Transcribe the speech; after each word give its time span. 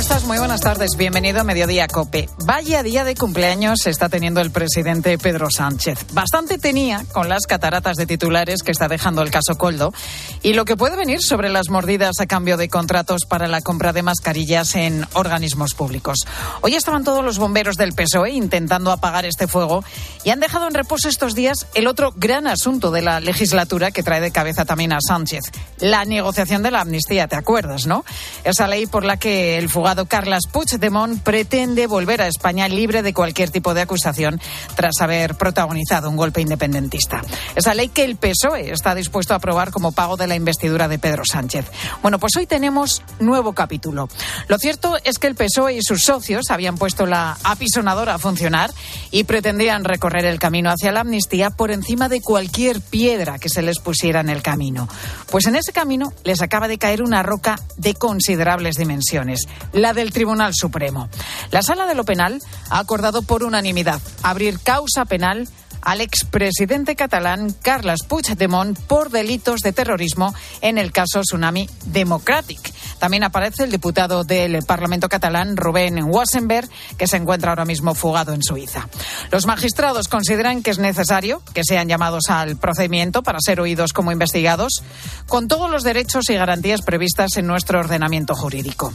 ¿Cómo 0.00 0.08
estás? 0.14 0.24
Muy 0.24 0.38
buenas 0.38 0.62
tardes. 0.62 0.96
Bienvenido 0.96 1.42
a 1.42 1.44
Mediodía 1.44 1.86
Cope. 1.86 2.26
Vaya 2.46 2.82
día 2.82 3.04
de 3.04 3.14
cumpleaños 3.14 3.86
está 3.86 4.08
teniendo 4.08 4.40
el 4.40 4.50
presidente 4.50 5.18
Pedro 5.18 5.48
Sánchez. 5.50 6.06
Bastante 6.14 6.56
tenía 6.56 7.04
con 7.12 7.28
las 7.28 7.46
cataratas 7.46 7.98
de 7.98 8.06
titulares 8.06 8.62
que 8.62 8.72
está 8.72 8.88
dejando 8.88 9.20
el 9.20 9.30
caso 9.30 9.58
Coldo 9.58 9.92
y 10.42 10.54
lo 10.54 10.64
que 10.64 10.78
puede 10.78 10.96
venir 10.96 11.20
sobre 11.20 11.50
las 11.50 11.68
mordidas 11.68 12.18
a 12.18 12.26
cambio 12.26 12.56
de 12.56 12.70
contratos 12.70 13.26
para 13.28 13.46
la 13.46 13.60
compra 13.60 13.92
de 13.92 14.02
mascarillas 14.02 14.74
en 14.74 15.06
organismos 15.12 15.74
públicos. 15.74 16.20
Hoy 16.62 16.76
estaban 16.76 17.04
todos 17.04 17.22
los 17.22 17.38
bomberos 17.38 17.76
del 17.76 17.92
PSOE 17.92 18.30
intentando 18.30 18.92
apagar 18.92 19.26
este 19.26 19.48
fuego 19.48 19.84
y 20.24 20.30
han 20.30 20.40
dejado 20.40 20.66
en 20.66 20.72
reposo 20.72 21.10
estos 21.10 21.34
días 21.34 21.66
el 21.74 21.86
otro 21.86 22.14
gran 22.16 22.46
asunto 22.46 22.90
de 22.90 23.02
la 23.02 23.20
legislatura 23.20 23.90
que 23.90 24.02
trae 24.02 24.22
de 24.22 24.32
cabeza 24.32 24.64
también 24.64 24.94
a 24.94 24.98
Sánchez, 25.06 25.42
la 25.78 26.06
negociación 26.06 26.62
de 26.62 26.70
la 26.70 26.80
amnistía. 26.80 27.28
¿Te 27.28 27.36
acuerdas, 27.36 27.86
no? 27.86 28.06
Esa 28.44 28.66
ley 28.66 28.86
por 28.86 29.04
la 29.04 29.18
que 29.18 29.58
el 29.58 29.68
fugado 29.90 30.06
Carles 30.06 30.46
Puigdemont 30.46 31.20
pretende 31.20 31.88
volver 31.88 32.22
a 32.22 32.28
España 32.28 32.68
libre 32.68 33.02
de 33.02 33.12
cualquier 33.12 33.50
tipo 33.50 33.74
de 33.74 33.80
acusación 33.80 34.40
tras 34.76 35.00
haber 35.00 35.34
protagonizado 35.34 36.08
un 36.08 36.16
golpe 36.16 36.40
independentista. 36.40 37.22
Esa 37.56 37.74
ley 37.74 37.88
que 37.88 38.04
el 38.04 38.14
PSOE 38.14 38.70
está 38.70 38.94
dispuesto 38.94 39.34
a 39.34 39.38
aprobar 39.38 39.72
como 39.72 39.90
pago 39.90 40.16
de 40.16 40.28
la 40.28 40.36
investidura 40.36 40.86
de 40.86 41.00
Pedro 41.00 41.24
Sánchez. 41.24 41.66
Bueno, 42.02 42.20
pues 42.20 42.36
hoy 42.36 42.46
tenemos 42.46 43.02
nuevo 43.18 43.52
capítulo. 43.52 44.08
Lo 44.46 44.58
cierto 44.58 44.96
es 45.02 45.18
que 45.18 45.26
el 45.26 45.34
PSOE 45.34 45.78
y 45.78 45.82
sus 45.82 46.04
socios 46.04 46.50
habían 46.50 46.76
puesto 46.76 47.04
la 47.06 47.36
apisonadora 47.42 48.14
a 48.14 48.18
funcionar 48.18 48.70
y 49.10 49.24
pretendían 49.24 49.82
recorrer 49.82 50.24
el 50.24 50.38
camino 50.38 50.70
hacia 50.70 50.92
la 50.92 51.00
amnistía 51.00 51.50
por 51.50 51.72
encima 51.72 52.08
de 52.08 52.20
cualquier 52.20 52.80
piedra 52.80 53.40
que 53.40 53.48
se 53.48 53.62
les 53.62 53.80
pusiera 53.80 54.20
en 54.20 54.28
el 54.28 54.42
camino. 54.42 54.88
Pues 55.32 55.46
en 55.46 55.56
ese 55.56 55.72
camino 55.72 56.12
les 56.22 56.42
acaba 56.42 56.68
de 56.68 56.78
caer 56.78 57.02
una 57.02 57.24
roca 57.24 57.58
de 57.76 57.94
considerables 57.94 58.76
dimensiones 58.76 59.40
la 59.80 59.92
del 59.94 60.12
Tribunal 60.12 60.52
Supremo. 60.54 61.08
La 61.50 61.62
Sala 61.62 61.86
de 61.86 61.94
lo 61.94 62.04
Penal 62.04 62.40
ha 62.68 62.78
acordado 62.78 63.22
por 63.22 63.44
unanimidad 63.44 64.00
abrir 64.22 64.60
causa 64.60 65.04
penal 65.04 65.48
al 65.82 66.00
expresidente 66.00 66.94
catalán 66.94 67.54
Carles 67.62 68.02
Puigdemont 68.06 68.78
por 68.78 69.10
delitos 69.10 69.60
de 69.60 69.72
terrorismo 69.72 70.34
en 70.60 70.78
el 70.78 70.92
caso 70.92 71.22
Tsunami 71.22 71.68
Democratic. 71.86 72.72
También 73.00 73.24
aparece 73.24 73.64
el 73.64 73.70
diputado 73.70 74.24
del 74.24 74.62
Parlamento 74.62 75.08
catalán, 75.08 75.56
Rubén 75.56 76.04
Wassenberg, 76.04 76.68
que 76.98 77.06
se 77.06 77.16
encuentra 77.16 77.50
ahora 77.50 77.64
mismo 77.64 77.94
fugado 77.94 78.34
en 78.34 78.42
Suiza. 78.42 78.88
Los 79.30 79.46
magistrados 79.46 80.06
consideran 80.06 80.62
que 80.62 80.70
es 80.70 80.78
necesario 80.78 81.42
que 81.54 81.64
sean 81.64 81.88
llamados 81.88 82.24
al 82.28 82.58
procedimiento 82.58 83.22
para 83.22 83.38
ser 83.40 83.58
oídos 83.58 83.94
como 83.94 84.12
investigados, 84.12 84.82
con 85.26 85.48
todos 85.48 85.70
los 85.70 85.82
derechos 85.82 86.28
y 86.28 86.34
garantías 86.34 86.82
previstas 86.82 87.38
en 87.38 87.46
nuestro 87.46 87.80
ordenamiento 87.80 88.34
jurídico. 88.34 88.92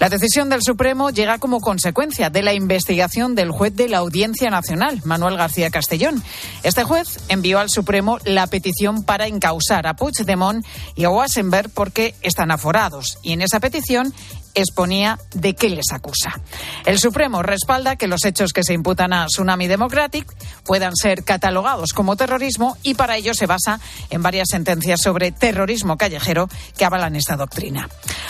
La 0.00 0.08
decisión 0.08 0.48
del 0.48 0.62
Supremo 0.62 1.10
llega 1.10 1.38
como 1.38 1.60
consecuencia 1.60 2.30
de 2.30 2.42
la 2.42 2.52
investigación 2.52 3.36
del 3.36 3.52
juez 3.52 3.76
de 3.76 3.88
la 3.88 3.98
Audiencia 3.98 4.50
Nacional, 4.50 5.00
Manuel 5.04 5.36
García 5.36 5.70
Castellón. 5.70 6.22
Este 6.64 6.82
juez 6.82 7.20
envió 7.28 7.60
al 7.60 7.70
Supremo 7.70 8.18
la 8.24 8.48
petición 8.48 9.04
para 9.04 9.28
encausar 9.28 9.86
a 9.86 9.94
Puigdemont 9.94 10.66
y 10.96 11.04
a 11.04 11.10
Wassenberg 11.10 11.70
porque 11.70 12.16
están 12.22 12.50
aforados 12.50 13.18
y 13.22 13.35
en 13.36 13.42
esa 13.42 13.60
petición 13.60 14.12
exponía 14.56 15.18
de 15.34 15.54
qué 15.54 15.68
les 15.68 15.92
acusa. 15.92 16.40
El 16.84 16.98
Supremo 16.98 17.42
respalda 17.42 17.96
que 17.96 18.08
los 18.08 18.24
hechos 18.24 18.52
que 18.52 18.64
se 18.64 18.72
imputan 18.72 19.12
a 19.12 19.26
Tsunami 19.26 19.68
Democratic 19.68 20.26
puedan 20.64 20.96
ser 20.96 21.22
catalogados 21.24 21.92
como 21.92 22.16
terrorismo 22.16 22.76
y 22.82 22.94
para 22.94 23.16
ello 23.16 23.34
se 23.34 23.46
basa 23.46 23.78
en 24.10 24.22
varias 24.22 24.48
sentencias 24.50 25.00
sobre 25.02 25.30
terrorismo 25.30 25.96
callejero 25.96 26.48
que 26.76 26.84
avalan 26.84 27.16
esta 27.16 27.36
doctrina. 27.36 27.88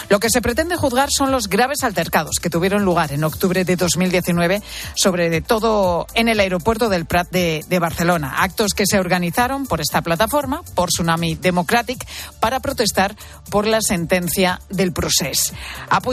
Lo 0.09 0.21
que 0.21 0.31
se 0.31 0.43
pretende 0.43 0.77
juzgar 0.77 1.11
son 1.11 1.31
los 1.31 1.49
graves 1.49 1.85
altercados 1.85 2.37
que 2.41 2.51
tuvieron 2.51 2.85
lugar 2.85 3.13
en 3.13 3.25
octubre 3.25 3.65
de 3.65 3.77
2019, 3.77 4.63
sobre 4.95 5.41
todo 5.41 6.07
en 6.15 6.29
el 6.29 6.41
aeropuerto 6.41 6.89
del 6.89 7.07
Prat 7.07 7.31
de, 7.31 7.65
de 7.69 7.79
Barcelona. 7.79 8.37
Actos 8.39 8.75
que 8.75 8.87
se 8.87 8.99
organizaron 8.99 9.67
por 9.67 9.81
esta 9.81 10.03
plataforma, 10.03 10.63
por 10.75 10.89
Tsunami 10.89 11.37
Democratic, 11.37 12.07
para 12.41 12.61
protestar 12.61 13.17
por 13.51 13.67
la 13.67 13.81
sentencia 13.81 14.61
del 14.69 14.93
procés. 14.93 15.53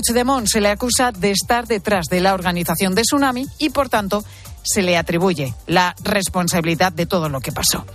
Puigdemont 0.06 0.46
se 0.48 0.60
le 0.60 0.70
acusa 0.70 1.12
de 1.12 1.32
estar 1.32 1.66
detrás 1.66 2.08
de 2.08 2.20
la 2.20 2.34
organización 2.34 2.94
de 2.94 3.04
Tsunami 3.04 3.48
y, 3.58 3.70
por 3.70 3.90
tanto, 3.90 4.24
se 4.64 4.82
le 4.82 4.98
atribuye 4.98 5.54
la 5.68 5.96
responsabilidad 6.04 6.92
de 6.92 7.06
todo 7.06 7.30
lo 7.30 7.42
que 7.42 7.52
pasó. 7.52 7.86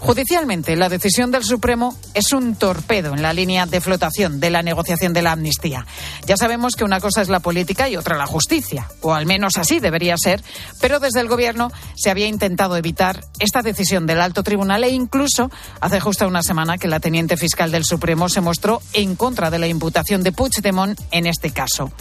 Judicialmente, 0.00 0.76
la 0.76 0.88
decisión 0.88 1.30
del 1.30 1.44
Supremo 1.44 1.96
es 2.14 2.32
un 2.32 2.56
torpedo 2.56 3.14
en 3.14 3.22
la 3.22 3.32
línea 3.32 3.66
de 3.66 3.80
flotación 3.80 4.40
de 4.40 4.50
la 4.50 4.62
negociación 4.62 5.12
de 5.12 5.22
la 5.22 5.32
amnistía. 5.32 5.86
Ya 6.26 6.36
sabemos 6.36 6.74
que 6.76 6.84
una 6.84 7.00
cosa 7.00 7.22
es 7.22 7.28
la 7.28 7.40
política 7.40 7.88
y 7.88 7.96
otra 7.96 8.16
la 8.16 8.26
justicia, 8.26 8.88
o 9.00 9.14
al 9.14 9.26
menos 9.26 9.56
así 9.56 9.80
debería 9.80 10.16
ser, 10.16 10.42
pero 10.80 11.00
desde 11.00 11.20
el 11.20 11.28
Gobierno 11.28 11.70
se 11.96 12.10
había 12.10 12.26
intentado 12.26 12.76
evitar 12.76 13.24
esta 13.38 13.62
decisión 13.62 14.06
del 14.06 14.20
alto 14.20 14.42
tribunal 14.42 14.84
e 14.84 14.90
incluso 14.90 15.50
hace 15.80 16.00
justo 16.00 16.26
una 16.26 16.42
semana 16.42 16.78
que 16.78 16.88
la 16.88 17.00
teniente 17.00 17.36
fiscal 17.36 17.70
del 17.70 17.84
Supremo 17.84 18.28
se 18.28 18.40
mostró 18.40 18.82
en 18.92 19.16
contra 19.16 19.50
de 19.50 19.58
la 19.58 19.66
imputación 19.66 20.22
de 20.22 20.32
Puigdemont 20.32 20.98
en 21.10 21.26
este 21.26 21.50
caso. 21.50 21.92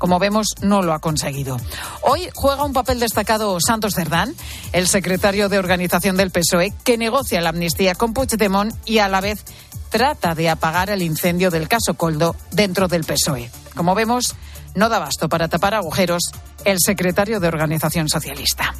Como 0.00 0.18
vemos, 0.18 0.54
no 0.62 0.80
lo 0.80 0.94
ha 0.94 0.98
conseguido. 0.98 1.58
Hoy 2.00 2.30
juega 2.34 2.64
un 2.64 2.72
papel 2.72 2.98
destacado 2.98 3.58
Santos 3.60 3.94
Cerdán, 3.94 4.34
el 4.72 4.88
secretario 4.88 5.50
de 5.50 5.58
organización 5.58 6.16
del 6.16 6.30
PSOE, 6.30 6.72
que 6.84 6.96
negocia 6.96 7.42
la 7.42 7.50
amnistía 7.50 7.94
con 7.94 8.14
Puigdemont 8.14 8.74
y 8.86 8.96
a 8.96 9.08
la 9.08 9.20
vez 9.20 9.44
trata 9.90 10.34
de 10.34 10.48
apagar 10.48 10.88
el 10.88 11.02
incendio 11.02 11.50
del 11.50 11.68
caso 11.68 11.92
Coldo 11.98 12.34
dentro 12.50 12.88
del 12.88 13.04
PSOE. 13.04 13.50
Como 13.76 13.94
vemos, 13.94 14.34
no 14.74 14.88
da 14.88 14.98
basto 14.98 15.28
para 15.28 15.48
tapar 15.48 15.74
agujeros 15.74 16.22
el 16.64 16.78
secretario 16.80 17.38
de 17.38 17.48
organización 17.48 18.08
socialista. 18.08 18.74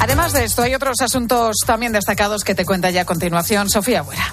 Además 0.00 0.32
de 0.32 0.44
esto, 0.44 0.62
hay 0.62 0.74
otros 0.74 1.02
asuntos 1.02 1.56
también 1.66 1.92
destacados 1.92 2.44
que 2.44 2.54
te 2.54 2.64
cuenta 2.64 2.90
ya 2.90 3.02
a 3.02 3.04
continuación 3.04 3.68
Sofía 3.68 4.00
Buera. 4.00 4.32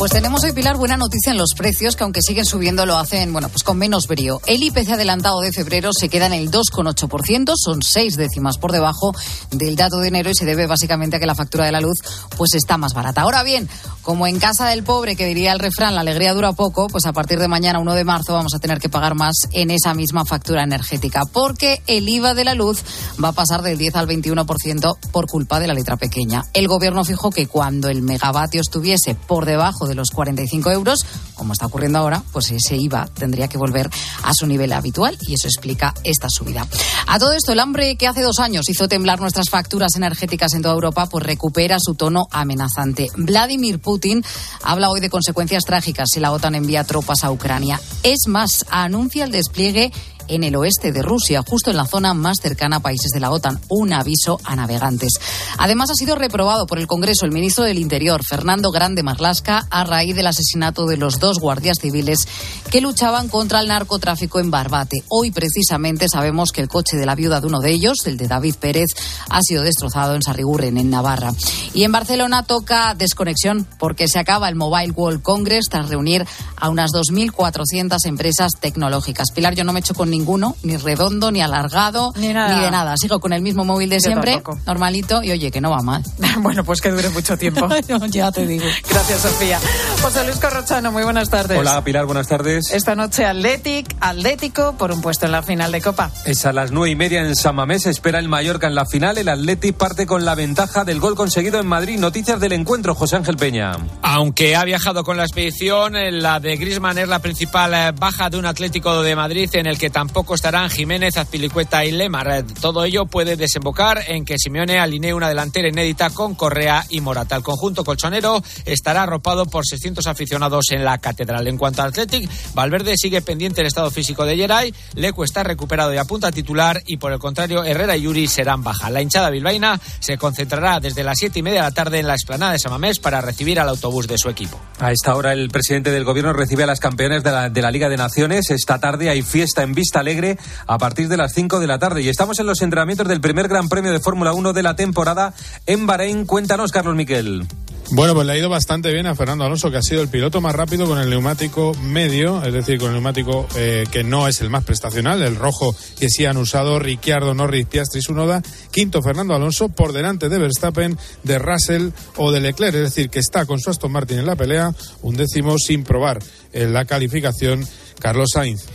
Pues 0.00 0.12
tenemos 0.12 0.42
hoy, 0.44 0.52
Pilar, 0.52 0.78
buena 0.78 0.96
noticia 0.96 1.30
en 1.30 1.36
los 1.36 1.52
precios, 1.54 1.94
que 1.94 2.04
aunque 2.04 2.22
siguen 2.22 2.46
subiendo, 2.46 2.86
lo 2.86 2.96
hacen, 2.96 3.34
bueno, 3.34 3.50
pues 3.50 3.62
con 3.62 3.76
menos 3.76 4.06
brío. 4.06 4.40
El 4.46 4.62
IPC 4.62 4.92
adelantado 4.92 5.40
de 5.40 5.52
febrero 5.52 5.90
se 5.92 6.08
queda 6.08 6.24
en 6.24 6.32
el 6.32 6.50
2,8%, 6.50 7.52
son 7.54 7.82
seis 7.82 8.16
décimas 8.16 8.56
por 8.56 8.72
debajo 8.72 9.12
del 9.50 9.76
dato 9.76 9.98
de 9.98 10.08
enero 10.08 10.30
y 10.30 10.34
se 10.34 10.46
debe 10.46 10.66
básicamente 10.66 11.16
a 11.16 11.20
que 11.20 11.26
la 11.26 11.34
factura 11.34 11.66
de 11.66 11.72
la 11.72 11.82
luz 11.82 11.98
pues 12.38 12.54
está 12.54 12.78
más 12.78 12.94
barata. 12.94 13.20
Ahora 13.20 13.42
bien, 13.42 13.68
como 14.00 14.26
en 14.26 14.38
casa 14.38 14.68
del 14.68 14.84
pobre, 14.84 15.16
que 15.16 15.26
diría 15.26 15.52
el 15.52 15.58
refrán, 15.58 15.94
la 15.94 16.00
alegría 16.00 16.32
dura 16.32 16.54
poco, 16.54 16.86
pues 16.88 17.04
a 17.04 17.12
partir 17.12 17.38
de 17.38 17.48
mañana, 17.48 17.78
1 17.78 17.92
de 17.92 18.04
marzo, 18.04 18.32
vamos 18.32 18.54
a 18.54 18.58
tener 18.58 18.78
que 18.78 18.88
pagar 18.88 19.14
más 19.14 19.48
en 19.52 19.70
esa 19.70 19.92
misma 19.92 20.24
factura 20.24 20.64
energética, 20.64 21.26
porque 21.26 21.82
el 21.86 22.08
IVA 22.08 22.32
de 22.32 22.44
la 22.44 22.54
luz 22.54 22.82
va 23.22 23.28
a 23.28 23.32
pasar 23.32 23.60
del 23.60 23.76
10 23.76 23.96
al 23.96 24.08
21% 24.08 24.96
por 25.12 25.26
culpa 25.26 25.60
de 25.60 25.66
la 25.66 25.74
letra 25.74 25.98
pequeña. 25.98 26.46
El 26.54 26.68
gobierno 26.68 27.04
fijó 27.04 27.30
que 27.30 27.46
cuando 27.46 27.90
el 27.90 28.00
megavatio 28.00 28.62
estuviese 28.62 29.14
por 29.14 29.44
debajo 29.44 29.89
de 29.89 29.89
los 29.94 30.10
45 30.10 30.70
euros, 30.70 31.04
como 31.34 31.52
está 31.52 31.66
ocurriendo 31.66 31.98
ahora, 31.98 32.22
pues 32.32 32.50
ese 32.50 32.76
IVA 32.76 33.08
tendría 33.14 33.48
que 33.48 33.58
volver 33.58 33.90
a 34.22 34.32
su 34.34 34.46
nivel 34.46 34.72
habitual 34.72 35.16
y 35.26 35.34
eso 35.34 35.48
explica 35.48 35.94
esta 36.04 36.28
subida. 36.28 36.66
A 37.06 37.18
todo 37.18 37.32
esto, 37.32 37.52
el 37.52 37.60
hambre 37.60 37.96
que 37.96 38.06
hace 38.06 38.22
dos 38.22 38.38
años 38.38 38.68
hizo 38.68 38.88
temblar 38.88 39.20
nuestras 39.20 39.50
facturas 39.50 39.96
energéticas 39.96 40.54
en 40.54 40.62
toda 40.62 40.74
Europa, 40.74 41.06
pues 41.06 41.24
recupera 41.24 41.78
su 41.80 41.94
tono 41.94 42.28
amenazante. 42.30 43.08
Vladimir 43.16 43.80
Putin 43.80 44.24
habla 44.62 44.90
hoy 44.90 45.00
de 45.00 45.10
consecuencias 45.10 45.64
trágicas 45.64 46.10
si 46.12 46.20
la 46.20 46.32
OTAN 46.32 46.54
envía 46.54 46.84
tropas 46.84 47.24
a 47.24 47.30
Ucrania. 47.30 47.80
Es 48.02 48.26
más, 48.28 48.66
anuncia 48.70 49.24
el 49.24 49.32
despliegue 49.32 49.92
en 50.28 50.44
el 50.44 50.56
oeste 50.56 50.92
de 50.92 51.02
Rusia, 51.02 51.42
justo 51.46 51.70
en 51.70 51.76
la 51.76 51.86
zona 51.86 52.14
más 52.14 52.38
cercana 52.40 52.76
a 52.76 52.80
países 52.80 53.10
de 53.12 53.20
la 53.20 53.30
OTAN. 53.30 53.60
Un 53.68 53.92
aviso 53.92 54.40
a 54.44 54.56
navegantes. 54.56 55.12
Además, 55.58 55.90
ha 55.90 55.94
sido 55.94 56.14
reprobado 56.14 56.66
por 56.66 56.78
el 56.78 56.86
Congreso 56.86 57.24
el 57.24 57.32
ministro 57.32 57.64
del 57.64 57.78
Interior, 57.78 58.22
Fernando 58.24 58.70
Grande 58.70 59.02
Marlasca, 59.02 59.66
a 59.70 59.84
raíz 59.84 60.14
del 60.14 60.26
asesinato 60.26 60.86
de 60.86 60.96
los 60.96 61.18
dos 61.18 61.38
guardias 61.38 61.78
civiles 61.80 62.26
que 62.70 62.80
luchaban 62.80 63.28
contra 63.28 63.60
el 63.60 63.68
narcotráfico 63.68 64.40
en 64.40 64.50
Barbate. 64.50 65.02
Hoy, 65.08 65.30
precisamente, 65.30 66.08
sabemos 66.08 66.52
que 66.52 66.60
el 66.60 66.68
coche 66.68 66.96
de 66.96 67.06
la 67.06 67.14
viuda 67.14 67.40
de 67.40 67.46
uno 67.46 67.60
de 67.60 67.70
ellos, 67.70 68.06
el 68.06 68.16
de 68.16 68.28
David 68.28 68.54
Pérez, 68.56 68.88
ha 69.28 69.40
sido 69.42 69.62
destrozado 69.62 70.14
en 70.14 70.22
Sarrigurren, 70.22 70.78
en 70.78 70.90
Navarra. 70.90 71.32
Y 71.74 71.84
en 71.84 71.92
Barcelona 71.92 72.44
toca 72.44 72.94
desconexión 72.94 73.66
porque 73.78 74.08
se 74.08 74.18
acaba 74.18 74.48
el 74.48 74.56
Mobile 74.56 74.92
World 74.92 75.22
Congress 75.22 75.66
tras 75.70 75.88
reunir 75.88 76.26
a 76.56 76.68
unas 76.68 76.90
2.400 76.90 77.98
empresas 78.06 78.52
tecnológicas. 78.60 79.30
Pilar, 79.32 79.54
yo 79.54 79.64
no 79.64 79.72
me 79.72 79.80
echo 79.80 79.94
con 79.94 80.10
ninguno, 80.20 80.56
ni 80.62 80.76
redondo, 80.76 81.32
ni 81.32 81.40
alargado, 81.40 82.12
ni, 82.16 82.28
de 82.28 82.34
nada. 82.34 82.96
Sigo 82.96 83.20
con 83.20 83.32
el 83.32 83.42
mismo 83.42 83.64
móvil 83.64 83.88
de 83.90 84.00
siempre, 84.00 84.42
normalito, 84.66 85.22
y 85.22 85.30
oye, 85.30 85.50
que 85.50 85.60
no 85.60 85.70
va 85.70 85.80
mal. 85.82 86.02
bueno, 86.38 86.62
pues 86.64 86.80
que 86.80 86.90
dure 86.90 87.08
mucho 87.10 87.36
tiempo. 87.36 87.66
ya 88.10 88.30
te 88.30 88.46
digo. 88.46 88.64
Gracias, 88.88 89.20
Sofía. 89.20 89.58
José 90.02 90.24
Luis 90.24 90.36
Corrochano, 90.38 90.92
muy 90.92 91.02
buenas 91.02 91.30
tardes. 91.30 91.58
Hola, 91.58 91.82
Pilar, 91.82 92.06
buenas 92.06 92.28
tardes. 92.28 92.70
Esta 92.72 92.94
noche 92.94 93.24
Atlético, 93.24 93.90
Atlético 94.00 94.74
por 94.76 94.92
un 94.92 95.00
puesto 95.00 95.26
en 95.26 95.32
la 95.32 95.42
final 95.42 95.72
de 95.72 95.80
Copa. 95.80 96.10
Es 96.24 96.44
a 96.46 96.52
las 96.52 96.70
nueve 96.70 96.90
y 96.90 96.96
media 96.96 97.20
en 97.20 97.34
San 97.34 97.56
Mamés, 97.56 97.86
espera 97.86 98.18
el 98.18 98.28
Mallorca 98.28 98.66
en 98.66 98.74
la 98.74 98.84
final. 98.84 99.16
El 99.18 99.28
Atlético 99.28 99.78
parte 99.78 100.06
con 100.06 100.24
la 100.24 100.34
ventaja 100.34 100.84
del 100.84 101.00
gol 101.00 101.14
conseguido 101.14 101.58
en 101.58 101.66
Madrid. 101.66 101.98
Noticias 101.98 102.38
del 102.40 102.52
encuentro, 102.52 102.94
José 102.94 103.16
Ángel 103.16 103.36
Peña. 103.36 103.72
Aunque 104.02 104.56
ha 104.56 104.64
viajado 104.64 105.04
con 105.04 105.16
la 105.16 105.24
expedición, 105.24 105.94
la 106.22 106.40
de 106.40 106.56
Grisman 106.56 106.98
es 106.98 107.08
la 107.08 107.20
principal 107.20 107.72
eh, 107.74 107.92
baja 107.98 108.28
de 108.28 108.38
un 108.38 108.46
Atlético 108.46 109.02
de 109.02 109.16
Madrid 109.16 109.48
en 109.54 109.66
el 109.66 109.78
que 109.78 109.90
tampoco 110.00 110.34
estarán 110.34 110.70
Jiménez, 110.70 111.18
Azpilicueta 111.18 111.84
y 111.84 111.92
Lemar. 111.92 112.42
Todo 112.58 112.86
ello 112.86 113.04
puede 113.04 113.36
desembocar 113.36 114.02
en 114.06 114.24
que 114.24 114.38
Simeone 114.38 114.78
alinee 114.78 115.12
una 115.12 115.28
delantera 115.28 115.68
inédita 115.68 116.08
con 116.08 116.34
Correa 116.34 116.86
y 116.88 117.02
Morata. 117.02 117.36
El 117.36 117.42
conjunto 117.42 117.84
colchonero 117.84 118.42
estará 118.64 119.02
arropado 119.02 119.44
por 119.44 119.66
600 119.66 120.06
aficionados 120.06 120.70
en 120.70 120.86
la 120.86 120.96
catedral. 120.96 121.46
En 121.48 121.58
cuanto 121.58 121.82
al 121.82 121.90
Athletic, 121.90 122.30
Valverde 122.54 122.94
sigue 122.96 123.20
pendiente 123.20 123.60
el 123.60 123.66
estado 123.66 123.90
físico 123.90 124.24
de 124.24 124.36
Geray, 124.36 124.72
Leco 124.94 125.22
está 125.22 125.42
recuperado 125.42 125.92
y 125.92 125.98
apunta 125.98 126.28
a 126.28 126.32
titular 126.32 126.82
y 126.86 126.96
por 126.96 127.12
el 127.12 127.18
contrario 127.18 127.62
Herrera 127.62 127.94
y 127.94 128.00
Yuri 128.00 128.26
serán 128.26 128.64
baja. 128.64 128.88
La 128.88 129.02
hinchada 129.02 129.28
bilbaína 129.28 129.78
se 129.98 130.16
concentrará 130.16 130.80
desde 130.80 131.04
las 131.04 131.18
siete 131.18 131.40
y 131.40 131.42
media 131.42 131.58
de 131.60 131.68
la 131.68 131.74
tarde 131.74 131.98
en 131.98 132.06
la 132.06 132.14
explanada 132.14 132.52
de 132.52 132.58
Samamés 132.58 133.00
para 133.00 133.20
recibir 133.20 133.60
al 133.60 133.68
autobús 133.68 134.08
de 134.08 134.16
su 134.16 134.30
equipo. 134.30 134.58
A 134.78 134.92
esta 134.92 135.14
hora 135.14 135.34
el 135.34 135.50
presidente 135.50 135.90
del 135.90 136.04
gobierno 136.04 136.32
recibe 136.32 136.62
a 136.62 136.66
las 136.66 136.80
campeones 136.80 137.22
de 137.22 137.32
la, 137.32 137.50
de 137.50 137.60
la 137.60 137.70
Liga 137.70 137.90
de 137.90 137.98
Naciones. 137.98 138.48
Esta 138.48 138.78
tarde 138.78 139.10
hay 139.10 139.20
fiesta 139.20 139.62
en 139.62 139.74
Vista 139.74 139.89
Alegre 139.98 140.38
a 140.66 140.78
partir 140.78 141.08
de 141.08 141.16
las 141.16 141.32
5 141.32 141.58
de 141.58 141.66
la 141.66 141.78
tarde 141.78 142.02
y 142.02 142.08
estamos 142.08 142.38
en 142.38 142.46
los 142.46 142.62
entrenamientos 142.62 143.08
del 143.08 143.20
primer 143.20 143.48
Gran 143.48 143.68
Premio 143.68 143.92
de 143.92 144.00
Fórmula 144.00 144.32
1 144.32 144.52
de 144.52 144.62
la 144.62 144.76
temporada 144.76 145.34
en 145.66 145.86
Bahrein. 145.86 146.26
Cuéntanos, 146.26 146.70
Carlos 146.70 146.94
Miquel. 146.94 147.46
Bueno, 147.92 148.14
pues 148.14 148.24
le 148.24 148.34
ha 148.34 148.38
ido 148.38 148.48
bastante 148.48 148.92
bien 148.92 149.06
a 149.06 149.16
Fernando 149.16 149.44
Alonso, 149.44 149.68
que 149.68 149.78
ha 149.78 149.82
sido 149.82 150.00
el 150.00 150.06
piloto 150.06 150.40
más 150.40 150.54
rápido 150.54 150.86
con 150.86 151.00
el 151.00 151.10
neumático 151.10 151.74
medio, 151.82 152.40
es 152.44 152.52
decir, 152.52 152.78
con 152.78 152.88
el 152.88 152.94
neumático 152.94 153.48
eh, 153.56 153.84
que 153.90 154.04
no 154.04 154.28
es 154.28 154.40
el 154.42 154.48
más 154.48 154.62
prestacional, 154.62 155.20
el 155.22 155.34
rojo 155.34 155.74
que 155.98 156.08
sí 156.08 156.24
han 156.24 156.36
usado 156.36 156.78
Ricciardo, 156.78 157.34
Norris, 157.34 157.66
Piastri, 157.66 158.00
Sunoda. 158.00 158.42
Quinto, 158.70 159.02
Fernando 159.02 159.34
Alonso, 159.34 159.70
por 159.70 159.92
delante 159.92 160.28
de 160.28 160.38
Verstappen, 160.38 160.96
de 161.24 161.38
Russell 161.40 161.90
o 162.16 162.30
de 162.30 162.38
Leclerc, 162.38 162.76
es 162.76 162.82
decir, 162.82 163.10
que 163.10 163.18
está 163.18 163.44
con 163.44 163.58
su 163.58 163.70
Aston 163.70 163.90
Martin 163.90 164.20
en 164.20 164.26
la 164.26 164.36
pelea, 164.36 164.72
un 165.02 165.16
décimo 165.16 165.58
sin 165.58 165.82
probar 165.82 166.20
en 166.52 166.72
la 166.72 166.84
calificación, 166.84 167.66
Carlos 167.98 168.28
Sainz. 168.32 168.66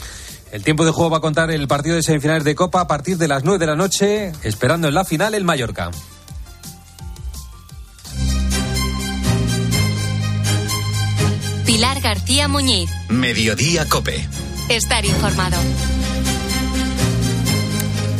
El 0.55 0.63
tiempo 0.63 0.85
de 0.85 0.91
juego 0.91 1.09
va 1.09 1.17
a 1.17 1.19
contar 1.19 1.51
el 1.51 1.67
partido 1.67 1.97
de 1.97 2.01
semifinales 2.01 2.45
de 2.45 2.55
Copa 2.55 2.79
a 2.79 2.87
partir 2.87 3.17
de 3.17 3.27
las 3.27 3.43
9 3.43 3.59
de 3.59 3.65
la 3.65 3.75
noche, 3.75 4.31
esperando 4.41 4.87
en 4.87 4.93
la 4.93 5.03
final 5.03 5.33
el 5.33 5.43
Mallorca. 5.43 5.91
Pilar 11.65 11.99
García 11.99 12.47
Muñiz. 12.47 12.89
Mediodía 13.09 13.85
Cope. 13.89 14.25
Estar 14.69 15.03
informado. 15.03 15.57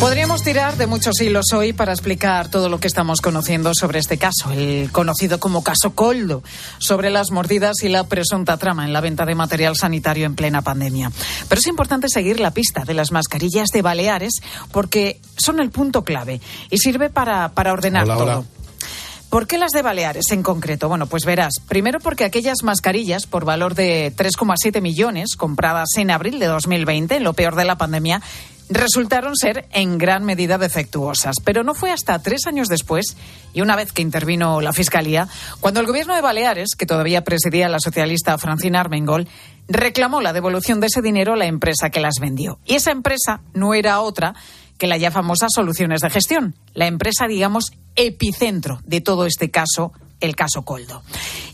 Podríamos 0.06 0.44
tirar 0.44 0.78
de 0.78 0.86
muchos 0.86 1.20
hilos 1.20 1.52
hoy 1.52 1.74
para 1.74 1.92
explicar 1.92 2.48
todo 2.48 2.70
lo 2.70 2.80
que 2.80 2.86
estamos 2.86 3.22
conociendo 3.22 3.74
sobre 3.74 3.98
este 3.98 4.20
caso, 4.20 4.52
el 4.52 4.92
conocido 4.92 5.40
como 5.40 5.64
caso 5.64 5.96
Coldo, 5.96 6.44
sobre 6.78 7.10
las 7.10 7.32
mordidas 7.32 7.82
y 7.82 7.90
la 7.90 8.04
presunta 8.04 8.58
trama 8.58 8.86
en 8.86 8.94
la 8.94 9.02
venta 9.02 9.26
de 9.26 9.34
material 9.34 9.76
sanitario 9.76 10.28
en 10.28 10.36
plena 10.36 10.62
pandemia. 10.62 11.12
Pero 11.50 11.58
es 11.58 11.66
importante 11.66 12.08
seguir 12.08 12.40
la 12.40 12.52
pista 12.52 12.86
de 12.86 12.94
las 12.94 13.12
mascarillas 13.12 13.70
de 13.70 13.82
Baleares 13.82 14.42
porque 14.72 15.20
son 15.38 15.60
el 15.60 15.72
punto 15.72 16.04
clave 16.04 16.40
y 16.70 16.78
sirve 16.78 17.10
para, 17.10 17.54
para 17.56 17.74
ordenar 17.74 18.06
todo. 18.06 18.46
¿Por 19.32 19.48
qué 19.48 19.58
las 19.58 19.72
de 19.72 19.82
Baleares 19.82 20.32
en 20.32 20.44
concreto? 20.44 20.88
Bueno, 20.88 21.08
pues 21.08 21.26
verás. 21.26 21.56
Primero 21.68 22.00
porque 22.00 22.26
aquellas 22.26 22.64
mascarillas 22.64 23.26
por 23.26 23.44
valor 23.44 23.74
de 23.74 24.14
3,7 24.16 24.82
millones 24.82 25.36
compradas 25.36 25.90
en 25.98 26.12
abril 26.12 26.40
de 26.40 26.46
2020, 26.46 27.16
en 27.16 27.24
lo 27.24 27.34
peor 27.34 27.56
de 27.56 27.66
la 27.66 27.78
pandemia, 27.78 28.22
resultaron 28.70 29.36
ser 29.36 29.68
en 29.72 29.98
gran 29.98 30.24
medida 30.24 30.58
defectuosas. 30.58 31.36
Pero 31.44 31.64
no 31.64 31.74
fue 31.74 31.92
hasta 31.92 32.20
tres 32.20 32.48
años 32.48 32.68
después, 32.68 33.16
y 33.54 33.62
una 33.62 33.76
vez 33.76 33.92
que 33.92 34.02
intervino 34.02 34.62
la 34.62 34.74
Fiscalía, 34.74 35.28
cuando 35.60 35.80
el 35.80 35.88
gobierno 35.88 36.16
de 36.16 36.22
Baleares, 36.22 36.76
que 36.78 36.86
todavía 36.86 37.24
presidía 37.24 37.70
la 37.70 37.80
socialista 37.80 38.38
Francina 38.38 38.80
Armengol, 38.80 39.28
reclamó 39.68 40.22
la 40.22 40.34
devolución 40.34 40.80
de 40.80 40.88
ese 40.88 41.02
dinero 41.02 41.34
a 41.34 41.38
la 41.38 41.46
empresa 41.46 41.90
que 41.90 42.00
las 42.00 42.16
vendió. 42.20 42.60
Y 42.66 42.76
esa 42.76 42.92
empresa 42.92 43.42
no 43.54 43.74
era 43.74 44.02
otra 44.02 44.36
que 44.78 44.88
la 44.88 44.98
ya 44.98 45.12
famosa 45.12 45.48
Soluciones 45.50 46.02
de 46.02 46.10
Gestión, 46.10 46.56
la 46.74 46.88
empresa, 46.88 47.28
digamos, 47.28 47.72
epicentro 47.96 48.82
de 48.84 49.02
todo 49.02 49.26
este 49.26 49.50
caso, 49.50 49.94
el 50.20 50.36
caso 50.36 50.64
Coldo. 50.64 51.02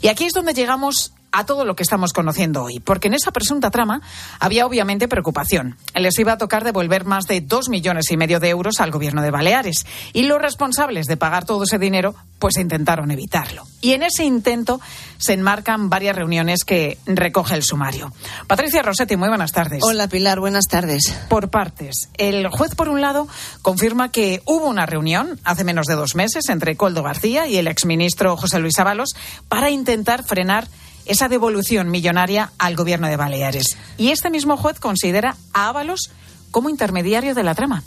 Y 0.01 0.07
aquí 0.07 0.25
es 0.25 0.33
donde 0.33 0.53
llegamos 0.53 1.13
a 1.31 1.45
todo 1.45 1.65
lo 1.65 1.75
que 1.75 1.83
estamos 1.83 2.13
conociendo 2.13 2.63
hoy, 2.63 2.79
porque 2.79 3.07
en 3.07 3.13
esa 3.13 3.31
presunta 3.31 3.71
trama 3.71 4.01
había 4.39 4.65
obviamente 4.65 5.07
preocupación. 5.07 5.77
Les 5.95 6.17
iba 6.19 6.33
a 6.33 6.37
tocar 6.37 6.63
devolver 6.63 7.05
más 7.05 7.25
de 7.25 7.41
dos 7.41 7.69
millones 7.69 8.11
y 8.11 8.17
medio 8.17 8.39
de 8.39 8.49
euros 8.49 8.79
al 8.79 8.91
gobierno 8.91 9.21
de 9.21 9.31
Baleares 9.31 9.85
y 10.13 10.23
los 10.23 10.41
responsables 10.41 11.05
de 11.07 11.17
pagar 11.17 11.45
todo 11.45 11.63
ese 11.63 11.79
dinero 11.79 12.15
pues 12.39 12.57
intentaron 12.57 13.11
evitarlo. 13.11 13.63
Y 13.81 13.93
en 13.93 14.03
ese 14.03 14.25
intento 14.25 14.81
se 15.17 15.33
enmarcan 15.33 15.89
varias 15.89 16.15
reuniones 16.15 16.63
que 16.63 16.97
recoge 17.05 17.55
el 17.55 17.63
sumario. 17.63 18.11
Patricia 18.47 18.81
Rossetti, 18.81 19.15
muy 19.15 19.29
buenas 19.29 19.51
tardes. 19.51 19.83
Hola 19.83 20.07
Pilar, 20.07 20.39
buenas 20.39 20.65
tardes. 20.65 21.03
Por 21.29 21.49
partes. 21.49 22.09
El 22.17 22.47
juez, 22.49 22.75
por 22.75 22.89
un 22.89 22.99
lado, 22.99 23.27
confirma 23.61 24.11
que 24.11 24.41
hubo 24.45 24.67
una 24.67 24.85
reunión 24.85 25.39
hace 25.43 25.63
menos 25.63 25.85
de 25.85 25.95
dos 25.95 26.15
meses 26.15 26.49
entre 26.49 26.75
Coldo 26.75 27.03
García 27.03 27.47
y 27.47 27.57
el 27.57 27.67
exministro 27.67 28.35
José 28.35 28.59
Luis 28.59 28.77
Ábalos 28.79 29.15
para 29.47 29.69
intentar 29.69 30.23
frenar 30.23 30.67
esa 31.05 31.27
devolución 31.27 31.89
millonaria 31.89 32.51
al 32.57 32.75
gobierno 32.75 33.07
de 33.07 33.17
Baleares. 33.17 33.77
Y 33.97 34.11
este 34.11 34.29
mismo 34.29 34.57
juez 34.57 34.79
considera 34.79 35.35
a 35.53 35.69
Ábalos 35.69 36.11
como 36.51 36.69
intermediario 36.69 37.33
de 37.33 37.43
la 37.43 37.55
trama. 37.55 37.83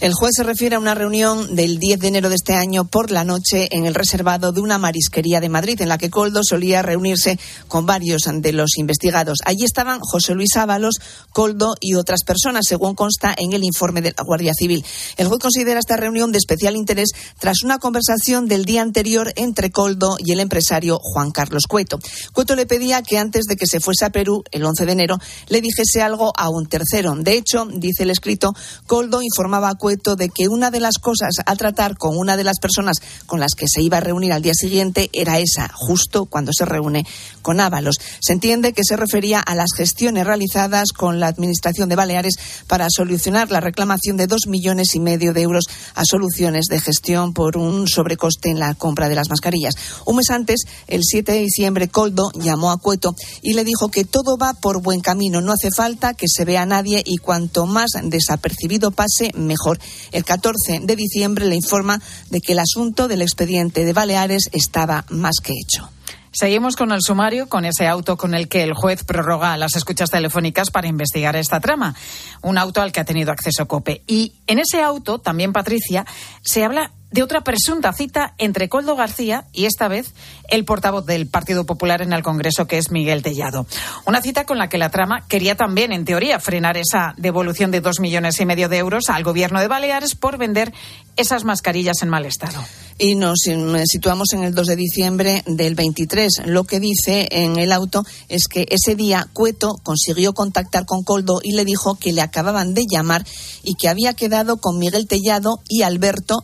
El 0.00 0.14
juez 0.14 0.30
se 0.34 0.44
refiere 0.44 0.76
a 0.76 0.78
una 0.78 0.94
reunión 0.94 1.54
del 1.54 1.78
10 1.78 2.00
de 2.00 2.08
enero 2.08 2.30
de 2.30 2.36
este 2.36 2.54
año 2.54 2.86
por 2.86 3.10
la 3.10 3.22
noche 3.22 3.68
en 3.70 3.84
el 3.84 3.94
reservado 3.94 4.50
de 4.50 4.62
una 4.62 4.78
marisquería 4.78 5.40
de 5.40 5.50
Madrid, 5.50 5.78
en 5.82 5.90
la 5.90 5.98
que 5.98 6.08
Coldo 6.08 6.40
solía 6.42 6.80
reunirse 6.80 7.38
con 7.68 7.84
varios 7.84 8.22
de 8.32 8.52
los 8.54 8.78
investigados. 8.78 9.40
Allí 9.44 9.64
estaban 9.64 10.00
José 10.00 10.34
Luis 10.34 10.56
Ábalos, 10.56 10.94
Coldo 11.34 11.74
y 11.80 11.96
otras 11.96 12.24
personas, 12.24 12.64
según 12.66 12.94
consta 12.94 13.34
en 13.36 13.52
el 13.52 13.62
informe 13.62 14.00
de 14.00 14.14
la 14.16 14.24
Guardia 14.24 14.54
Civil. 14.54 14.82
El 15.18 15.28
juez 15.28 15.38
considera 15.38 15.78
esta 15.78 15.98
reunión 15.98 16.32
de 16.32 16.38
especial 16.38 16.76
interés 16.76 17.10
tras 17.38 17.62
una 17.62 17.76
conversación 17.76 18.48
del 18.48 18.64
día 18.64 18.80
anterior 18.80 19.34
entre 19.36 19.70
Coldo 19.70 20.16
y 20.18 20.32
el 20.32 20.40
empresario 20.40 20.98
Juan 20.98 21.30
Carlos 21.30 21.64
Cueto. 21.68 21.98
Cueto 22.32 22.56
le 22.56 22.64
pedía 22.64 23.02
que 23.02 23.18
antes 23.18 23.44
de 23.44 23.56
que 23.56 23.66
se 23.66 23.80
fuese 23.80 24.06
a 24.06 24.10
Perú, 24.10 24.44
el 24.50 24.64
11 24.64 24.86
de 24.86 24.92
enero, 24.92 25.18
le 25.48 25.60
dijese 25.60 26.00
algo 26.00 26.32
a 26.34 26.48
un 26.48 26.66
tercero. 26.68 27.14
De 27.16 27.34
hecho, 27.34 27.66
dice 27.70 28.04
el 28.04 28.10
escrito, 28.10 28.54
Coldo 28.86 29.20
informaba 29.20 29.68
a 29.68 29.74
Cueto 29.74 29.89
de 29.90 30.28
que 30.28 30.48
una 30.48 30.70
de 30.70 30.78
las 30.78 30.98
cosas 30.98 31.36
a 31.44 31.56
tratar 31.56 31.96
con 31.96 32.16
una 32.16 32.36
de 32.36 32.44
las 32.44 32.58
personas 32.60 32.98
con 33.26 33.40
las 33.40 33.54
que 33.56 33.66
se 33.68 33.82
iba 33.82 33.96
a 33.96 34.00
reunir 34.00 34.32
al 34.32 34.42
día 34.42 34.54
siguiente 34.54 35.10
era 35.12 35.38
esa, 35.38 35.68
justo 35.74 36.26
cuando 36.26 36.52
se 36.56 36.64
reúne 36.64 37.04
con 37.42 37.58
Ábalos. 37.58 37.96
Se 38.20 38.32
entiende 38.32 38.72
que 38.72 38.84
se 38.84 38.96
refería 38.96 39.40
a 39.40 39.54
las 39.54 39.70
gestiones 39.76 40.26
realizadas 40.26 40.92
con 40.92 41.18
la 41.18 41.26
Administración 41.26 41.88
de 41.88 41.96
Baleares 41.96 42.34
para 42.68 42.86
solucionar 42.88 43.50
la 43.50 43.60
reclamación 43.60 44.16
de 44.16 44.28
dos 44.28 44.46
millones 44.46 44.94
y 44.94 45.00
medio 45.00 45.32
de 45.32 45.42
euros 45.42 45.64
a 45.94 46.04
soluciones 46.04 46.66
de 46.66 46.80
gestión 46.80 47.32
por 47.32 47.56
un 47.56 47.88
sobrecoste 47.88 48.50
en 48.50 48.60
la 48.60 48.74
compra 48.74 49.08
de 49.08 49.16
las 49.16 49.28
mascarillas. 49.28 49.74
Un 50.06 50.16
mes 50.16 50.30
antes, 50.30 50.62
el 50.86 51.00
7 51.02 51.32
de 51.32 51.40
diciembre, 51.40 51.88
Coldo 51.88 52.30
llamó 52.34 52.70
a 52.70 52.78
Cueto 52.78 53.14
y 53.42 53.54
le 53.54 53.64
dijo 53.64 53.88
que 53.88 54.04
todo 54.04 54.36
va 54.36 54.54
por 54.54 54.82
buen 54.82 55.00
camino, 55.00 55.40
no 55.40 55.52
hace 55.52 55.70
falta 55.74 56.14
que 56.14 56.26
se 56.28 56.44
vea 56.44 56.62
a 56.62 56.66
nadie 56.66 57.02
y 57.04 57.16
cuanto 57.16 57.66
más 57.66 57.90
desapercibido 58.04 58.92
pase, 58.92 59.32
mejor. 59.34 59.79
El 60.12 60.24
14 60.24 60.80
de 60.82 60.96
diciembre 60.96 61.46
le 61.46 61.56
informa 61.56 62.00
de 62.30 62.40
que 62.40 62.52
el 62.52 62.58
asunto 62.58 63.08
del 63.08 63.22
expediente 63.22 63.84
de 63.84 63.92
Baleares 63.92 64.48
estaba 64.52 65.04
más 65.08 65.36
que 65.42 65.52
hecho. 65.52 65.90
Seguimos 66.32 66.76
con 66.76 66.92
el 66.92 67.00
sumario, 67.02 67.48
con 67.48 67.64
ese 67.64 67.88
auto 67.88 68.16
con 68.16 68.34
el 68.34 68.48
que 68.48 68.62
el 68.62 68.72
juez 68.72 69.02
prorroga 69.02 69.56
las 69.56 69.74
escuchas 69.74 70.10
telefónicas 70.10 70.70
para 70.70 70.86
investigar 70.86 71.34
esta 71.34 71.58
trama. 71.58 71.96
Un 72.42 72.56
auto 72.56 72.80
al 72.80 72.92
que 72.92 73.00
ha 73.00 73.04
tenido 73.04 73.32
acceso 73.32 73.66
COPE. 73.66 74.02
Y 74.06 74.34
en 74.46 74.60
ese 74.60 74.80
auto, 74.80 75.18
también 75.18 75.52
Patricia, 75.52 76.06
se 76.42 76.64
habla 76.64 76.92
de 77.10 77.22
otra 77.22 77.42
presunta 77.42 77.92
cita 77.92 78.34
entre 78.38 78.68
Coldo 78.68 78.96
García 78.96 79.44
y 79.52 79.64
esta 79.64 79.88
vez 79.88 80.12
el 80.48 80.64
portavoz 80.64 81.06
del 81.06 81.26
Partido 81.26 81.64
Popular 81.64 82.02
en 82.02 82.12
el 82.12 82.22
Congreso, 82.22 82.66
que 82.66 82.78
es 82.78 82.90
Miguel 82.90 83.22
Tellado. 83.22 83.66
Una 84.06 84.22
cita 84.22 84.44
con 84.44 84.58
la 84.58 84.68
que 84.68 84.78
la 84.78 84.90
trama 84.90 85.26
quería 85.28 85.56
también, 85.56 85.92
en 85.92 86.04
teoría, 86.04 86.40
frenar 86.40 86.76
esa 86.76 87.14
devolución 87.16 87.70
de 87.70 87.80
dos 87.80 88.00
millones 88.00 88.40
y 88.40 88.46
medio 88.46 88.68
de 88.68 88.78
euros 88.78 89.08
al 89.08 89.24
gobierno 89.24 89.60
de 89.60 89.68
Baleares 89.68 90.14
por 90.14 90.38
vender 90.38 90.72
esas 91.16 91.44
mascarillas 91.44 92.02
en 92.02 92.08
mal 92.08 92.26
estado. 92.26 92.60
Y 92.98 93.14
nos 93.14 93.38
mm, 93.46 93.76
situamos 93.86 94.32
en 94.32 94.44
el 94.44 94.54
2 94.54 94.66
de 94.66 94.76
diciembre 94.76 95.42
del 95.46 95.74
23. 95.74 96.42
Lo 96.46 96.64
que 96.64 96.80
dice 96.80 97.28
en 97.30 97.58
el 97.58 97.72
auto 97.72 98.04
es 98.28 98.46
que 98.46 98.66
ese 98.70 98.94
día 98.94 99.26
Cueto 99.32 99.80
consiguió 99.82 100.34
contactar 100.34 100.84
con 100.84 101.02
Coldo 101.02 101.40
y 101.42 101.52
le 101.52 101.64
dijo 101.64 101.94
que 101.94 102.12
le 102.12 102.20
acababan 102.20 102.74
de 102.74 102.84
llamar 102.90 103.24
y 103.62 103.74
que 103.74 103.88
había 103.88 104.14
quedado 104.14 104.58
con 104.58 104.78
Miguel 104.78 105.06
Tellado 105.06 105.60
y 105.68 105.82
Alberto, 105.82 106.42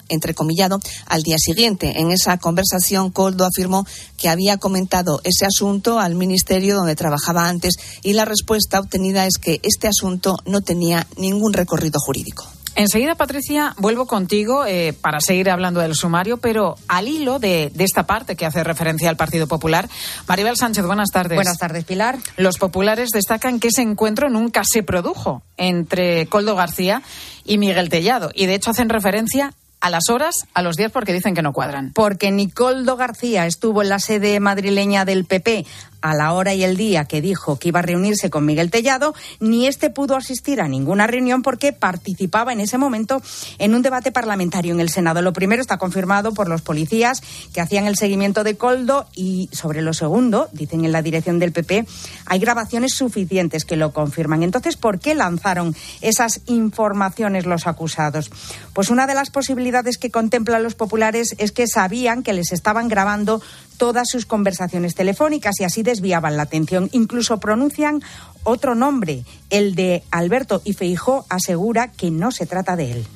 al 1.06 1.22
día 1.22 1.36
siguiente. 1.38 2.00
En 2.00 2.10
esa 2.10 2.38
conversación, 2.38 3.10
Coldo 3.10 3.44
afirmó 3.44 3.86
que 4.16 4.28
había 4.28 4.56
comentado 4.56 5.20
ese 5.24 5.46
asunto 5.46 5.98
al 5.98 6.14
ministerio 6.14 6.74
donde 6.74 6.96
trabajaba 6.96 7.48
antes 7.48 7.76
y 8.02 8.14
la 8.14 8.24
respuesta 8.24 8.80
obtenida 8.80 9.26
es 9.26 9.38
que 9.38 9.60
este 9.62 9.88
asunto 9.88 10.36
no 10.46 10.60
tenía 10.60 11.06
ningún 11.16 11.52
recorrido 11.52 11.98
jurídico. 12.00 12.46
Enseguida, 12.76 13.14
Patricia, 13.14 13.74
vuelvo 13.78 14.06
contigo 14.06 14.66
eh, 14.66 14.92
para 14.92 15.18
seguir 15.20 15.48
hablando 15.48 15.80
del 15.80 15.94
sumario, 15.94 16.36
pero 16.36 16.76
al 16.88 17.08
hilo 17.08 17.38
de, 17.38 17.72
de, 17.74 17.84
esta 17.84 18.06
parte 18.06 18.36
que 18.36 18.44
hace 18.44 18.62
referencia 18.62 19.08
al 19.08 19.16
Partido 19.16 19.46
Popular. 19.46 19.88
Maribel 20.28 20.58
Sánchez, 20.58 20.84
buenas 20.84 21.08
tardes. 21.10 21.36
Buenas 21.36 21.56
tardes, 21.56 21.84
Pilar. 21.84 22.18
Los 22.36 22.58
populares 22.58 23.08
destacan 23.14 23.60
que 23.60 23.68
ese 23.68 23.80
encuentro 23.80 24.28
nunca 24.28 24.62
se 24.62 24.82
produjo 24.82 25.42
entre 25.56 26.26
Coldo 26.26 26.54
García 26.54 27.02
y 27.46 27.56
Miguel 27.56 27.88
Tellado, 27.88 28.30
y 28.34 28.44
de 28.44 28.56
hecho 28.56 28.72
hacen 28.72 28.90
referencia 28.90 29.54
a 29.86 29.90
las 29.90 30.10
horas, 30.10 30.34
a 30.52 30.62
los 30.62 30.76
días, 30.76 30.90
porque 30.90 31.12
dicen 31.12 31.34
que 31.34 31.42
no 31.42 31.52
cuadran. 31.52 31.92
Porque 31.94 32.32
Nicoldo 32.32 32.96
García 32.96 33.46
estuvo 33.46 33.82
en 33.82 33.88
la 33.88 34.00
sede 34.00 34.40
madrileña 34.40 35.04
del 35.04 35.24
PP 35.24 35.64
a 36.00 36.14
la 36.14 36.32
hora 36.32 36.54
y 36.54 36.64
el 36.64 36.76
día 36.76 37.04
que 37.04 37.20
dijo 37.20 37.58
que 37.58 37.68
iba 37.68 37.80
a 37.80 37.82
reunirse 37.82 38.30
con 38.30 38.44
Miguel 38.44 38.70
Tellado, 38.70 39.14
ni 39.40 39.66
este 39.66 39.90
pudo 39.90 40.16
asistir 40.16 40.60
a 40.60 40.68
ninguna 40.68 41.06
reunión 41.06 41.42
porque 41.42 41.72
participaba 41.72 42.52
en 42.52 42.60
ese 42.60 42.78
momento 42.78 43.22
en 43.58 43.74
un 43.74 43.82
debate 43.82 44.12
parlamentario 44.12 44.72
en 44.74 44.80
el 44.80 44.90
Senado. 44.90 45.22
Lo 45.22 45.32
primero 45.32 45.60
está 45.60 45.78
confirmado 45.78 46.32
por 46.32 46.48
los 46.48 46.62
policías 46.62 47.22
que 47.52 47.60
hacían 47.60 47.86
el 47.86 47.96
seguimiento 47.96 48.44
de 48.44 48.56
Coldo 48.56 49.06
y 49.14 49.48
sobre 49.52 49.82
lo 49.82 49.94
segundo, 49.94 50.48
dicen 50.52 50.84
en 50.84 50.92
la 50.92 51.02
dirección 51.02 51.38
del 51.38 51.52
PP, 51.52 51.86
hay 52.26 52.38
grabaciones 52.38 52.94
suficientes 52.94 53.64
que 53.64 53.76
lo 53.76 53.92
confirman. 53.92 54.42
Entonces, 54.42 54.76
¿por 54.76 54.98
qué 54.98 55.14
lanzaron 55.14 55.74
esas 56.00 56.40
informaciones 56.46 57.46
los 57.46 57.66
acusados? 57.66 58.30
Pues 58.72 58.90
una 58.90 59.06
de 59.06 59.14
las 59.14 59.30
posibilidades 59.30 59.98
que 59.98 60.10
contemplan 60.10 60.62
los 60.62 60.74
populares 60.74 61.34
es 61.38 61.52
que 61.52 61.66
sabían 61.66 62.22
que 62.22 62.32
les 62.32 62.52
estaban 62.52 62.88
grabando 62.88 63.40
todas 63.76 64.08
sus 64.08 64.26
conversaciones 64.26 64.94
telefónicas 64.94 65.60
y 65.60 65.64
así 65.64 65.82
desviaban 65.82 66.36
la 66.36 66.44
atención. 66.44 66.88
Incluso 66.92 67.38
pronuncian 67.38 68.02
otro 68.44 68.74
nombre, 68.74 69.24
el 69.50 69.74
de 69.74 70.02
Alberto, 70.10 70.62
y 70.64 70.72
Feijó 70.72 71.26
asegura 71.28 71.92
que 71.92 72.10
no 72.10 72.30
se 72.30 72.46
trata 72.46 72.76
de 72.76 72.92
él. 72.92 73.06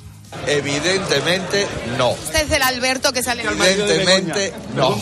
Evidentemente 0.47 1.67
no. 1.97 2.11
¿Usted 2.11 2.45
es 2.45 2.51
el 2.51 2.61
Alberto 2.61 3.11
que 3.11 3.21
sale 3.21 3.43
en 3.43 3.49
el 3.49 3.61
Evidentemente 3.61 4.53
no. 4.75 4.97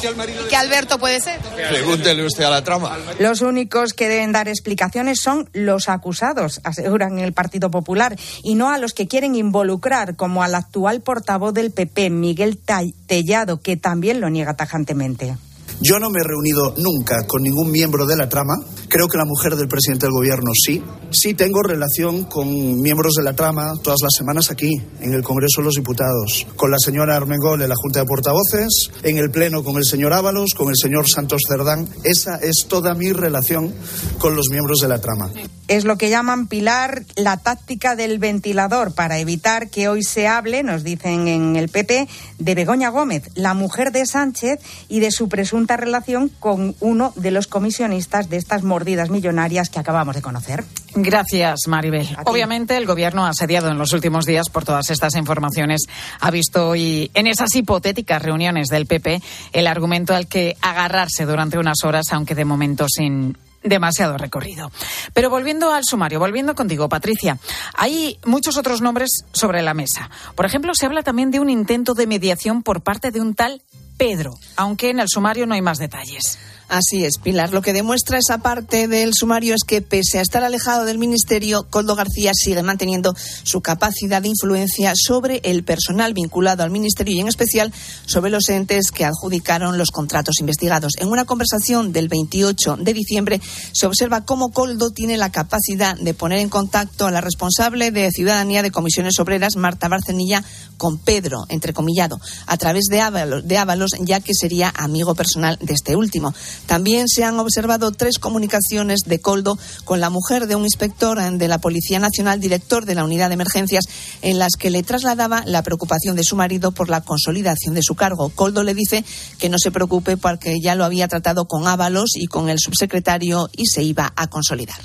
¿Qué 0.50 0.56
Alberto 0.56 0.98
puede 0.98 1.22
ser? 1.22 1.39
Pregúntele 1.70 2.25
usted 2.25 2.44
a 2.44 2.50
la 2.50 2.63
trama. 2.63 2.98
Los 3.20 3.42
únicos 3.42 3.94
que 3.94 4.10
deben 4.10 4.32
dar 4.32 4.48
explicaciones 4.48 5.20
son 5.22 5.50
los 5.54 5.88
acusados, 5.88 6.62
aseguran 6.63 7.20
el 7.20 7.34
Partido 7.34 7.70
Popular, 7.70 8.18
y 8.44 8.56
no 8.56 8.70
a 8.70 8.78
los 8.80 8.94
que 8.94 9.08
quieren 9.08 9.36
involucrar, 9.36 10.16
como 10.16 10.44
al 10.44 10.56
actual 10.56 11.01
portavoz 11.01 11.54
del 11.54 11.72
PP, 11.72 12.10
Miguel 12.10 12.60
Tellado, 13.08 13.62
que 13.62 13.78
también 13.78 14.22
lo 14.22 14.30
niega 14.30 14.56
tajantemente. 14.56 15.38
Yo 15.81 15.98
no 15.98 16.09
me 16.09 16.19
he 16.19 16.24
reunido 16.24 16.74
nunca 16.77 17.25
con 17.25 17.41
ningún 17.41 17.71
miembro 17.71 18.05
de 18.05 18.17
la 18.17 18.27
trama. 18.27 18.55
Creo 18.89 19.07
que 19.07 19.17
la 19.17 19.24
mujer 19.24 19.55
del 19.55 19.69
presidente 19.69 20.07
del 20.07 20.13
gobierno 20.13 20.51
sí. 20.53 20.83
Sí 21.12 21.33
tengo 21.33 21.62
relación 21.62 22.25
con 22.25 22.81
miembros 22.81 23.13
de 23.13 23.24
la 23.24 23.33
trama 23.33 23.74
todas 23.81 24.00
las 24.01 24.12
semanas 24.17 24.51
aquí, 24.51 24.71
en 25.00 25.13
el 25.13 25.24
Congreso 25.24 25.62
de 25.62 25.65
los 25.65 25.75
Diputados. 25.75 26.48
Con 26.57 26.71
la 26.71 26.77
señora 26.79 27.15
Armengol 27.15 27.62
en 27.62 27.69
la 27.69 27.75
Junta 27.75 28.01
de 28.01 28.05
Portavoces, 28.05 28.91
en 29.03 29.17
el 29.17 29.31
Pleno 29.31 29.63
con 29.63 29.77
el 29.77 29.86
señor 29.86 30.12
Ábalos, 30.12 30.53
con 30.53 30.67
el 30.67 30.75
señor 30.75 31.07
Santos 31.07 31.43
Cerdán. 31.48 31.88
Esa 32.03 32.36
es 32.38 32.65
toda 32.67 32.93
mi 32.93 33.13
relación 33.13 33.74
con 34.17 34.36
los 34.36 34.50
miembros 34.51 34.79
de 34.79 34.89
la 34.89 35.00
trama. 35.00 35.29
Es 35.69 35.86
lo 35.86 36.00
que 36.00 36.09
llaman 36.09 36.48
Pilar 36.48 37.03
la 37.15 37.38
táctica 37.38 37.95
del 37.95 38.17
ventilador 38.17 38.95
para 38.95 39.19
evitar 39.19 39.69
que 39.69 39.88
hoy 39.88 40.01
se 40.01 40.27
hable, 40.27 40.63
nos 40.63 40.83
dicen 40.83 41.27
en 41.27 41.55
el 41.55 41.69
PP, 41.69 42.07
de 42.39 42.55
Begoña 42.55 42.89
Gómez, 42.89 43.29
la 43.36 43.53
mujer 43.53 43.91
de 43.91 44.07
Sánchez 44.07 44.59
y 44.88 45.00
de 45.00 45.12
su 45.12 45.29
presunta 45.70 45.78
relación 45.78 46.30
con 46.40 46.76
uno 46.80 47.14
de 47.16 47.32
los 47.32 47.48
comisionistas 47.48 48.30
de 48.30 48.38
estas 48.38 48.64
mordidas 48.64 49.10
millonarias 49.10 49.70
que 49.70 49.80
acabamos 49.80 50.16
de 50.16 50.22
conocer. 50.22 50.64
Gracias, 50.96 51.68
Maribel. 51.68 52.08
Obviamente, 52.26 52.76
el 52.76 52.88
Gobierno, 52.88 53.26
asediado 53.26 53.70
en 53.70 53.78
los 53.78 53.94
últimos 53.94 54.26
días 54.26 54.50
por 54.50 54.66
todas 54.66 54.90
estas 54.90 55.16
informaciones, 55.16 55.82
ha 56.20 56.32
visto 56.32 56.70
hoy 56.70 57.12
en 57.14 57.28
esas 57.28 57.54
hipotéticas 57.56 58.22
reuniones 58.22 58.70
del 58.70 58.88
PP 58.88 59.22
el 59.54 59.68
argumento 59.68 60.16
al 60.16 60.28
que 60.28 60.56
agarrarse 60.62 61.26
durante 61.26 61.60
unas 61.60 61.84
horas, 61.84 62.08
aunque 62.12 62.34
de 62.34 62.46
momento 62.46 62.88
sin 62.90 63.38
demasiado 63.63 64.18
recorrido. 64.18 64.72
Pero 65.13 65.30
volviendo 65.30 65.72
al 65.72 65.84
sumario, 65.84 66.20
volviendo 66.20 66.56
contigo, 66.56 66.89
Patricia, 66.89 67.38
hay 67.75 68.20
muchos 68.25 68.58
otros 68.58 68.82
nombres 68.82 69.24
sobre 69.34 69.62
la 69.62 69.74
mesa. 69.74 70.10
Por 70.36 70.46
ejemplo, 70.46 70.74
se 70.75 70.86
habla 70.86 71.04
también 71.04 71.32
de 71.32 71.39
un 71.39 71.50
intento 71.50 71.94
de 71.94 72.08
mediación 72.08 72.63
por 72.63 72.82
parte 72.82 73.12
de 73.12 73.22
un 73.22 73.36
tal 73.36 73.62
Pedro, 73.98 74.32
aunque 74.56 74.89
en 74.89 75.00
el 75.00 75.10
sumario 75.10 75.46
no 75.46 75.56
hay 75.56 75.62
más 75.62 75.78
detalles. 75.78 76.39
Así 76.70 77.04
es, 77.04 77.18
Pilar. 77.18 77.52
Lo 77.52 77.64
que 77.64 77.74
demuestra 77.74 78.20
esa 78.20 78.38
parte 78.38 78.88
del 78.88 79.16
sumario 79.16 79.56
es 79.56 79.64
que, 79.66 79.82
pese 79.82 80.20
a 80.20 80.22
estar 80.22 80.44
alejado 80.44 80.86
del 80.86 81.00
Ministerio, 81.00 81.66
Coldo 81.68 81.96
García 81.96 82.32
sigue 82.36 82.62
manteniendo 82.62 83.16
su 83.42 83.62
capacidad 83.62 84.22
de 84.22 84.28
influencia 84.28 84.94
sobre 84.96 85.42
el 85.44 85.64
personal 85.64 86.14
vinculado 86.14 86.62
al 86.62 86.70
Ministerio 86.70 87.16
y, 87.16 87.22
en 87.22 87.28
especial, 87.28 87.74
sobre 88.06 88.30
los 88.30 88.48
entes 88.50 88.92
que 88.92 89.04
adjudicaron 89.04 89.80
los 89.80 89.90
contratos 89.90 90.36
investigados. 90.42 90.94
En 91.00 91.08
una 91.08 91.26
conversación 91.26 91.92
del 91.92 92.08
28 92.08 92.78
de 92.78 92.94
diciembre, 92.94 93.42
se 93.72 93.88
observa 93.88 94.24
cómo 94.24 94.52
Coldo 94.52 94.92
tiene 94.92 95.18
la 95.18 95.32
capacidad 95.32 95.98
de 95.98 96.14
poner 96.14 96.38
en 96.38 96.50
contacto 96.50 97.08
a 97.08 97.12
la 97.12 97.20
responsable 97.20 97.90
de 97.90 98.12
Ciudadanía 98.12 98.62
de 98.62 98.70
Comisiones 98.70 99.18
Obreras, 99.20 99.56
Marta 99.56 99.88
Barcenilla, 99.88 100.44
con 100.78 101.00
Pedro, 101.00 101.46
entrecomillado, 101.50 102.22
a 102.46 102.58
través 102.58 102.86
de 102.92 103.02
Ábalos, 103.02 103.48
de 103.48 103.58
Ábalos, 103.58 103.92
ya 104.02 104.20
que 104.20 104.36
sería 104.36 104.72
amigo 104.76 105.16
personal 105.16 105.58
de 105.62 105.74
este 105.74 105.96
último. 105.96 106.32
También 106.66 107.08
se 107.08 107.24
han 107.24 107.39
observado 107.39 107.92
tres 107.92 108.20
comunicaciones 108.20 109.00
de 109.06 109.20
Coldo 109.20 109.58
con 109.86 110.00
la 110.00 110.10
mujer 110.10 110.48
de 110.48 110.56
un 110.56 110.63
inspector 110.63 111.20
de 111.20 111.48
la 111.48 111.58
Policía 111.60 112.00
Nacional, 112.00 112.39
director 112.39 112.86
de 112.86 112.96
la 112.96 113.04
unidad 113.04 113.30
de 113.30 113.34
emergencias, 113.34 113.86
en 114.22 114.39
las 114.39 114.54
que 114.58 114.70
le 114.70 114.84
trasladaba 114.84 115.44
la 115.46 115.63
preocupación 115.63 116.16
de 116.16 116.24
su 116.24 116.36
marido 116.36 116.72
por 116.72 116.89
la 116.89 117.01
consolidación 117.01 117.74
de 117.74 117.82
su 117.84 117.96
cargo. 117.96 118.30
Coldo 118.30 118.63
le 118.63 118.74
dice 118.74 119.04
que 119.38 119.50
no 119.50 119.58
se 119.58 119.72
preocupe 119.72 120.18
porque 120.18 120.60
ya 120.62 120.75
lo 120.75 120.86
había 120.86 121.08
tratado 121.08 121.46
con 121.46 121.68
Ábalos 121.68 122.12
y 122.16 122.28
con 122.28 122.50
el 122.50 122.60
subsecretario 122.60 123.50
y 123.56 123.66
se 123.66 123.84
iba 123.84 124.13
a 124.16 124.28
consolidar. 124.28 124.80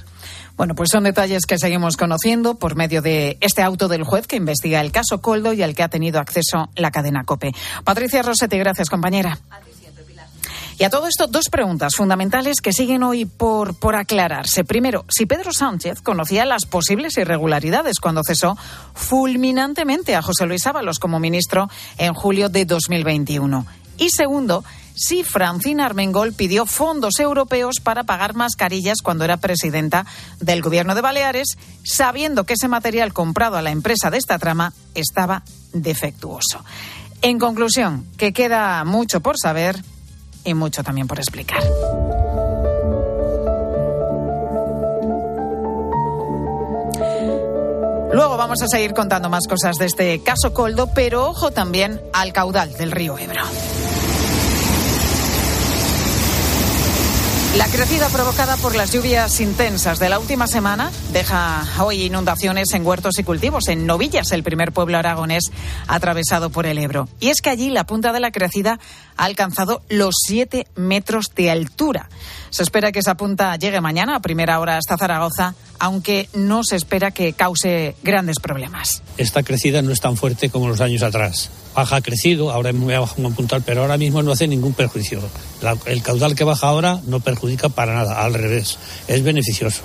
Bueno, 0.57 0.75
pues 0.77 0.91
son 0.91 1.05
detalles 1.05 1.47
que 1.47 1.59
seguimos 1.59 1.97
conociendo 1.97 2.55
por 2.55 2.77
medio 2.77 3.03
de 3.03 3.39
este 3.41 3.63
auto 3.63 3.89
del 3.89 4.05
juez 4.05 4.29
que 4.29 4.37
investiga 4.37 4.81
el 4.81 4.93
caso 4.93 5.21
Coldo 5.21 5.53
y 5.53 5.63
al 5.63 5.75
que 5.75 5.83
ha 5.83 5.89
tenido 5.89 6.21
acceso 6.21 6.71
la 6.77 6.93
cadena 6.93 7.25
COPE. 7.25 7.53
Patricia 7.83 8.23
Rosetti, 8.23 8.57
gracias, 8.59 8.89
compañera. 8.89 9.41
Y 10.79 10.85
a 10.85 10.91
todo 10.91 11.07
esto, 11.07 11.27
dos 11.27 11.49
preguntas 11.51 11.95
fundamentales 11.95 12.61
que 12.61 12.73
siguen 12.73 13.03
hoy 13.03 13.27
por, 13.27 13.75
por 13.77 13.95
aclararse. 13.95 14.65
Primero, 14.65 15.05
si 15.09 15.27
Pedro 15.27 15.53
Sánchez 15.53 16.01
conocía 16.03 16.45
las 16.45 16.67
posibles 16.67 17.17
irregularidades 17.17 18.01
cuando 18.01 18.23
cesó 18.27 18.57
fulminantemente 18.95 20.17
a 20.17 20.23
José 20.23 20.47
Luis 20.47 20.67
Ábalos 20.67 20.99
como 20.99 21.21
ministro 21.21 21.69
en 21.99 22.13
julio 22.15 22.49
de 22.49 22.65
2021. 22.65 23.67
Y 23.99 24.11
segundo, 24.11 24.65
si 24.95 25.25
Francina 25.25 25.87
Armengol 25.87 26.33
pidió 26.33 26.67
fondos 26.67 27.19
europeos 27.19 27.77
para 27.83 28.05
pagar 28.05 28.35
mascarillas 28.35 28.99
cuando 29.03 29.25
era 29.25 29.37
presidenta 29.37 30.07
del 30.41 30.63
Gobierno 30.63 30.95
de 30.95 31.01
Baleares, 31.01 31.57
sabiendo 31.85 32.45
que 32.45 32.55
ese 32.55 32.69
material 32.69 33.13
comprado 33.13 33.57
a 33.57 33.63
la 33.63 33.71
empresa 33.71 34.11
de 34.11 34.19
esta 34.19 34.39
trama 34.39 34.73
estaba 34.95 35.43
defectuoso. 35.73 36.65
En 37.23 37.39
conclusión, 37.39 38.05
que 38.17 38.33
queda 38.33 38.85
mucho 38.85 39.21
por 39.21 39.39
saber 39.39 39.83
y 40.45 40.55
mucho 40.55 40.83
también 40.83 41.07
por 41.07 41.19
explicar. 41.19 41.63
Luego 48.13 48.37
vamos 48.37 48.63
a 48.63 48.69
seguir 48.69 48.95
contando 48.95 49.29
más 49.29 49.49
cosas 49.49 49.77
de 49.77 49.87
este 49.87 50.23
caso 50.23 50.55
Coldo, 50.55 50.89
pero 50.95 51.27
ojo 51.27 51.51
también 51.51 52.01
al 52.13 52.33
caudal 52.33 52.73
del 52.75 52.93
río 52.93 53.19
Ebro. 53.19 53.43
La 57.57 57.67
crecida 57.69 58.09
provocada 58.09 58.57
por 58.57 58.75
las 58.75 58.93
lluvias 58.93 59.41
intensas 59.41 60.01
de 60.01 60.09
la 60.09 60.19
última 60.19 60.49
semana 60.49 60.91
deja 61.13 61.65
hoy 61.81 62.03
inundaciones 62.03 62.73
en 62.73 62.85
huertos 62.85 63.17
y 63.21 63.23
cultivos. 63.23 63.69
En 63.69 63.87
Novillas, 63.87 64.33
el 64.33 64.43
primer 64.43 64.73
pueblo 64.73 64.99
aragonés 64.99 65.53
atravesado 65.87 66.51
por 66.51 66.67
el 66.67 66.79
Ebro. 66.79 67.09
Y 67.21 67.29
es 67.29 67.41
que 67.41 67.51
allí 67.51 67.71
la 67.71 67.85
punta 67.85 68.13
de 68.13 68.19
la 68.19 68.33
crecida 68.33 68.81
ha 69.17 69.25
alcanzado 69.25 69.83
los 69.89 70.15
7 70.27 70.67
metros 70.77 71.27
de 71.35 71.51
altura. 71.51 72.09
Se 72.51 72.63
espera 72.63 72.93
que 72.93 73.01
esa 73.01 73.17
punta 73.17 73.57
llegue 73.57 73.81
mañana 73.81 74.17
a 74.17 74.21
primera 74.21 74.61
hora 74.61 74.77
hasta 74.77 74.97
Zaragoza, 74.97 75.55
aunque 75.79 76.29
no 76.35 76.63
se 76.63 76.77
espera 76.77 77.11
que 77.11 77.33
cause 77.33 77.97
grandes 78.03 78.39
problemas. 78.41 79.03
Esta 79.17 79.43
crecida 79.43 79.83
no 79.83 79.93
es 79.93 80.01
tan 80.01 80.17
fuerte 80.17 80.51
como 80.51 80.69
los 80.69 80.81
años 80.81 81.03
atrás. 81.03 81.51
Baja 81.75 81.97
ha 81.97 82.01
crecido, 82.01 82.53
ahora 82.53 82.71
voy 82.73 82.95
a 82.95 83.01
bajar 83.01 83.19
un 83.19 83.35
puntal, 83.35 83.63
pero 83.67 83.83
ahora 83.83 83.99
mismo 83.99 84.23
no 84.23 84.31
hace 84.31 84.47
ningún 84.47 84.73
perjuicio. 84.73 85.21
El 85.87 86.03
caudal 86.03 86.37
que 86.37 86.45
baja 86.45 86.69
ahora 86.69 87.01
no 87.07 87.21
perjudica 87.21 87.69
para 87.69 87.95
nada, 87.95 88.23
al 88.23 88.35
revés, 88.35 88.79
es 89.09 89.23
beneficioso. 89.25 89.83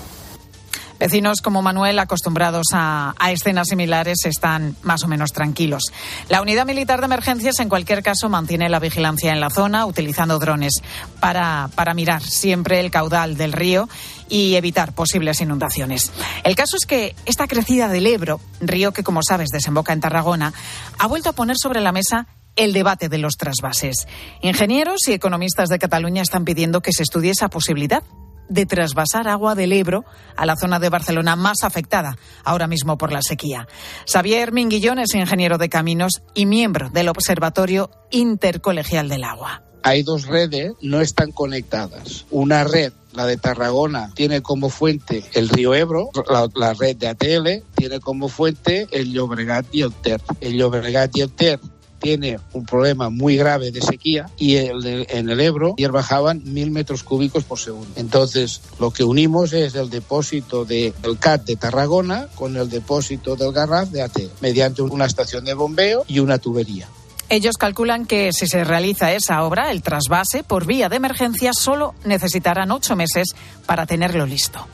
Vecinos 1.00 1.42
como 1.42 1.62
Manuel, 1.62 1.98
acostumbrados 1.98 2.68
a, 2.74 3.14
escenas 3.32 3.70
similares, 3.70 4.26
están 4.26 4.76
más 4.84 5.04
o 5.04 5.08
menos 5.08 5.32
tranquilos. 5.32 5.84
La 6.28 6.42
unidad 6.42 6.66
militar 6.66 7.00
de 7.00 7.06
emergencias, 7.06 7.60
en 7.60 7.70
cualquier 7.70 8.04
caso, 8.04 8.28
mantiene 8.28 8.68
la 8.68 8.80
vigilancia 8.80 9.32
en 9.32 9.40
la 9.40 9.50
zona, 9.50 9.86
utilizando 9.86 10.40
drones 10.40 10.74
para, 11.22 11.70
para 11.74 11.94
mirar 11.94 12.22
siempre 12.22 12.82
el 12.82 12.92
caudal 12.92 13.38
del 13.38 13.54
río 13.54 13.88
y 14.28 14.56
evitar 14.56 14.94
posibles 14.94 15.40
inundaciones. 15.40 16.12
El 16.44 16.56
caso 16.56 16.76
es 16.76 16.86
que 16.86 17.16
esta 17.26 17.48
crecida 17.48 17.88
del 17.88 18.06
Ebro, 18.06 18.42
río 18.60 18.92
que, 18.92 19.04
como 19.04 19.24
sabes, 19.24 19.50
desemboca 19.50 19.94
en 19.94 20.02
Tarragona, 20.02 20.54
ha 20.98 21.08
vuelto 21.08 21.30
a 21.30 21.34
poner 21.34 21.58
sobre 21.58 21.80
la 21.80 21.94
mesa 21.94 22.28
el 22.58 22.74
debate 22.74 23.08
de 23.08 23.20
los 23.20 23.38
trasvases. 23.38 24.06
Ingenieros 24.42 25.08
y 25.08 25.14
economistas 25.14 25.70
de 25.70 25.80
Cataluña 25.80 26.22
están 26.22 26.44
pidiendo 26.44 26.82
que 26.82 26.92
se 26.92 27.04
estudie 27.04 27.32
esa 27.32 27.48
posibilidad 27.48 28.04
de 28.50 28.66
trasvasar 28.66 29.28
agua 29.28 29.56
del 29.56 29.72
Ebro 29.72 30.04
a 30.36 30.46
la 30.46 30.56
zona 30.56 30.80
de 30.80 30.90
Barcelona 30.90 31.36
más 31.36 31.64
afectada 31.64 32.18
ahora 32.44 32.68
mismo 32.68 32.98
por 32.98 33.12
la 33.12 33.22
sequía. 33.22 33.68
Xavier 34.06 34.52
Minguillón 34.52 35.00
es 35.00 35.14
ingeniero 35.16 35.58
de 35.58 35.70
caminos 35.70 36.22
y 36.34 36.46
miembro 36.46 36.90
del 36.90 37.10
Observatorio 37.10 37.90
Intercolegial 38.12 39.08
del 39.08 39.24
Agua. 39.24 39.64
Hay 39.84 40.04
dos 40.04 40.26
redes, 40.26 40.74
no 40.82 41.00
están 41.00 41.32
conectadas. 41.32 42.26
Una 42.32 42.66
red, 42.66 42.92
la 43.14 43.26
de 43.26 43.38
Tarragona, 43.38 44.12
tiene 44.14 44.42
como 44.42 44.70
fuente 44.70 45.24
el 45.34 45.48
río 45.48 45.74
Ebro, 45.74 46.10
la, 46.30 46.50
la 46.54 46.74
red 46.74 46.98
de 46.98 47.08
ATL 47.08 47.64
tiene 47.76 48.00
como 48.02 48.28
fuente 48.28 48.88
el 48.92 49.14
Llobregat 49.14 49.68
y 49.72 49.84
el 49.84 49.94
Ter. 49.94 50.22
El 50.42 50.58
Llobregat 50.58 51.16
y 51.16 51.22
el 51.22 51.32
Ter 51.32 51.60
tiene 52.00 52.40
un 52.54 52.66
problema 52.66 53.10
muy 53.10 53.36
grave 53.38 53.72
de 53.72 53.82
sequía 53.82 54.30
y 54.38 54.56
en 54.56 55.30
el 55.30 55.40
Ebro 55.40 55.76
ayer 55.78 55.92
bajaban 55.92 56.42
mil 56.46 56.72
metros 56.72 57.04
cúbicos 57.04 57.44
por 57.44 57.60
segundo. 57.60 57.90
Entonces, 57.96 58.62
lo 58.80 58.92
que 58.92 59.04
unimos 59.04 59.54
es 59.54 59.76
el 59.76 59.90
depósito 59.90 60.66
de- 60.66 60.94
del 61.02 61.18
CAT 61.20 61.46
de 61.46 61.56
Tarragona 61.56 62.28
con 62.36 62.56
el 62.58 62.70
depósito 62.70 63.36
del 63.36 63.52
Garraf 63.52 63.90
de 63.90 64.02
AT, 64.02 64.20
mediante 64.42 64.82
una 64.82 65.06
estación 65.06 65.46
de 65.46 65.54
bombeo 65.54 66.06
y 66.08 66.20
una 66.20 66.38
tubería. 66.38 66.88
Ellos 67.32 67.58
calculan 67.58 68.08
que 68.08 68.32
si 68.34 68.48
se 68.48 68.64
realiza 68.64 69.14
esa 69.14 69.44
obra, 69.44 69.70
el 69.72 69.84
trasvase 69.84 70.44
por 70.44 70.66
vía 70.66 70.90
de 70.90 70.96
emergencia, 70.96 71.52
solo 71.54 71.94
necesitarán 72.04 72.72
ocho 72.72 72.96
meses 72.96 73.36
para 73.68 73.86
tenerlo 73.86 74.26
listo. 74.26 74.66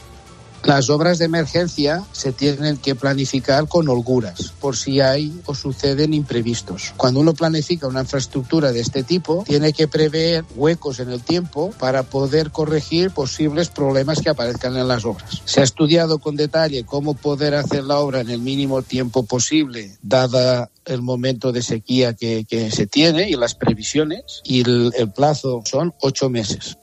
Las 0.65 0.89
obras 0.89 1.19
de 1.19 1.25
emergencia 1.25 2.03
se 2.11 2.31
tienen 2.31 2.77
que 2.77 2.95
planificar 2.95 3.67
con 3.67 3.87
holguras, 3.87 4.51
por 4.59 4.75
si 4.75 4.99
hay 4.99 5.31
o 5.45 5.53
suceden 5.53 6.11
imprevistos. 6.15 6.91
Cuando 6.97 7.19
uno 7.19 7.35
planifica 7.35 7.87
una 7.87 8.01
infraestructura 8.01 8.71
de 8.71 8.79
este 8.79 9.03
tipo, 9.03 9.43
tiene 9.47 9.73
que 9.73 9.87
prever 9.87 10.43
huecos 10.55 10.99
en 10.99 11.11
el 11.11 11.21
tiempo 11.21 11.71
para 11.77 12.01
poder 12.01 12.49
corregir 12.49 13.11
posibles 13.11 13.69
problemas 13.69 14.21
que 14.21 14.31
aparezcan 14.31 14.75
en 14.75 14.87
las 14.87 15.05
obras. 15.05 15.43
Se 15.45 15.61
ha 15.61 15.63
estudiado 15.63 16.17
con 16.17 16.35
detalle 16.35 16.83
cómo 16.83 17.13
poder 17.13 17.53
hacer 17.53 17.83
la 17.83 17.99
obra 17.99 18.21
en 18.21 18.31
el 18.31 18.39
mínimo 18.39 18.81
tiempo 18.81 19.23
posible, 19.23 19.95
dada 20.01 20.71
el 20.85 21.03
momento 21.03 21.51
de 21.51 21.61
sequía 21.61 22.15
que, 22.15 22.43
se 22.71 22.87
tiene 22.87 23.29
y 23.29 23.35
las 23.35 23.53
previsiones, 23.53 24.41
y 24.43 24.61
el 24.67 25.11
plazo 25.15 25.61
son 25.63 25.93
ocho 26.01 26.31
meses. 26.31 26.77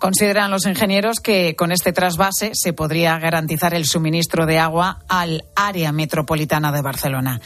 Consideran 0.00 0.50
los 0.50 0.64
ingenieros 0.64 1.20
que 1.20 1.54
con 1.56 1.72
este 1.72 1.92
trasvase 1.92 2.52
se 2.54 2.72
podría 2.72 3.18
garantizar 3.18 3.74
el 3.74 3.84
suministro 3.84 4.46
de 4.46 4.58
agua 4.58 5.00
al 5.08 5.44
área 5.54 5.92
metropolitana 5.92 6.72
de 6.72 6.80
Barcelona. 6.80 7.38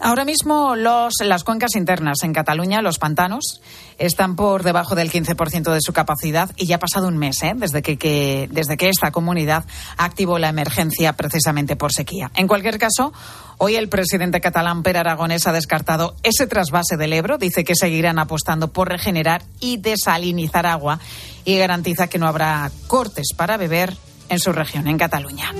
Ahora 0.00 0.24
mismo 0.24 0.76
los, 0.76 1.14
las 1.24 1.42
cuencas 1.42 1.74
internas 1.74 2.22
en 2.22 2.32
Cataluña, 2.32 2.80
los 2.80 3.00
pantanos, 3.00 3.60
están 3.98 4.36
por 4.36 4.62
debajo 4.62 4.94
del 4.94 5.10
15% 5.10 5.72
de 5.72 5.80
su 5.80 5.92
capacidad 5.92 6.48
y 6.56 6.66
ya 6.66 6.76
ha 6.76 6.78
pasado 6.78 7.08
un 7.08 7.18
mes 7.18 7.42
¿eh? 7.42 7.54
desde, 7.56 7.82
que, 7.82 7.96
que- 7.96 8.48
desde 8.52 8.76
que 8.76 8.88
esta 8.88 9.10
comunidad 9.10 9.64
activó 9.96 10.38
la 10.38 10.48
emergencia 10.48 11.12
precisamente 11.14 11.74
por 11.74 11.92
sequía. 11.92 12.30
En 12.36 12.46
cualquier 12.46 12.78
caso, 12.78 13.12
hoy 13.58 13.76
el 13.76 13.88
presidente 13.88 14.40
catalán 14.40 14.82
Per 14.82 14.96
Aragonés 14.96 15.46
ha 15.46 15.52
descartado 15.52 16.16
ese 16.22 16.46
trasvase 16.46 16.96
del 16.96 17.12
Ebro. 17.12 17.38
Dice 17.38 17.64
que 17.64 17.74
seguirán 17.74 18.18
apostando 18.18 18.68
por 18.68 18.88
regenerar 18.88 19.42
y 19.60 19.78
desalinizar 19.78 20.66
agua 20.66 21.00
y 21.44 21.58
garantiza 21.58 22.08
que 22.08 22.18
no 22.18 22.26
habrá 22.26 22.70
cortes 22.86 23.28
para 23.36 23.56
beber 23.56 23.96
en 24.28 24.38
su 24.38 24.52
región, 24.52 24.88
en 24.88 24.98
Cataluña. 24.98 25.52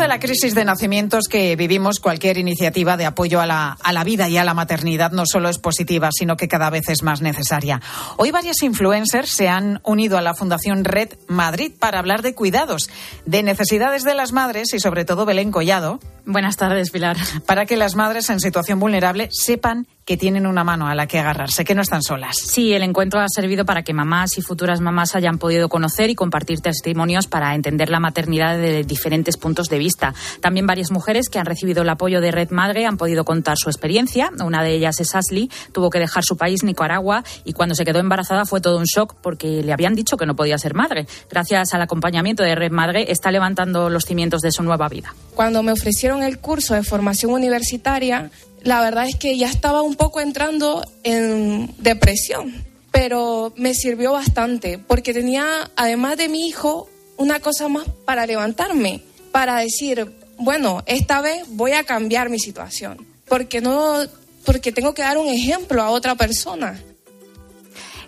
Medio 0.00 0.08
de 0.08 0.16
la 0.16 0.20
crisis 0.20 0.54
de 0.54 0.64
nacimientos 0.64 1.28
que 1.28 1.56
vivimos, 1.56 2.00
cualquier 2.00 2.38
iniciativa 2.38 2.96
de 2.96 3.04
apoyo 3.04 3.38
a 3.38 3.46
la, 3.46 3.76
a 3.82 3.92
la 3.92 4.02
vida 4.02 4.30
y 4.30 4.38
a 4.38 4.44
la 4.44 4.54
maternidad 4.54 5.12
no 5.12 5.24
solo 5.26 5.50
es 5.50 5.58
positiva, 5.58 6.08
sino 6.10 6.38
que 6.38 6.48
cada 6.48 6.70
vez 6.70 6.88
es 6.88 7.02
más 7.02 7.20
necesaria. 7.20 7.82
Hoy 8.16 8.30
varias 8.30 8.62
influencers 8.62 9.28
se 9.28 9.48
han 9.48 9.80
unido 9.84 10.16
a 10.16 10.22
la 10.22 10.32
Fundación 10.32 10.84
Red 10.84 11.10
Madrid 11.28 11.72
para 11.78 11.98
hablar 11.98 12.22
de 12.22 12.34
cuidados, 12.34 12.88
de 13.26 13.42
necesidades 13.42 14.02
de 14.02 14.14
las 14.14 14.32
madres 14.32 14.72
y 14.72 14.80
sobre 14.80 15.04
todo 15.04 15.26
Belén 15.26 15.50
Collado. 15.50 16.00
Buenas 16.24 16.56
tardes, 16.56 16.90
Pilar. 16.90 17.16
Para 17.44 17.66
que 17.66 17.76
las 17.76 17.94
madres 17.94 18.30
en 18.30 18.40
situación 18.40 18.80
vulnerable 18.80 19.28
sepan 19.30 19.86
que 20.10 20.16
tienen 20.16 20.48
una 20.48 20.64
mano 20.64 20.88
a 20.88 20.96
la 20.96 21.06
que 21.06 21.20
agarrarse, 21.20 21.64
que 21.64 21.76
no 21.76 21.82
están 21.82 22.02
solas. 22.02 22.36
Sí, 22.36 22.72
el 22.72 22.82
encuentro 22.82 23.20
ha 23.20 23.28
servido 23.28 23.64
para 23.64 23.84
que 23.84 23.92
mamás 23.92 24.38
y 24.38 24.42
futuras 24.42 24.80
mamás 24.80 25.14
hayan 25.14 25.38
podido 25.38 25.68
conocer 25.68 26.10
y 26.10 26.16
compartir 26.16 26.60
testimonios 26.60 27.28
para 27.28 27.54
entender 27.54 27.90
la 27.90 28.00
maternidad 28.00 28.58
de 28.58 28.82
diferentes 28.82 29.36
puntos 29.36 29.68
de 29.68 29.78
vista. 29.78 30.12
También 30.40 30.66
varias 30.66 30.90
mujeres 30.90 31.28
que 31.28 31.38
han 31.38 31.46
recibido 31.46 31.82
el 31.82 31.88
apoyo 31.88 32.20
de 32.20 32.32
Red 32.32 32.50
Madre 32.50 32.86
han 32.86 32.96
podido 32.96 33.24
contar 33.24 33.56
su 33.56 33.70
experiencia. 33.70 34.32
Una 34.44 34.64
de 34.64 34.72
ellas 34.72 34.98
es 34.98 35.14
Ashley, 35.14 35.48
tuvo 35.70 35.90
que 35.90 36.00
dejar 36.00 36.24
su 36.24 36.36
país, 36.36 36.64
Nicaragua, 36.64 37.22
y 37.44 37.52
cuando 37.52 37.76
se 37.76 37.84
quedó 37.84 38.00
embarazada 38.00 38.46
fue 38.46 38.60
todo 38.60 38.78
un 38.78 38.86
shock 38.86 39.14
porque 39.22 39.62
le 39.62 39.72
habían 39.72 39.94
dicho 39.94 40.16
que 40.16 40.26
no 40.26 40.34
podía 40.34 40.58
ser 40.58 40.74
madre. 40.74 41.06
Gracias 41.30 41.72
al 41.72 41.82
acompañamiento 41.82 42.42
de 42.42 42.56
Red 42.56 42.72
Madre 42.72 43.12
está 43.12 43.30
levantando 43.30 43.88
los 43.88 44.06
cimientos 44.06 44.40
de 44.40 44.50
su 44.50 44.64
nueva 44.64 44.88
vida. 44.88 45.14
Cuando 45.36 45.62
me 45.62 45.70
ofrecieron 45.70 46.24
el 46.24 46.40
curso 46.40 46.74
de 46.74 46.82
formación 46.82 47.30
universitaria, 47.30 48.32
la 48.62 48.80
verdad 48.80 49.06
es 49.08 49.16
que 49.16 49.36
ya 49.36 49.48
estaba 49.48 49.82
un 49.82 49.94
poco 49.94 50.20
entrando 50.20 50.84
en 51.02 51.74
depresión, 51.78 52.64
pero 52.90 53.52
me 53.56 53.74
sirvió 53.74 54.12
bastante 54.12 54.78
porque 54.78 55.14
tenía, 55.14 55.70
además 55.76 56.16
de 56.16 56.28
mi 56.28 56.46
hijo, 56.46 56.88
una 57.16 57.40
cosa 57.40 57.68
más 57.68 57.86
para 58.04 58.26
levantarme, 58.26 59.02
para 59.32 59.58
decir, 59.58 60.10
bueno, 60.38 60.82
esta 60.86 61.20
vez 61.20 61.44
voy 61.48 61.72
a 61.72 61.84
cambiar 61.84 62.30
mi 62.30 62.38
situación, 62.38 63.06
porque 63.28 63.60
no, 63.60 63.98
porque 64.44 64.72
tengo 64.72 64.94
que 64.94 65.02
dar 65.02 65.18
un 65.18 65.28
ejemplo 65.28 65.82
a 65.82 65.90
otra 65.90 66.14
persona. 66.14 66.80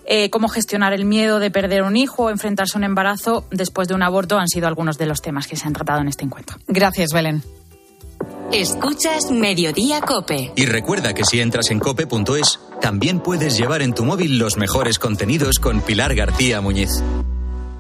Eh, 0.05 0.31
cómo 0.31 0.49
gestionar 0.49 0.93
el 0.93 1.05
miedo 1.05 1.39
de 1.39 1.51
perder 1.51 1.83
un 1.85 1.97
hijo 1.97 2.25
o 2.25 2.31
enfrentarse 2.31 2.77
a 2.77 2.79
un 2.79 2.85
embarazo 2.85 3.47
después 3.51 3.87
de 3.87 3.95
un 3.95 4.03
aborto 4.03 4.37
han 4.37 4.49
sido 4.49 4.67
algunos 4.67 4.99
de 4.99 5.07
los 5.07 5.23
temas 5.23 5.47
que 5.47 5.57
se 5.57 5.67
han 5.67 5.73
tratado 5.73 6.01
en 6.01 6.09
este 6.09 6.25
encuentro. 6.25 6.59
Gracias, 6.67 7.13
Belén. 7.13 7.43
Escuchas 8.53 9.31
Mediodía 9.31 10.01
Cope. 10.01 10.53
Y 10.57 10.67
recuerda 10.67 11.15
que 11.15 11.25
si 11.25 11.41
entras 11.41 11.71
en 11.71 11.79
cope.es, 11.79 12.61
también 12.81 13.21
puedes 13.21 13.57
llevar 13.57 13.83
en 13.83 13.95
tu 13.95 14.05
móvil 14.05 14.39
los 14.39 14.57
mejores 14.57 14.99
contenidos 14.99 15.59
con 15.59 15.81
Pilar 15.81 16.15
García 16.15 16.61
Muñiz. 16.61 17.03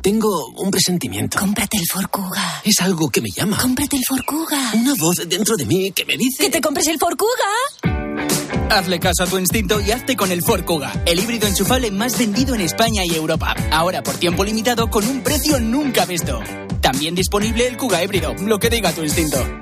Tengo 0.02 0.48
un 0.56 0.70
presentimiento. 0.70 1.38
Cómprate 1.38 1.76
el 1.76 1.86
Forcuga. 1.86 2.62
Es 2.64 2.80
algo 2.80 3.08
que 3.08 3.20
me 3.20 3.30
llama. 3.30 3.58
Cómprate 3.58 3.96
el 3.96 4.02
Forcuga. 4.04 4.72
Una 4.74 4.94
voz 4.94 5.16
dentro 5.28 5.56
de 5.56 5.66
mí 5.66 5.92
que 5.92 6.04
me 6.04 6.16
dice... 6.16 6.42
¡Que 6.42 6.50
te 6.50 6.60
compres 6.60 6.88
el 6.88 6.98
Forcuga! 6.98 7.30
Hazle 8.70 8.98
caso 8.98 9.24
a 9.24 9.26
tu 9.26 9.38
instinto 9.38 9.80
y 9.80 9.90
hazte 9.90 10.16
con 10.16 10.32
el 10.32 10.42
Ford 10.42 10.64
Kuga, 10.64 10.92
el 11.04 11.18
híbrido 11.18 11.46
enchufable 11.46 11.90
más 11.90 12.18
vendido 12.18 12.54
en 12.54 12.62
España 12.62 13.04
y 13.04 13.14
Europa. 13.14 13.54
Ahora 13.70 14.02
por 14.02 14.14
tiempo 14.14 14.44
limitado 14.44 14.88
con 14.88 15.06
un 15.06 15.20
precio 15.20 15.60
nunca 15.60 16.06
visto. 16.06 16.40
También 16.80 17.14
disponible 17.14 17.66
el 17.66 17.76
Kuga 17.76 18.02
híbrido, 18.02 18.34
lo 18.40 18.58
que 18.58 18.70
diga 18.70 18.92
tu 18.92 19.02
instinto. 19.02 19.61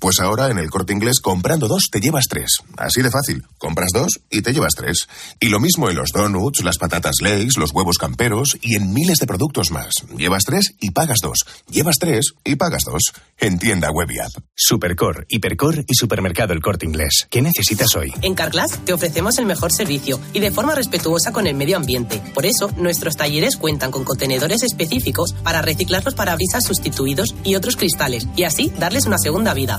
Pues 0.00 0.18
ahora 0.18 0.48
en 0.50 0.56
el 0.56 0.70
corte 0.70 0.94
inglés, 0.94 1.20
comprando 1.20 1.68
dos, 1.68 1.88
te 1.92 2.00
llevas 2.00 2.24
tres. 2.26 2.60
Así 2.78 3.02
de 3.02 3.10
fácil. 3.10 3.44
Compras 3.58 3.90
dos 3.92 4.20
y 4.30 4.40
te 4.40 4.54
llevas 4.54 4.74
tres. 4.74 5.06
Y 5.38 5.48
lo 5.48 5.60
mismo 5.60 5.90
en 5.90 5.96
los 5.96 6.10
donuts, 6.12 6.64
las 6.64 6.78
patatas 6.78 7.16
Lay's, 7.20 7.58
los 7.58 7.72
huevos 7.72 7.98
camperos 7.98 8.56
y 8.62 8.76
en 8.76 8.94
miles 8.94 9.18
de 9.18 9.26
productos 9.26 9.70
más. 9.70 9.92
Llevas 10.16 10.44
tres 10.44 10.74
y 10.80 10.92
pagas 10.92 11.18
dos. 11.22 11.40
Llevas 11.70 11.96
tres 11.98 12.32
y 12.44 12.56
pagas 12.56 12.84
dos. 12.86 13.12
En 13.36 13.58
tienda 13.58 13.90
web 13.90 14.10
y 14.10 14.20
app. 14.20 14.32
Supercor, 14.54 15.26
Hipercor 15.28 15.84
y 15.86 15.94
Supermercado 15.94 16.54
El 16.54 16.62
Corte 16.62 16.86
Inglés. 16.86 17.26
¿Qué 17.30 17.42
necesitas 17.42 17.94
hoy? 17.94 18.12
En 18.22 18.34
Carglass 18.34 18.80
te 18.86 18.94
ofrecemos 18.94 19.38
el 19.38 19.44
mejor 19.44 19.70
servicio 19.70 20.18
y 20.32 20.40
de 20.40 20.50
forma 20.50 20.74
respetuosa 20.74 21.30
con 21.30 21.46
el 21.46 21.56
medio 21.56 21.76
ambiente. 21.76 22.22
Por 22.32 22.46
eso, 22.46 22.70
nuestros 22.78 23.16
talleres 23.16 23.56
cuentan 23.56 23.90
con 23.90 24.04
contenedores 24.04 24.62
específicos 24.62 25.34
para 25.44 25.60
reciclar 25.60 26.04
los 26.06 26.14
parabrisas 26.14 26.64
sustituidos 26.64 27.34
y 27.44 27.54
otros 27.54 27.76
cristales 27.76 28.26
y 28.34 28.44
así 28.44 28.72
darles 28.78 29.04
una 29.04 29.18
segunda 29.18 29.52
vida. 29.52 29.78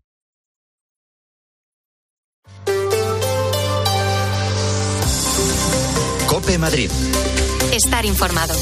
Cope 6.41 6.57
Madrid. 6.57 6.89
Estar 7.71 8.03
informado. 8.03 8.55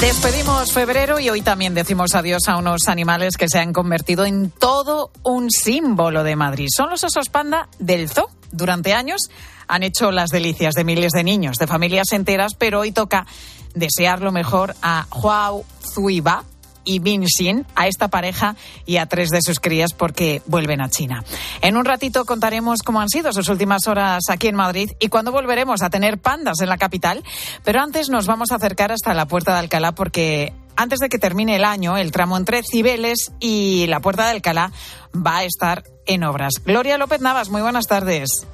Despedimos 0.00 0.72
febrero 0.72 1.18
y 1.18 1.30
hoy 1.30 1.40
también 1.40 1.72
decimos 1.72 2.14
adiós 2.14 2.42
a 2.46 2.58
unos 2.58 2.88
animales 2.88 3.38
que 3.38 3.48
se 3.48 3.58
han 3.58 3.72
convertido 3.72 4.26
en 4.26 4.50
todo 4.50 5.10
un 5.22 5.50
símbolo 5.50 6.24
de 6.24 6.36
Madrid. 6.36 6.68
Son 6.74 6.90
los 6.90 7.04
osos 7.04 7.30
panda 7.30 7.68
del 7.78 8.10
zoo. 8.10 8.28
Durante 8.52 8.92
años 8.92 9.30
han 9.66 9.82
hecho 9.82 10.10
las 10.10 10.28
delicias 10.28 10.74
de 10.74 10.84
miles 10.84 11.12
de 11.12 11.24
niños, 11.24 11.56
de 11.56 11.66
familias 11.66 12.12
enteras, 12.12 12.52
pero 12.54 12.80
hoy 12.80 12.92
toca 12.92 13.26
desear 13.74 14.20
lo 14.20 14.30
mejor 14.30 14.74
a 14.82 15.06
Huao 15.10 15.64
Zuiba, 15.94 16.44
y 16.86 17.00
Bin 17.00 17.26
a 17.74 17.88
esta 17.88 18.08
pareja 18.08 18.56
y 18.86 18.96
a 18.96 19.06
tres 19.06 19.28
de 19.28 19.42
sus 19.42 19.60
crías 19.60 19.92
porque 19.92 20.40
vuelven 20.46 20.80
a 20.80 20.88
China. 20.88 21.22
En 21.60 21.76
un 21.76 21.84
ratito 21.84 22.24
contaremos 22.24 22.82
cómo 22.82 23.00
han 23.00 23.10
sido 23.10 23.32
sus 23.32 23.48
últimas 23.50 23.86
horas 23.86 24.24
aquí 24.30 24.48
en 24.48 24.54
Madrid 24.54 24.92
y 24.98 25.08
cuándo 25.08 25.32
volveremos 25.32 25.82
a 25.82 25.90
tener 25.90 26.18
pandas 26.18 26.60
en 26.60 26.68
la 26.68 26.78
capital. 26.78 27.22
Pero 27.64 27.80
antes 27.80 28.08
nos 28.08 28.26
vamos 28.26 28.52
a 28.52 28.56
acercar 28.56 28.92
hasta 28.92 29.12
la 29.12 29.26
Puerta 29.26 29.52
de 29.52 29.58
Alcalá 29.58 29.92
porque 29.92 30.54
antes 30.76 31.00
de 31.00 31.08
que 31.08 31.18
termine 31.18 31.56
el 31.56 31.64
año, 31.64 31.96
el 31.96 32.12
tramo 32.12 32.36
entre 32.36 32.62
Cibeles 32.62 33.32
y 33.40 33.86
la 33.88 34.00
Puerta 34.00 34.24
de 34.24 34.30
Alcalá 34.32 34.72
va 35.14 35.38
a 35.38 35.44
estar 35.44 35.82
en 36.06 36.22
obras. 36.22 36.54
Gloria 36.64 36.98
López 36.98 37.20
Navas, 37.20 37.48
muy 37.48 37.62
buenas 37.62 37.86
tardes. 37.86 38.46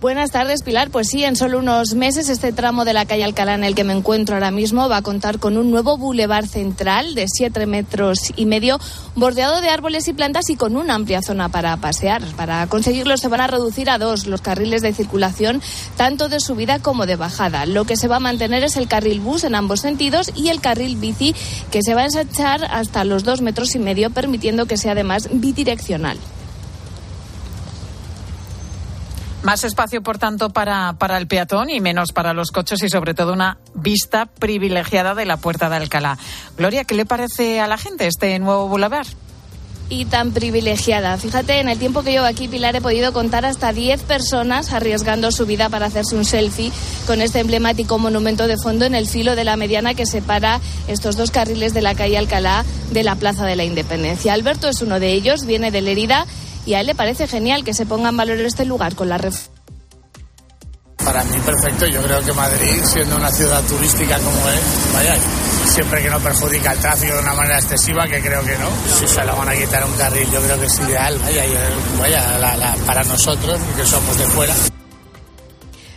Buenas 0.00 0.32
tardes, 0.32 0.62
Pilar. 0.62 0.90
Pues 0.90 1.08
sí, 1.08 1.24
en 1.24 1.34
solo 1.34 1.58
unos 1.58 1.94
meses 1.94 2.28
este 2.28 2.52
tramo 2.52 2.84
de 2.84 2.92
la 2.92 3.06
calle 3.06 3.24
Alcalá 3.24 3.54
en 3.54 3.64
el 3.64 3.74
que 3.74 3.84
me 3.84 3.94
encuentro 3.94 4.34
ahora 4.34 4.50
mismo 4.50 4.86
va 4.88 4.98
a 4.98 5.02
contar 5.02 5.38
con 5.38 5.56
un 5.56 5.70
nuevo 5.70 5.96
bulevar 5.96 6.46
central 6.46 7.14
de 7.14 7.26
7 7.26 7.64
metros 7.66 8.32
y 8.36 8.44
medio, 8.44 8.78
bordeado 9.14 9.62
de 9.62 9.70
árboles 9.70 10.06
y 10.08 10.12
plantas 10.12 10.50
y 10.50 10.56
con 10.56 10.76
una 10.76 10.94
amplia 10.94 11.22
zona 11.22 11.48
para 11.48 11.74
pasear. 11.78 12.22
Para 12.36 12.66
conseguirlo 12.66 13.16
se 13.16 13.28
van 13.28 13.40
a 13.40 13.46
reducir 13.46 13.88
a 13.88 13.96
dos 13.96 14.26
los 14.26 14.42
carriles 14.42 14.82
de 14.82 14.92
circulación, 14.92 15.62
tanto 15.96 16.28
de 16.28 16.40
subida 16.40 16.80
como 16.80 17.06
de 17.06 17.16
bajada. 17.16 17.64
Lo 17.64 17.86
que 17.86 17.96
se 17.96 18.08
va 18.08 18.16
a 18.16 18.20
mantener 18.20 18.62
es 18.62 18.76
el 18.76 18.88
carril 18.88 19.20
bus 19.20 19.44
en 19.44 19.54
ambos 19.54 19.80
sentidos 19.80 20.32
y 20.34 20.48
el 20.48 20.60
carril 20.60 20.96
bici, 20.96 21.34
que 21.70 21.82
se 21.82 21.94
va 21.94 22.02
a 22.02 22.06
ensanchar 22.06 22.64
hasta 22.64 23.04
los 23.04 23.24
dos 23.24 23.40
metros 23.40 23.74
y 23.74 23.78
medio, 23.78 24.10
permitiendo 24.10 24.66
que 24.66 24.76
sea 24.76 24.92
además 24.92 25.30
bidireccional. 25.32 26.18
Más 29.44 29.62
espacio, 29.62 30.02
por 30.02 30.16
tanto, 30.16 30.50
para, 30.50 30.94
para 30.94 31.18
el 31.18 31.26
peatón 31.26 31.68
y 31.68 31.78
menos 31.78 32.12
para 32.12 32.32
los 32.32 32.50
coches 32.50 32.82
y, 32.82 32.88
sobre 32.88 33.12
todo, 33.12 33.34
una 33.34 33.58
vista 33.74 34.24
privilegiada 34.24 35.14
de 35.14 35.26
la 35.26 35.36
Puerta 35.36 35.68
de 35.68 35.76
Alcalá. 35.76 36.18
Gloria, 36.56 36.84
¿qué 36.84 36.94
le 36.94 37.04
parece 37.04 37.60
a 37.60 37.66
la 37.66 37.76
gente 37.76 38.06
este 38.06 38.38
nuevo 38.38 38.68
boulevard? 38.68 39.06
y 39.90 40.06
tan 40.06 40.32
privilegiada. 40.32 41.16
Fíjate, 41.18 41.60
en 41.60 41.68
el 41.68 41.78
tiempo 41.78 42.02
que 42.02 42.12
llevo 42.12 42.24
aquí, 42.24 42.48
Pilar, 42.48 42.74
he 42.74 42.80
podido 42.80 43.12
contar 43.12 43.44
hasta 43.44 43.72
10 43.72 44.02
personas 44.04 44.72
arriesgando 44.72 45.30
su 45.30 45.46
vida 45.46 45.68
para 45.68 45.86
hacerse 45.86 46.16
un 46.16 46.24
selfie 46.24 46.72
con 47.06 47.20
este 47.20 47.40
emblemático 47.40 47.98
monumento 47.98 48.46
de 48.46 48.56
fondo 48.56 48.86
en 48.86 48.94
el 48.94 49.06
filo 49.06 49.36
de 49.36 49.44
la 49.44 49.56
mediana 49.56 49.94
que 49.94 50.06
separa 50.06 50.60
estos 50.88 51.16
dos 51.16 51.30
carriles 51.30 51.74
de 51.74 51.82
la 51.82 51.94
calle 51.94 52.18
Alcalá 52.18 52.64
de 52.92 53.04
la 53.04 53.16
Plaza 53.16 53.44
de 53.44 53.56
la 53.56 53.64
Independencia. 53.64 54.32
Alberto 54.32 54.68
es 54.68 54.80
uno 54.80 55.00
de 55.00 55.12
ellos, 55.12 55.44
viene 55.44 55.70
de 55.70 55.82
Lerida 55.82 56.26
y 56.66 56.74
a 56.74 56.80
él 56.80 56.86
le 56.86 56.94
parece 56.94 57.26
genial 57.26 57.64
que 57.64 57.74
se 57.74 57.86
ponga 57.86 58.08
en 58.08 58.16
valor 58.16 58.40
este 58.40 58.64
lugar 58.64 58.94
con 58.94 59.08
la 59.08 59.18
ref 59.18 59.48
para 61.04 61.22
mí 61.24 61.38
perfecto, 61.44 61.86
yo 61.86 62.02
creo 62.02 62.24
que 62.24 62.32
Madrid, 62.32 62.82
siendo 62.82 63.16
una 63.16 63.30
ciudad 63.30 63.62
turística 63.64 64.16
como 64.18 64.48
es, 64.48 64.92
vaya, 64.94 65.14
siempre 65.66 66.02
que 66.02 66.08
no 66.08 66.18
perjudica 66.18 66.72
el 66.72 66.78
tráfico 66.78 67.14
de 67.14 67.20
una 67.20 67.34
manera 67.34 67.58
excesiva, 67.58 68.08
que 68.08 68.20
creo 68.20 68.42
que 68.42 68.56
no, 68.56 68.68
si 68.98 69.06
se 69.06 69.24
lo 69.24 69.36
van 69.36 69.50
a 69.50 69.54
quitar 69.54 69.84
un 69.84 69.92
carril, 69.92 70.26
yo 70.32 70.40
creo 70.40 70.58
que 70.58 70.66
es 70.66 70.80
ideal, 70.80 71.18
vaya, 71.18 71.44
vaya 72.00 72.38
la, 72.38 72.56
la, 72.56 72.74
para 72.86 73.04
nosotros, 73.04 73.60
que 73.76 73.84
somos 73.84 74.18
de 74.18 74.24
fuera. 74.24 74.54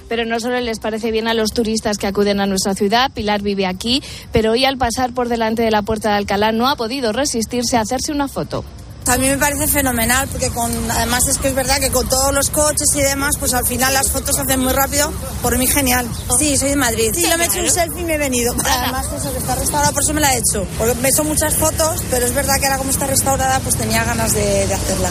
Pero 0.10 0.26
no 0.26 0.40
solo 0.40 0.60
les 0.60 0.80
parece 0.80 1.12
bien 1.12 1.28
a 1.28 1.34
los 1.34 1.52
turistas 1.52 1.98
que 1.98 2.08
acuden 2.08 2.40
a 2.40 2.46
nuestra 2.46 2.76
ciudad, 2.76 3.12
Pilar 3.12 3.42
vive 3.42 3.66
aquí, 3.66 4.04
pero 4.32 4.52
hoy 4.52 4.66
al 4.66 4.78
pasar 4.78 5.14
por 5.14 5.30
delante 5.30 5.64
de 5.64 5.72
la 5.72 5.82
puerta 5.82 6.10
de 6.10 6.16
Alcalá 6.16 6.52
no 6.52 6.68
ha 6.68 6.76
podido 6.76 7.12
resistirse 7.12 7.78
a 7.78 7.82
hacerse 7.82 8.12
una 8.12 8.28
foto. 8.28 8.64
A 9.10 9.17
mí 9.17 9.30
me 9.30 9.38
parece 9.38 9.67
fenomenal 9.67 10.28
porque 10.28 10.50
con, 10.50 10.72
además 10.91 11.28
es 11.28 11.38
que 11.38 11.48
es 11.50 11.56
verdad 11.56 11.80
que 11.80 11.91
con 11.91 12.08
todos 12.10 12.34
los 12.34 12.50
coches 12.50 12.88
y 12.96 13.02
demás, 13.02 13.36
pues 13.39 13.54
al 13.54 13.65
final 13.65 13.93
las 13.93 14.10
fotos 14.10 14.36
se 14.36 14.41
hacen 14.41 14.60
muy 14.60 14.74
rápido. 14.74 15.12
Por 15.41 15.58
mí 15.58 15.67
genial. 15.67 16.08
Sí, 16.38 16.58
soy 16.58 16.70
de 16.70 16.76
Madrid. 16.76 17.12
Sí, 17.15 17.26
yo 17.30 17.38
me 17.38 17.46
he 17.46 17.48
hecho 17.48 17.60
un 17.60 17.70
selfie 17.70 18.02
y 18.02 18.06
me 18.06 18.15
he 18.15 18.17
venido. 18.17 18.54
Además 18.65 19.08
eso 19.17 19.32
que 19.32 19.39
está 19.39 19.56
restaurada, 19.56 19.91
por 19.91 20.04
eso 20.04 20.13
me 20.13 20.22
la 20.22 20.34
he 20.34 20.38
hecho. 20.38 20.67
Porque 20.78 20.93
me 20.96 21.08
he 21.08 21.12
hecho 21.12 21.24
muchas 21.24 21.56
fotos, 21.56 22.04
pero 22.12 22.26
es 22.26 22.34
verdad 22.34 22.56
que 22.60 22.65
ahora 22.65 22.78
como 22.80 22.91
está 22.91 23.08
restaurada, 23.08 23.60
pues 23.62 23.76
tenía 23.78 24.04
ganas 24.04 24.34
de, 24.34 24.67
de 24.67 24.74
hacerla. 24.74 25.10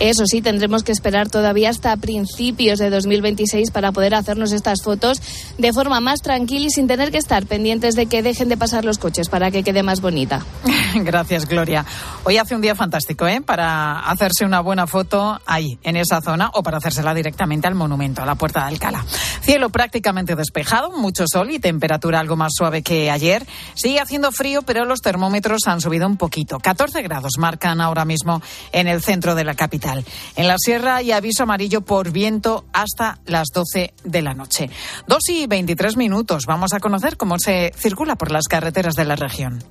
Eso 0.00 0.24
sí, 0.24 0.40
tendremos 0.40 0.82
que 0.82 0.92
esperar 0.92 1.28
todavía 1.28 1.68
hasta 1.68 1.94
principios 1.98 2.78
de 2.78 2.88
2026 2.88 3.70
para 3.70 3.92
poder 3.92 4.14
hacernos 4.14 4.50
estas 4.50 4.82
fotos 4.82 5.20
de 5.58 5.74
forma 5.74 6.00
más 6.00 6.22
tranquila 6.22 6.68
y 6.68 6.70
sin 6.70 6.86
tener 6.86 7.10
que 7.10 7.18
estar 7.18 7.44
pendientes 7.44 7.96
de 7.96 8.06
que 8.06 8.22
dejen 8.22 8.48
de 8.48 8.56
pasar 8.56 8.86
los 8.86 8.96
coches 8.96 9.28
para 9.28 9.50
que 9.50 9.62
quede 9.62 9.82
más 9.82 10.00
bonita. 10.00 10.42
Gracias, 10.94 11.46
Gloria. 11.46 11.84
Hoy 12.24 12.38
hace 12.38 12.54
un 12.54 12.62
día 12.62 12.74
fantástico, 12.74 13.26
¿eh? 13.26 13.42
Para 13.42 14.00
hacerse 14.00 14.46
una 14.46 14.60
buena 14.60 14.86
foto 14.86 15.38
ahí, 15.44 15.78
en 15.82 15.96
esa 15.96 16.22
zona, 16.22 16.50
o 16.54 16.62
para 16.62 16.78
hacérsela 16.78 17.12
directamente 17.12 17.68
al 17.68 17.74
monumento, 17.74 18.22
a 18.22 18.26
la 18.26 18.36
Puerta 18.36 18.60
de 18.60 18.68
Alcalá. 18.68 19.04
Cielo 19.42 19.68
prácticamente 19.68 20.34
despejado, 20.34 20.92
mucho 20.92 21.24
sol 21.30 21.50
y 21.50 21.58
temperatura 21.58 22.20
algo 22.20 22.36
más 22.36 22.52
suave 22.56 22.80
que 22.80 23.10
ayer. 23.10 23.46
Sigue 23.74 24.00
haciendo 24.00 24.32
frío, 24.32 24.62
pero 24.62 24.86
los 24.86 25.00
termómetros 25.00 25.60
han 25.66 25.82
subido 25.82 26.06
un 26.06 26.16
poquito. 26.16 26.58
14 26.58 27.02
grados 27.02 27.32
marcan 27.38 27.82
ahora 27.82 28.06
mismo 28.06 28.40
en 28.72 28.88
el 28.88 29.02
centro 29.02 29.34
de 29.34 29.44
la 29.44 29.52
capital. 29.52 29.89
En 30.36 30.48
la 30.48 30.56
sierra 30.58 30.96
hay 30.96 31.12
aviso 31.12 31.42
amarillo 31.42 31.80
por 31.82 32.10
viento 32.10 32.64
hasta 32.72 33.18
las 33.26 33.48
12 33.52 33.94
de 34.04 34.22
la 34.22 34.34
noche. 34.34 34.70
Dos 35.06 35.28
y 35.28 35.46
23 35.46 35.96
minutos. 35.96 36.44
Vamos 36.46 36.72
a 36.72 36.80
conocer 36.80 37.16
cómo 37.16 37.38
se 37.38 37.72
circula 37.76 38.16
por 38.16 38.30
las 38.30 38.46
carreteras 38.48 38.94
de 38.94 39.04
la 39.04 39.16
región. 39.16 39.62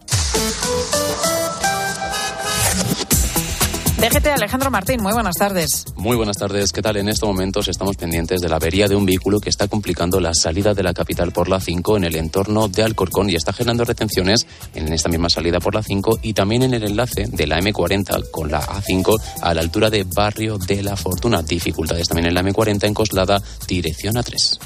DGT 3.99 4.27
Alejandro 4.27 4.71
Martín, 4.71 5.01
muy 5.01 5.11
buenas 5.11 5.35
tardes. 5.35 5.83
Muy 5.97 6.15
buenas 6.15 6.37
tardes, 6.37 6.71
¿qué 6.71 6.81
tal? 6.81 6.95
En 6.95 7.09
estos 7.09 7.27
momentos 7.27 7.67
estamos 7.67 7.97
pendientes 7.97 8.39
de 8.39 8.47
la 8.47 8.55
avería 8.55 8.87
de 8.87 8.95
un 8.95 9.05
vehículo 9.05 9.41
que 9.41 9.49
está 9.49 9.67
complicando 9.67 10.21
la 10.21 10.33
salida 10.33 10.73
de 10.73 10.83
la 10.83 10.93
capital 10.93 11.33
por 11.33 11.49
la 11.49 11.59
5 11.59 11.97
en 11.97 12.05
el 12.05 12.15
entorno 12.15 12.69
de 12.69 12.83
Alcorcón 12.83 13.29
y 13.29 13.35
está 13.35 13.51
generando 13.51 13.83
retenciones 13.83 14.47
en 14.73 14.93
esta 14.93 15.09
misma 15.09 15.29
salida 15.29 15.59
por 15.59 15.75
la 15.75 15.83
5 15.83 16.19
y 16.21 16.31
también 16.31 16.63
en 16.63 16.75
el 16.75 16.83
enlace 16.83 17.25
de 17.27 17.45
la 17.45 17.59
M40 17.59 18.31
con 18.31 18.49
la 18.49 18.61
A5 18.61 19.21
a 19.41 19.53
la 19.53 19.59
altura 19.59 19.89
de 19.89 20.05
Barrio 20.05 20.57
de 20.57 20.81
la 20.81 20.95
Fortuna. 20.95 21.41
Dificultades 21.41 22.07
también 22.07 22.27
en 22.27 22.35
la 22.35 22.41
M40 22.41 22.85
en 22.85 22.93
Coslada, 22.93 23.41
dirección 23.67 24.15
A3. 24.15 24.59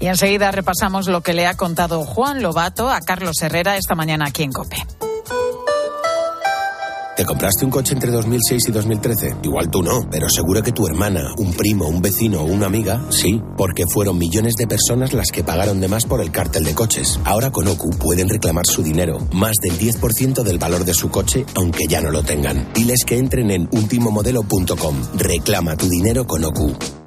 Y 0.00 0.06
enseguida 0.06 0.50
repasamos 0.52 1.06
lo 1.06 1.20
que 1.20 1.34
le 1.34 1.46
ha 1.46 1.58
contado 1.58 2.02
Juan 2.06 2.40
Lobato 2.40 2.88
a 2.88 3.02
Carlos 3.02 3.42
Herrera 3.42 3.76
esta 3.76 3.94
mañana 3.94 4.24
aquí 4.26 4.42
en 4.42 4.52
COPE. 4.52 5.13
¿Te 7.16 7.24
compraste 7.24 7.64
un 7.64 7.70
coche 7.70 7.94
entre 7.94 8.10
2006 8.10 8.68
y 8.68 8.72
2013? 8.72 9.36
Igual 9.44 9.70
tú 9.70 9.82
no, 9.82 10.00
pero 10.10 10.28
seguro 10.28 10.64
que 10.64 10.72
tu 10.72 10.84
hermana, 10.88 11.32
un 11.38 11.52
primo, 11.52 11.86
un 11.86 12.02
vecino 12.02 12.40
o 12.40 12.44
una 12.44 12.66
amiga, 12.66 13.04
sí, 13.10 13.40
porque 13.56 13.84
fueron 13.86 14.18
millones 14.18 14.54
de 14.54 14.66
personas 14.66 15.12
las 15.12 15.30
que 15.30 15.44
pagaron 15.44 15.80
de 15.80 15.86
más 15.86 16.06
por 16.06 16.20
el 16.20 16.32
cártel 16.32 16.64
de 16.64 16.74
coches. 16.74 17.20
Ahora 17.24 17.52
con 17.52 17.68
OCU 17.68 17.90
pueden 17.90 18.28
reclamar 18.28 18.64
su 18.66 18.82
dinero, 18.82 19.18
más 19.32 19.54
del 19.62 19.78
10% 19.78 20.42
del 20.42 20.58
valor 20.58 20.84
de 20.84 20.94
su 20.94 21.08
coche, 21.10 21.46
aunque 21.54 21.86
ya 21.88 22.00
no 22.00 22.10
lo 22.10 22.24
tengan. 22.24 22.72
Diles 22.74 23.04
que 23.06 23.16
entren 23.16 23.52
en 23.52 23.68
ultimomodelo.com. 23.70 24.96
Reclama 25.16 25.76
tu 25.76 25.88
dinero 25.88 26.26
con 26.26 26.44
OCU. 26.44 27.03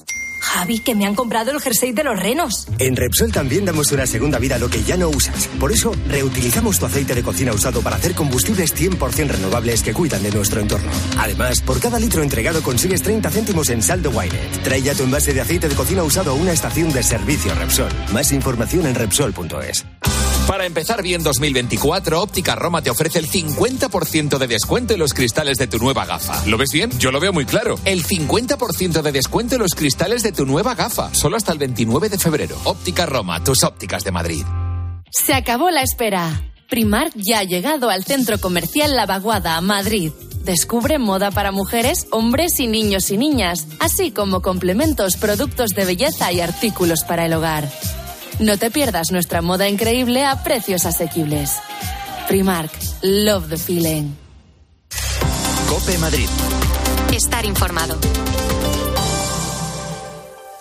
Javi, 0.48 0.80
que 0.80 0.96
me 0.96 1.06
han 1.06 1.14
comprado 1.14 1.52
el 1.52 1.60
jersey 1.60 1.92
de 1.92 2.04
los 2.04 2.18
renos. 2.20 2.68
En 2.80 2.96
Repsol 2.96 3.32
también 3.32 3.66
damos 3.66 3.92
una 3.92 4.06
segunda 4.06 4.40
vida 4.40 4.56
a 4.56 4.60
lo 4.60 4.70
que 4.70 4.84
ya 4.84 4.98
no 4.98 5.10
usas. 5.10 5.48
Por 5.60 5.72
eso, 5.72 5.92
reutilizamos 6.08 6.80
tu 6.80 6.86
aceite 6.86 7.14
de 7.14 7.24
cocina 7.24 7.52
usado 7.54 7.82
para 7.82 7.98
hacer 7.98 8.16
combustibles 8.16 8.74
100% 8.76 9.28
renovables 9.28 9.84
que 9.84 9.94
cuidan 9.94 10.24
de 10.24 10.32
nuestro 10.32 10.62
entorno. 10.62 10.90
Además, 11.18 11.62
por 11.62 11.80
cada 11.80 12.00
litro 12.00 12.24
entregado 12.24 12.64
consigues 12.64 13.02
30 13.02 13.30
céntimos 13.30 13.70
en 13.70 13.84
saldo 13.84 14.10
Wynet. 14.10 14.64
Trae 14.64 14.82
ya 14.82 14.96
tu 14.96 15.04
envase 15.04 15.34
de 15.34 15.42
aceite 15.42 15.68
de 15.68 15.76
cocina 15.76 16.04
usado 16.04 16.32
a 16.32 16.36
una 16.36 16.54
estación 16.54 16.92
de 16.94 17.04
servicio 17.04 17.54
Repsol. 17.54 17.92
Más 18.14 18.32
información 18.32 18.88
en 18.88 18.96
Repsol.es. 18.96 19.86
Para 20.48 20.66
empezar 20.66 21.04
bien 21.04 21.24
2024, 21.24 22.22
Óptica 22.22 22.56
Roma 22.56 22.82
te 22.82 22.90
ofrece 22.90 23.20
el 23.20 23.30
50% 23.30 24.38
de 24.38 24.48
descuento 24.48 24.94
en 24.94 25.00
los 25.00 25.14
cristales 25.14 25.58
de 25.58 25.68
tu 25.68 25.78
nueva 25.78 26.06
gafa. 26.06 26.46
¿Lo 26.46 26.58
ves 26.58 26.70
bien? 26.72 26.90
Yo 27.00 27.12
lo 27.12 27.20
veo 27.20 27.34
muy 27.34 27.46
claro. 27.46 27.78
El 27.84 28.06
50% 28.06 29.02
de 29.02 29.12
descuento 29.12 29.56
en 29.56 29.62
los 29.62 29.76
cristales 29.76 30.24
de 30.24 30.32
tu 30.32 30.46
nueva 30.46 30.74
gafa. 30.74 31.14
Solo 31.14 31.36
hasta 31.36 31.52
el 31.52 31.58
29 31.58 32.08
de 32.08 32.18
febrero. 32.18 32.58
Óptica 32.64 33.06
Roma, 33.06 33.44
tus 33.44 33.64
ópticas 33.64 34.06
de 34.06 34.12
Madrid. 34.12 34.46
Se 35.12 35.34
acabó 35.34 35.70
la 35.70 35.82
espera. 35.82 36.42
Primar 36.70 37.12
ya 37.14 37.40
ha 37.40 37.44
llegado 37.44 37.90
al 37.90 38.06
centro 38.06 38.40
comercial 38.40 38.96
La 38.96 39.06
Vaguada, 39.06 39.60
Madrid. 39.60 40.14
Descubre 40.46 40.98
moda 40.98 41.30
para 41.30 41.52
mujeres, 41.52 42.08
hombres 42.10 42.62
y 42.62 42.68
niños 42.68 43.12
y 43.12 43.18
niñas, 43.18 43.68
así 43.80 44.12
como 44.12 44.42
complementos, 44.42 45.18
productos 45.18 45.72
de 45.72 45.84
belleza 45.84 46.32
y 46.32 46.40
artículos 46.40 47.04
para 47.04 47.26
el 47.26 47.34
hogar. 47.34 47.70
No 48.39 48.58
te 48.58 48.69
pierdas 48.69 49.12
nuestra 49.12 49.41
moda 49.41 49.67
increíble 49.67 50.23
a 50.23 50.43
precios 50.43 50.86
asequibles. 50.86 51.58
Primark, 52.28 52.71
love 53.02 53.50
the 53.50 53.58
feeling. 53.58 54.15
Cope 55.67 55.97
Madrid. 55.97 56.30
Estar 57.12 57.45
informado. 57.45 57.97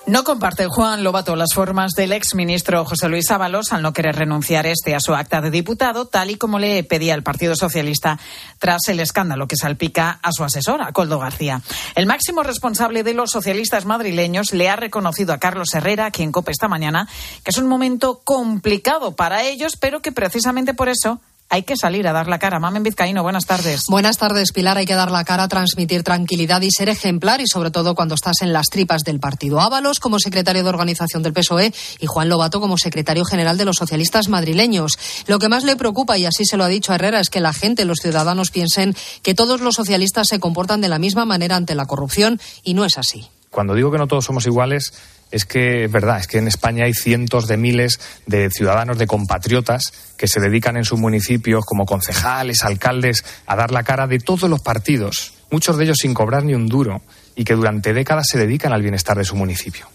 No 0.07 0.23
comparte 0.23 0.69
Juan 0.69 1.03
Lobato 1.03 1.35
las 1.35 1.53
formas 1.53 1.91
del 1.97 2.13
exministro 2.13 2.85
José 2.85 3.09
Luis 3.09 3.29
Ábalos 3.33 3.73
al 3.73 3.83
no 3.83 3.93
querer 3.93 4.15
renunciar 4.15 4.65
este 4.65 4.95
a 4.95 5.01
su 5.01 5.17
acta 5.17 5.41
de 5.41 5.51
diputado, 5.51 6.07
tal 6.07 6.31
y 6.31 6.37
como 6.37 6.61
le 6.61 6.85
pedía 6.85 7.13
el 7.13 7.25
Partido 7.25 7.57
Socialista 7.57 8.17
tras 8.61 8.83
el 8.87 9.01
escándalo 9.01 9.49
que 9.49 9.57
salpica 9.57 10.21
a 10.23 10.31
su 10.31 10.45
asesora, 10.45 10.93
Coldo 10.93 11.19
García. 11.19 11.61
El 11.97 12.07
máximo 12.07 12.45
responsable 12.45 13.03
de 13.03 13.15
los 13.15 13.33
socialistas 13.33 13.85
madrileños 13.85 14.53
le 14.53 14.71
ha 14.71 14.77
reconocido 14.77 15.33
a 15.33 15.39
Carlos 15.39 15.75
Herrera, 15.75 16.13
quien 16.13 16.31
cope 16.31 16.53
esta 16.53 16.69
mañana, 16.69 17.09
que 17.43 17.51
es 17.51 17.59
un 17.59 17.67
momento 17.67 18.21
complicado 18.23 19.17
para 19.17 19.43
ellos, 19.43 19.73
pero 19.81 20.03
que 20.03 20.13
precisamente 20.13 20.73
por 20.73 20.89
eso 20.89 21.21
hay 21.49 21.63
que 21.63 21.77
salir 21.77 22.07
a 22.09 22.13
dar 22.13 22.29
la 22.29 22.39
cara. 22.39 22.59
Mamen 22.59 22.83
Vizcaíno, 22.83 23.23
buenas 23.23 23.47
tardes. 23.47 23.85
Buenas 23.89 24.19
tardes, 24.19 24.53
Pilar. 24.53 24.79
Hay 24.79 24.87
que 24.87 24.95
dar 24.95 25.11
la 25.11 25.25
cara, 25.25 25.49
transmitir 25.49 26.03
tranquilidad 26.03 26.61
y 26.63 26.71
ser 26.71 26.89
ejemplar, 26.89 27.41
y 27.41 27.47
sobre 27.47 27.71
todo 27.71 27.95
cuando 27.95 28.15
estás 28.15 28.43
en 28.43 28.53
las 28.53 28.67
tripas 28.67 29.03
del 29.03 29.21
partido. 29.21 29.61
Ábalos 29.61 30.01
como 30.01 30.19
secretario 30.19 30.63
de 30.63 30.69
organización 30.69 31.23
del 31.23 31.33
PSOE 31.33 31.73
y 32.01 32.07
Juan 32.07 32.29
Lobato 32.29 32.61
como 32.61 32.79
secretario 32.79 33.25
general 33.25 33.57
de 33.57 33.65
los 33.65 33.77
socialistas 33.77 34.29
madrileños. 34.29 34.99
Lo 35.27 35.39
que 35.39 35.49
más 35.49 35.65
le 35.65 35.77
preocupa, 35.77 36.19
y 36.19 36.27
así 36.27 36.45
se 36.45 36.57
lo 36.57 36.65
ha 36.65 36.69
dicho 36.69 36.93
Herrera, 36.93 37.21
es 37.21 37.31
que 37.31 37.41
la 37.41 37.53
gente, 37.53 37.85
los 37.85 37.99
ciudadanos, 38.01 38.51
piensen 38.51 38.97
que 39.23 39.35
todos 39.35 39.61
los 39.61 39.75
socialistas 39.75 40.29
se 40.29 40.41
comportan 40.41 40.81
de 40.81 40.89
la 40.89 40.99
misma 40.99 41.25
manera 41.25 41.57
ante 41.57 41.75
la 41.75 41.87
corrupción, 41.87 42.41
y 42.63 42.75
no 42.75 42.85
es 42.85 42.99
así. 42.99 43.29
Cuando 43.51 43.75
digo 43.75 43.91
que 43.91 43.99
no 43.99 44.07
todos 44.07 44.25
somos 44.25 44.47
iguales, 44.47 44.93
es 45.31 45.45
que 45.45 45.85
es 45.85 45.93
verdad, 45.93 46.19
es 46.19 46.27
que 46.27 46.39
en 46.39 46.49
España 46.49 46.85
hay 46.85 46.95
cientos 46.95 47.47
de 47.47 47.57
miles 47.57 48.01
de 48.27 48.51
ciudadanos, 48.51 48.99
de 48.99 49.07
compatriotas 49.07 49.93
que 50.17 50.29
se 50.29 50.41
dedican 50.41 50.77
en 50.77 50.85
sus 50.85 50.99
municipios 50.99 51.65
como 51.65 51.87
concejales, 51.87 52.63
alcaldes, 52.65 53.25
a 53.47 53.57
dar 53.57 53.71
la 53.71 53.83
cara 53.83 54.07
de 54.07 54.19
todos 54.19 54.49
los 54.49 54.61
partidos, 54.61 55.35
muchos 55.51 55.77
de 55.77 55.85
ellos 55.85 55.99
sin 56.01 56.15
cobrar 56.15 56.45
ni 56.45 56.55
un 56.55 56.67
duro, 56.69 57.03
y 57.35 57.45
que 57.45 57.55
durante 57.55 57.93
décadas 57.93 58.27
se 58.31 58.39
dedican 58.39 58.73
al 58.73 58.83
bienestar 58.83 59.17
de 59.19 59.25
su 59.25 59.37
municipio. 59.37 59.87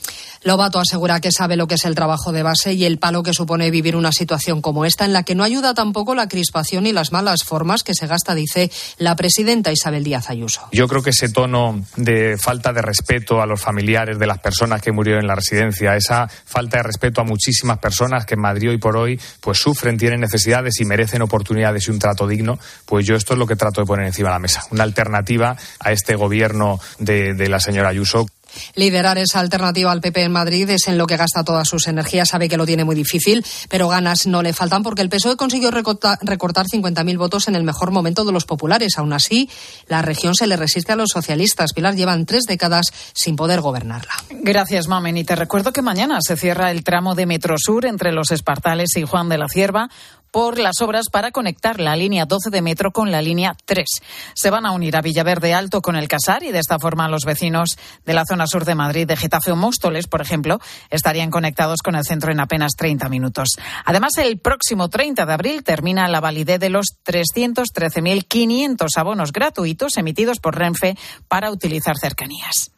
Lobato 0.44 0.80
asegura 0.80 1.20
que 1.20 1.32
sabe 1.32 1.56
lo 1.56 1.68
que 1.68 1.76
es 1.76 1.86
el 1.86 1.94
trabajo 1.94 2.32
de 2.32 2.42
base 2.42 2.74
y 2.74 2.86
el 2.86 2.98
palo 2.98 3.22
que 3.22 3.32
supone 3.32 3.70
vivir 3.70 3.96
una 3.96 4.12
situación 4.12 4.60
como 4.62 4.86
esta, 4.86 5.06
en 5.06 5.14
la 5.14 5.22
que 5.22 5.36
no 5.36 5.44
ayuda 5.44 5.76
tampoco 5.76 6.16
la 6.16 6.28
crispación 6.28 6.88
y 6.88 6.94
las 6.94 7.12
malas 7.12 7.44
formas 7.44 7.84
que 7.84 7.94
se 7.94 8.08
gasta, 8.08 8.34
dice 8.34 8.72
la 8.98 9.16
presidenta 9.16 9.72
Isabel 9.72 10.04
Díaz 10.04 10.32
Ayuso. 10.32 10.68
Yo 10.72 10.88
creo 10.88 11.04
que 11.04 11.12
ese 11.12 11.30
tono 11.30 11.84
de 11.96 12.40
falta 12.40 12.74
de 12.74 12.82
respeto 12.82 13.40
a 13.40 13.46
los 13.46 13.62
familiares 13.62 14.18
de 14.18 14.26
las 14.26 14.40
personas 14.40 14.82
que 14.82 14.92
murieron 14.92 15.22
en 15.22 15.28
la 15.28 15.36
residencia, 15.36 15.96
esa 15.96 16.28
falta 16.28 16.78
de 16.78 16.84
respeto 16.84 17.22
a 17.22 17.24
muchísimas 17.24 17.78
personas 17.78 18.26
que 18.26 18.34
en 18.34 18.42
Madrid 18.42 18.72
hoy 18.72 18.80
por 18.80 18.98
hoy 18.98 19.20
pues 19.42 19.60
sufren, 19.60 20.00
tienen 20.00 20.22
necesidades 20.22 20.80
y 20.80 20.86
merecen 20.86 21.22
oportunidades 21.22 21.88
y 21.88 21.92
un 21.92 22.00
trato 22.00 22.28
digno, 22.28 22.58
pues 22.88 23.06
yo 23.06 23.16
esto 23.16 23.34
es 23.34 23.40
lo 23.40 23.46
que 23.46 23.56
trato 23.56 23.82
de 23.82 23.86
poner 23.86 24.08
encima 24.08 24.30
de 24.30 24.34
la 24.34 24.40
mesa. 24.40 24.64
Una 24.72 24.84
alternativa 24.84 25.56
a 25.80 25.92
este 25.92 26.16
gobierno 26.16 26.80
de, 26.98 27.36
de 27.36 27.48
la 27.48 27.60
señora 27.60 27.90
Ayuso. 27.90 28.26
Liderar 28.76 29.18
esa 29.18 29.40
alternativa 29.40 29.92
al 29.92 30.02
PP 30.02 30.24
en 30.24 30.32
Madrid 30.32 30.70
es 30.70 30.88
en 30.88 30.98
lo 30.98 31.08
que 31.08 31.18
gasta 31.18 31.44
todas 31.44 31.68
sus 31.68 31.88
energías. 31.88 32.30
Sabe 32.30 32.50
que 32.50 32.58
lo 32.58 32.66
tiene 32.66 32.84
muy 32.84 32.96
difícil, 32.96 33.46
pero 33.70 33.88
ganas 33.88 34.28
no 34.28 34.42
le 34.42 34.54
faltan 34.54 34.84
porque 34.84 35.02
el 35.02 35.10
PSOE 35.10 35.38
consiguió 35.38 35.72
recortar, 35.72 36.18
recortar 36.22 36.66
50.000 36.66 37.18
votos 37.18 37.48
en 37.48 37.56
el 37.56 37.64
mejor 37.64 37.92
momento 37.92 38.26
de 38.26 38.32
los 38.32 38.46
populares. 38.46 38.98
Aún 38.98 39.14
así, 39.14 39.50
la 39.88 40.02
región 40.02 40.36
se 40.36 40.48
le 40.48 40.56
resiste 40.56 40.92
a 40.92 40.96
los 40.96 41.10
socialistas. 41.10 41.74
Pilar 41.74 41.96
llevan 41.96 42.26
tres 42.26 42.44
décadas 42.48 42.88
sin 43.14 43.36
poder 43.36 43.62
gobernarla. 43.62 44.14
Gracias, 44.30 44.88
Mamen. 44.88 45.18
Y 45.18 45.24
te 45.24 45.36
recuerdo 45.36 45.74
que 45.74 45.82
mañana 45.82 46.20
se 46.22 46.38
cierra 46.38 46.72
el 46.72 46.84
tramo 46.84 47.16
de 47.16 47.26
Metrosur 47.26 47.86
entre 47.86 48.12
los 48.12 48.32
Espartales 48.32 48.96
y 48.96 49.04
Juan 49.04 49.30
de 49.30 49.38
la 49.38 49.48
Cierva 49.48 49.90
por 50.32 50.58
las 50.58 50.82
obras 50.82 51.06
para 51.12 51.32
conectar 51.32 51.80
la 51.80 51.96
línea 51.96 52.26
12 52.26 52.50
de 52.50 52.62
metro 52.62 52.92
con 52.92 53.12
la 53.12 53.22
línea 53.22 53.56
3. 53.66 53.86
Se 54.34 54.50
van 54.50 54.66
a 54.66 54.72
unir 54.72 54.96
a 54.96 55.02
Villaverde 55.02 55.54
Alto 55.54 55.82
con 55.82 55.96
el 55.96 56.08
Casar 56.08 56.44
y 56.44 56.52
de 56.52 56.60
esta 56.60 56.80
forma 56.80 57.08
los 57.08 57.26
vecinos 57.26 57.78
de 58.06 58.14
la 58.14 58.26
zona 58.26 58.48
sur 58.48 58.66
de 58.66 58.76
Madrid, 58.76 59.08
de 59.08 59.18
Getafe 59.18 59.52
o 59.52 59.56
Móstoles, 59.56 60.08
por 60.08 60.22
ejemplo, 60.22 60.60
estarían 60.90 61.30
conectados 61.30 61.82
con 61.84 61.96
el 61.96 62.04
centro 62.04 62.32
en 62.32 62.40
apenas 62.40 62.72
30 62.78 63.10
minutos. 63.10 63.50
Además, 63.86 64.18
el 64.18 64.40
próximo 64.40 64.90
30 64.90 65.26
de 65.26 65.34
abril 65.34 65.64
termina 65.64 66.08
la 66.08 66.22
validez 66.22 66.60
de 66.60 66.70
los 66.70 66.88
313.500 67.06 68.88
abonos 68.98 69.32
gratuitos 69.32 69.98
emitidos 69.98 70.40
por 70.40 70.58
Renfe 70.58 70.96
para 71.28 71.52
utilizar 71.52 71.98
cercanías. 71.98 72.72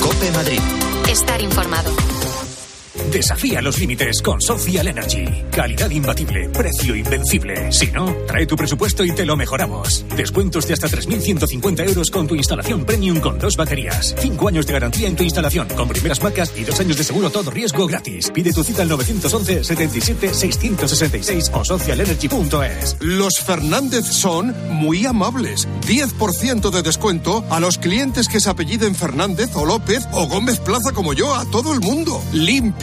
Cope 0.00 0.30
Madrid. 0.32 0.60
Estar 1.08 1.40
informado. 1.40 1.90
Desafía 3.10 3.60
los 3.60 3.78
límites 3.78 4.22
con 4.22 4.40
Social 4.40 4.88
Energy. 4.88 5.24
Calidad 5.50 5.90
imbatible, 5.90 6.48
precio 6.50 6.94
invencible. 6.94 7.72
Si 7.72 7.86
no, 7.90 8.14
trae 8.26 8.46
tu 8.46 8.56
presupuesto 8.56 9.04
y 9.04 9.12
te 9.12 9.26
lo 9.26 9.36
mejoramos. 9.36 10.04
Descuentos 10.16 10.66
de 10.66 10.74
hasta 10.74 10.88
3.150 10.88 11.88
euros 11.88 12.10
con 12.10 12.26
tu 12.26 12.34
instalación 12.34 12.84
premium 12.84 13.20
con 13.20 13.38
dos 13.38 13.56
baterías. 13.56 14.14
Cinco 14.18 14.48
años 14.48 14.66
de 14.66 14.72
garantía 14.72 15.08
en 15.08 15.16
tu 15.16 15.22
instalación 15.22 15.68
con 15.68 15.88
primeras 15.88 16.22
marcas 16.22 16.52
y 16.56 16.64
dos 16.64 16.78
años 16.80 16.96
de 16.96 17.04
seguro 17.04 17.30
todo 17.30 17.50
riesgo 17.50 17.86
gratis. 17.86 18.30
Pide 18.32 18.52
tu 18.52 18.62
cita 18.62 18.82
al 18.82 18.88
911 18.88 19.64
77 19.64 20.34
666 20.34 21.50
o 21.54 21.64
socialenergy.es. 21.64 22.96
Los 23.00 23.40
Fernández 23.40 24.06
son 24.06 24.54
muy 24.70 25.06
amables. 25.06 25.68
10% 25.86 26.70
de 26.70 26.82
descuento 26.82 27.44
a 27.50 27.60
los 27.60 27.78
clientes 27.78 28.28
que 28.28 28.40
se 28.40 28.50
apelliden 28.50 28.94
Fernández 28.94 29.50
o 29.54 29.64
López 29.64 30.06
o 30.12 30.26
Gómez 30.26 30.58
Plaza 30.60 30.92
como 30.92 31.12
yo, 31.12 31.34
a 31.34 31.44
todo 31.46 31.72
el 31.72 31.80
mundo. 31.80 32.22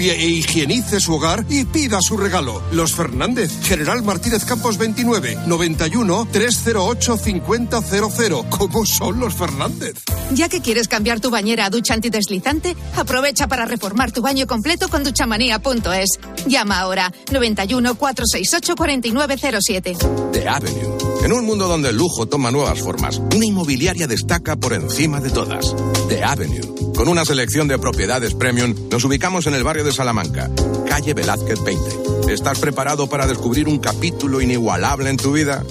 Limpie 0.10 0.26
e 0.26 0.28
higienice 0.28 1.00
su 1.00 1.14
hogar 1.14 1.46
y 1.50 1.66
pida 1.66 2.02
su 2.02 2.18
regalo. 2.18 2.62
Los 2.72 2.94
Fernández, 2.94 3.52
General 3.64 4.02
Martínez 4.04 4.44
Campos 4.46 4.78
29, 4.78 5.38
91 5.46 6.28
308 6.32 7.18
5000. 7.18 8.50
¿Cómo 8.50 8.86
son 8.86 9.20
los 9.20 9.36
Fernández? 9.36 9.96
Ya 10.32 10.50
que 10.50 10.62
quieres 10.62 10.88
cambiar 10.88 11.20
tu 11.20 11.30
bañera 11.30 11.66
a 11.66 11.70
ducha 11.70 11.94
antideslizante, 11.94 12.76
aprovecha 12.96 13.48
para 13.48 13.66
reformar 13.66 14.12
tu 14.12 14.22
baño 14.22 14.48
completo 14.48 14.90
con 14.90 15.04
duchamanía.es. 15.04 16.20
Llama 16.48 16.80
ahora 16.80 17.12
91 17.32 17.96
468 17.96 18.76
4907. 18.76 19.98
The 20.32 20.48
Avenue. 20.48 20.99
En 21.24 21.34
un 21.34 21.46
mundo 21.46 21.68
donde 21.68 21.90
el 21.90 21.98
lujo 21.98 22.28
toma 22.28 22.52
nuevas 22.52 22.80
formas, 22.80 23.22
una 23.36 23.46
inmobiliaria 23.46 24.08
destaca 24.08 24.56
por 24.56 24.74
encima 24.74 25.20
de 25.20 25.30
todas. 25.30 25.76
The 26.08 26.24
Avenue. 26.24 26.94
Con 26.96 27.08
una 27.08 27.26
selección 27.26 27.68
de 27.68 27.78
propiedades 27.78 28.34
premium, 28.34 28.74
nos 28.90 29.04
ubicamos 29.04 29.46
en 29.48 29.54
el 29.54 29.64
barrio 29.64 29.84
de 29.84 29.92
Salamanca, 29.92 30.50
calle 30.88 31.14
Velázquez 31.14 31.64
20. 31.64 32.34
¿Estás 32.34 32.60
preparado 32.60 33.08
para 33.08 33.28
descubrir 33.28 33.68
un 33.68 33.80
capítulo 33.80 34.42
inigualable 34.42 35.10
en 35.10 35.18
tu 35.18 35.34
vida? 35.34 35.64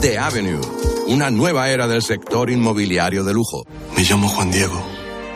The 0.00 0.18
Avenue. 0.18 0.60
Una 1.06 1.30
nueva 1.30 1.70
era 1.70 1.88
del 1.88 2.02
sector 2.02 2.50
inmobiliario 2.50 3.24
de 3.24 3.32
lujo. 3.32 3.64
Me 3.96 4.04
llamo 4.04 4.28
Juan 4.28 4.50
Diego. 4.50 4.80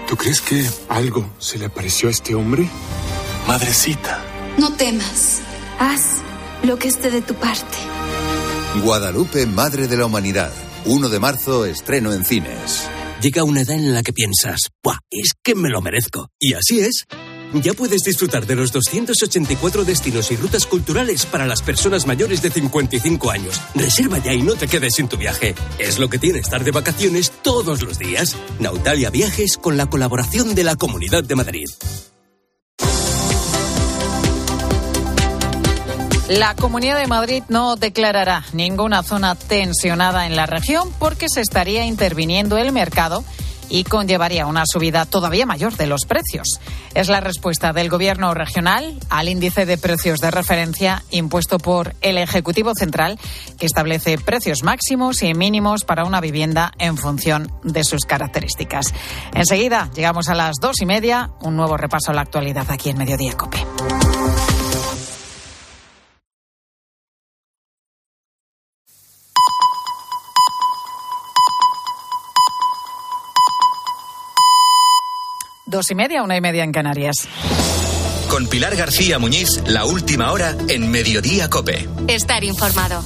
¿Tú 0.09 0.17
crees 0.17 0.41
que 0.41 0.69
algo 0.89 1.25
se 1.39 1.59
le 1.59 1.67
apareció 1.67 2.09
a 2.09 2.13
este 2.13 2.35
hombre? 2.35 2.69
Madrecita. 3.47 4.23
No 4.59 4.73
temas. 4.75 5.41
Haz 5.79 6.21
lo 6.63 6.79
que 6.79 6.89
esté 6.89 7.11
de 7.11 7.23
tu 7.23 7.35
parte. 7.35 7.79
Guadalupe, 8.81 9.47
Madre 9.47 9.87
de 9.87 9.99
la 9.99 10.07
Humanidad. 10.07 10.51
1 10.87 11.09
de 11.11 11.21
marzo, 11.21 11.67
estreno 11.67 12.13
en 12.15 12.25
cines. 12.25 12.89
Llega 13.21 13.45
una 13.45 13.61
edad 13.61 13.77
en 13.77 13.93
la 13.93 14.03
que 14.03 14.15
piensas, 14.15 14.71
¡buah! 14.83 14.99
Es 15.11 15.33
que 15.45 15.55
me 15.55 15.69
lo 15.69 15.83
merezco. 15.83 16.29
Y 16.41 16.55
así 16.55 16.81
es. 16.81 17.05
Ya 17.53 17.75
puedes 17.75 18.01
disfrutar 18.03 18.47
de 18.47 18.55
los 18.57 18.73
284 18.73 19.85
destinos 19.85 20.33
y 20.33 20.37
rutas 20.37 20.65
culturales 20.65 21.27
para 21.27 21.47
las 21.47 21.61
personas 21.61 22.07
mayores 22.07 22.41
de 22.41 22.51
55 22.51 23.31
años. 23.31 23.61
Reserva 23.75 24.19
ya 24.19 24.33
y 24.33 24.41
no 24.41 24.55
te 24.55 24.67
quedes 24.67 24.95
sin 24.95 25.07
tu 25.07 25.19
viaje. 25.19 25.55
Es 25.79 25.99
lo 25.99 26.09
que 26.09 26.19
tiene 26.19 26.39
estar 26.39 26.65
de 26.65 26.71
vacaciones 26.71 27.31
todos 27.43 27.83
los 27.83 27.99
días. 27.99 28.37
Nautalia 28.59 29.11
Viajes 29.11 29.59
con 29.59 29.77
la 29.77 29.87
colaboración 29.87 30.55
de 30.55 30.65
la 30.65 30.77
Comunidad 30.77 31.25
de 31.25 31.35
Madrid. 31.35 31.67
La 36.39 36.55
Comunidad 36.55 36.99
de 36.99 37.07
Madrid 37.07 37.43
no 37.51 37.77
declarará 37.77 38.43
ninguna 38.55 39.03
zona 39.03 39.35
tensionada 39.35 40.27
en 40.27 40.35
la 40.35 40.47
región 40.47 40.89
porque 40.99 41.27
se 41.29 41.43
estaría 41.43 41.85
interviniendo 41.85 42.57
el 42.57 42.73
mercado 42.73 43.23
y 43.69 43.85
conllevaría 43.85 44.47
una 44.47 44.65
subida 44.65 45.05
todavía 45.05 45.45
mayor 45.45 45.77
de 45.77 45.87
los 45.87 46.07
precios. 46.07 46.59
Es 46.95 47.09
la 47.09 47.21
respuesta 47.21 47.75
del 47.75 47.91
Gobierno 47.91 48.33
regional 48.33 48.99
al 49.11 49.29
índice 49.29 49.67
de 49.67 49.77
precios 49.77 50.21
de 50.21 50.31
referencia 50.31 51.03
impuesto 51.11 51.59
por 51.59 51.95
el 52.01 52.17
Ejecutivo 52.17 52.73
Central, 52.75 53.19
que 53.59 53.67
establece 53.67 54.17
precios 54.17 54.63
máximos 54.63 55.23
y 55.23 55.35
mínimos 55.35 55.85
para 55.85 56.05
una 56.05 56.23
vivienda 56.23 56.73
en 56.79 56.97
función 56.97 57.53
de 57.63 57.85
sus 57.85 58.07
características. 58.07 58.87
Enseguida 59.35 59.91
llegamos 59.95 60.31
a 60.31 60.35
las 60.35 60.57
dos 60.63 60.81
y 60.81 60.87
media, 60.87 61.31
un 61.43 61.57
nuevo 61.57 61.77
repaso 61.77 62.11
a 62.11 62.15
la 62.15 62.23
actualidad 62.23 62.71
aquí 62.71 62.89
en 62.89 62.97
Mediodía 62.97 63.37
Cope. 63.37 63.67
Dos 75.73 75.91
y 75.91 75.95
media, 75.95 76.23
una 76.23 76.37
y 76.37 76.41
media 76.43 76.65
en 76.65 76.71
Canarias. 76.71 77.17
Con 78.29 78.47
Pilar 78.47 78.77
García 78.77 79.19
Muñiz, 79.19 79.49
la 79.65 79.87
última 79.87 80.31
hora 80.31 80.55
en 80.69 80.91
Mediodía 80.91 81.49
Cope. 81.49 81.89
Estar 82.09 82.45
informado. 82.45 83.03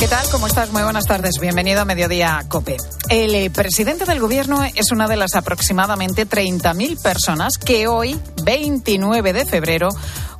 ¿Qué 0.00 0.08
tal? 0.08 0.28
¿Cómo 0.32 0.48
estás? 0.48 0.72
Muy 0.72 0.82
buenas 0.82 1.06
tardes. 1.06 1.38
Bienvenido 1.40 1.82
a 1.82 1.84
Mediodía 1.84 2.44
Cope. 2.48 2.76
El 3.08 3.36
eh, 3.36 3.48
presidente 3.50 4.04
del 4.04 4.18
gobierno 4.18 4.64
es 4.64 4.90
una 4.90 5.06
de 5.06 5.14
las 5.14 5.36
aproximadamente 5.36 6.26
30.000 6.26 7.00
personas 7.00 7.56
que 7.56 7.86
hoy, 7.86 8.18
29 8.42 9.32
de 9.32 9.46
febrero, 9.46 9.90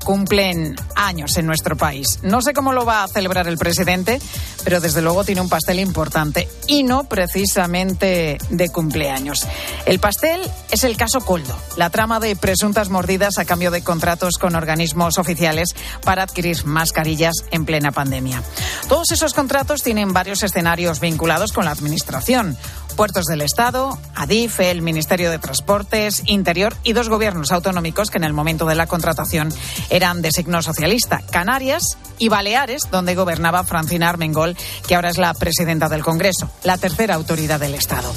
cumplen 0.06 0.76
años 0.94 1.36
en 1.36 1.46
nuestro 1.46 1.76
país. 1.76 2.20
No 2.22 2.40
sé 2.40 2.54
cómo 2.54 2.72
lo 2.72 2.84
va 2.84 3.02
a 3.02 3.08
celebrar 3.08 3.48
el 3.48 3.58
presidente, 3.58 4.20
pero 4.66 4.80
desde 4.80 5.00
luego 5.00 5.22
tiene 5.22 5.40
un 5.40 5.48
pastel 5.48 5.78
importante 5.78 6.48
y 6.66 6.82
no 6.82 7.04
precisamente 7.04 8.36
de 8.50 8.68
cumpleaños. 8.68 9.46
El 9.86 10.00
pastel 10.00 10.40
es 10.72 10.82
el 10.82 10.96
caso 10.96 11.20
Coldo, 11.20 11.56
la 11.76 11.88
trama 11.90 12.18
de 12.18 12.34
presuntas 12.34 12.88
mordidas 12.88 13.38
a 13.38 13.44
cambio 13.44 13.70
de 13.70 13.84
contratos 13.84 14.38
con 14.38 14.56
organismos 14.56 15.18
oficiales 15.18 15.76
para 16.02 16.24
adquirir 16.24 16.66
mascarillas 16.66 17.44
en 17.52 17.64
plena 17.64 17.92
pandemia. 17.92 18.42
Todos 18.88 19.12
esos 19.12 19.34
contratos 19.34 19.84
tienen 19.84 20.12
varios 20.12 20.42
escenarios 20.42 20.98
vinculados 20.98 21.52
con 21.52 21.64
la 21.64 21.70
Administración. 21.70 22.58
Puertos 22.96 23.26
del 23.26 23.42
Estado, 23.42 23.96
ADIF, 24.14 24.58
el 24.60 24.80
Ministerio 24.82 25.30
de 25.30 25.38
Transportes, 25.38 26.22
Interior 26.24 26.74
y 26.82 26.94
dos 26.94 27.08
gobiernos 27.10 27.52
autonómicos 27.52 28.10
que 28.10 28.16
en 28.16 28.24
el 28.24 28.32
momento 28.32 28.64
de 28.64 28.74
la 28.74 28.86
contratación 28.86 29.52
eran 29.90 30.22
de 30.22 30.32
signo 30.32 30.60
socialista, 30.62 31.22
Canarias 31.30 31.98
y 32.18 32.28
Baleares, 32.28 32.88
donde 32.90 33.14
gobernaba 33.14 33.64
Francina 33.64 34.08
Armengol, 34.08 34.56
que 34.86 34.94
ahora 34.94 35.10
es 35.10 35.18
la 35.18 35.34
presidenta 35.34 35.88
del 35.88 36.02
Congreso, 36.02 36.50
la 36.64 36.78
tercera 36.78 37.14
autoridad 37.14 37.60
del 37.60 37.74
Estado. 37.74 38.12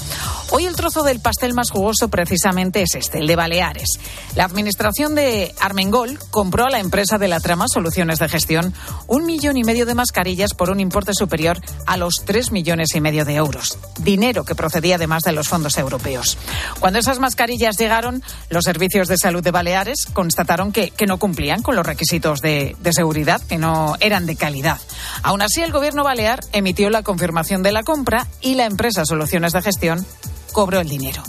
Hoy 0.51 0.65
el 0.65 0.75
trozo 0.75 1.03
del 1.03 1.19
pastel 1.19 1.53
más 1.53 1.69
jugoso 1.69 2.09
precisamente 2.09 2.81
es 2.81 2.95
este, 2.95 3.19
el 3.19 3.27
de 3.27 3.35
Baleares. 3.35 3.99
La 4.35 4.45
administración 4.45 5.13
de 5.13 5.53
Armengol 5.59 6.17
compró 6.31 6.65
a 6.65 6.71
la 6.71 6.79
empresa 6.79 7.19
de 7.19 7.27
la 7.27 7.39
trama 7.39 7.67
Soluciones 7.67 8.17
de 8.17 8.29
Gestión 8.29 8.73
un 9.05 9.25
millón 9.25 9.57
y 9.57 9.63
medio 9.63 9.85
de 9.85 9.93
mascarillas 9.93 10.55
por 10.55 10.71
un 10.71 10.79
importe 10.79 11.13
superior 11.13 11.61
a 11.85 11.97
los 11.97 12.23
tres 12.25 12.51
millones 12.51 12.95
y 12.95 13.01
medio 13.01 13.25
de 13.25 13.35
euros. 13.35 13.77
Dinero 13.99 14.43
que 14.43 14.55
procedía 14.55 14.95
además 14.95 15.23
de 15.23 15.33
los 15.33 15.47
fondos 15.47 15.77
europeos. 15.77 16.37
Cuando 16.79 16.97
esas 16.97 17.19
mascarillas 17.19 17.77
llegaron, 17.77 18.23
los 18.49 18.63
servicios 18.63 19.07
de 19.07 19.17
salud 19.17 19.43
de 19.43 19.51
Baleares 19.51 20.07
constataron 20.13 20.71
que, 20.71 20.89
que 20.89 21.05
no 21.05 21.19
cumplían 21.19 21.61
con 21.61 21.75
los 21.75 21.85
requisitos 21.85 22.41
de, 22.41 22.75
de 22.79 22.93
seguridad, 22.93 23.41
que 23.41 23.57
no 23.57 23.88
eran 23.99 24.25
de 24.25 24.35
calidad. 24.35 24.79
Aún 25.23 25.41
así, 25.41 25.61
el 25.61 25.71
gobierno 25.71 26.03
balear 26.03 26.39
emitió 26.51 26.89
la 26.89 27.03
confirmación 27.03 27.63
de 27.63 27.71
la 27.71 27.83
compra 27.83 28.27
y 28.41 28.55
la 28.55 28.65
empresa 28.65 29.05
Soluciones 29.05 29.53
de 29.53 29.61
Gestión 29.61 30.05
cobró 30.51 30.79
el 30.79 30.89
dinero. 30.89 31.23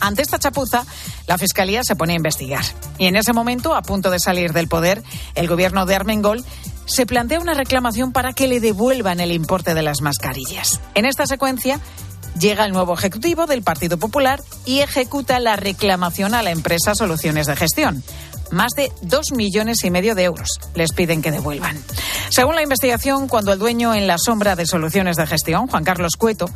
Ante 0.00 0.22
esta 0.22 0.38
chapuza, 0.38 0.84
la 1.26 1.38
Fiscalía 1.38 1.82
se 1.82 1.96
pone 1.96 2.12
a 2.12 2.16
investigar. 2.16 2.64
Y 2.98 3.06
en 3.06 3.16
ese 3.16 3.32
momento, 3.32 3.74
a 3.74 3.82
punto 3.82 4.10
de 4.10 4.18
salir 4.18 4.52
del 4.52 4.68
poder, 4.68 5.02
el 5.34 5.48
gobierno 5.48 5.86
de 5.86 5.94
Armengol 5.94 6.44
se 6.86 7.06
plantea 7.06 7.40
una 7.40 7.54
reclamación 7.54 8.12
para 8.12 8.32
que 8.32 8.46
le 8.46 8.60
devuelvan 8.60 9.20
el 9.20 9.32
importe 9.32 9.74
de 9.74 9.82
las 9.82 10.02
mascarillas. 10.02 10.80
En 10.94 11.04
esta 11.04 11.26
secuencia, 11.26 11.80
llega 12.38 12.64
el 12.64 12.72
nuevo 12.72 12.94
ejecutivo 12.94 13.46
del 13.46 13.62
Partido 13.62 13.98
Popular 13.98 14.42
y 14.64 14.80
ejecuta 14.80 15.40
la 15.40 15.56
reclamación 15.56 16.34
a 16.34 16.42
la 16.42 16.50
empresa 16.50 16.94
Soluciones 16.94 17.46
de 17.46 17.56
Gestión. 17.56 18.04
Más 18.50 18.72
de 18.76 18.92
dos 19.02 19.32
millones 19.32 19.82
y 19.84 19.90
medio 19.90 20.14
de 20.14 20.24
euros 20.24 20.60
les 20.74 20.92
piden 20.92 21.22
que 21.22 21.30
devuelvan. 21.30 21.82
Según 22.28 22.54
la 22.54 22.62
investigación, 22.62 23.28
cuando 23.28 23.52
el 23.52 23.58
dueño 23.58 23.94
en 23.94 24.06
la 24.06 24.18
sombra 24.18 24.56
de 24.56 24.66
Soluciones 24.66 25.16
de 25.16 25.26
Gestión, 25.26 25.66
Juan 25.66 25.84
Carlos 25.84 26.16
Cueto, 26.16 26.48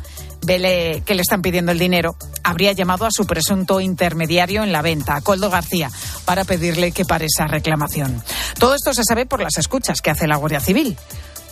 vele 0.45 1.03
que 1.05 1.15
le 1.15 1.21
están 1.21 1.41
pidiendo 1.41 1.71
el 1.71 1.79
dinero, 1.79 2.15
habría 2.43 2.71
llamado 2.71 3.05
a 3.05 3.11
su 3.11 3.25
presunto 3.25 3.79
intermediario 3.79 4.63
en 4.63 4.71
la 4.71 4.81
venta, 4.81 5.15
a 5.15 5.21
Coldo 5.21 5.49
García, 5.49 5.89
para 6.25 6.43
pedirle 6.45 6.91
que 6.91 7.05
pare 7.05 7.25
esa 7.25 7.47
reclamación. 7.47 8.23
Todo 8.59 8.75
esto 8.75 8.93
se 8.93 9.03
sabe 9.03 9.25
por 9.25 9.41
las 9.41 9.57
escuchas 9.57 10.01
que 10.01 10.11
hace 10.11 10.27
la 10.27 10.37
Guardia 10.37 10.59
Civil. 10.59 10.97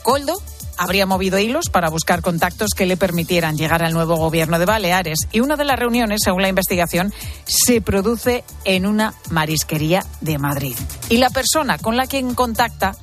Coldo 0.04 0.42
habría 0.80 1.06
movido 1.06 1.38
hilos 1.38 1.70
para 1.70 1.90
buscar 1.90 2.22
contactos 2.22 2.70
que 2.74 2.86
le 2.86 2.96
permitieran 2.96 3.58
llegar 3.58 3.84
al 3.84 3.94
nuevo 3.94 4.16
gobierno 4.16 4.58
de 4.58 4.66
Baleares 4.66 5.28
y 5.34 5.42
una 5.42 5.58
de 5.58 5.66
las 5.66 5.78
reuniones, 5.78 6.22
según 6.24 6.42
la 6.42 6.48
investigación, 6.48 7.14
se 7.46 7.82
produce 7.82 8.46
en 8.64 8.86
una 8.86 9.14
marisquería 9.30 10.06
de 10.22 10.38
Madrid. 10.38 10.78
Y 11.10 11.18
la 11.18 11.32
persona 11.32 11.78
con 11.78 11.98
la 11.98 12.08
que 12.08 12.24
contacta 12.34 12.96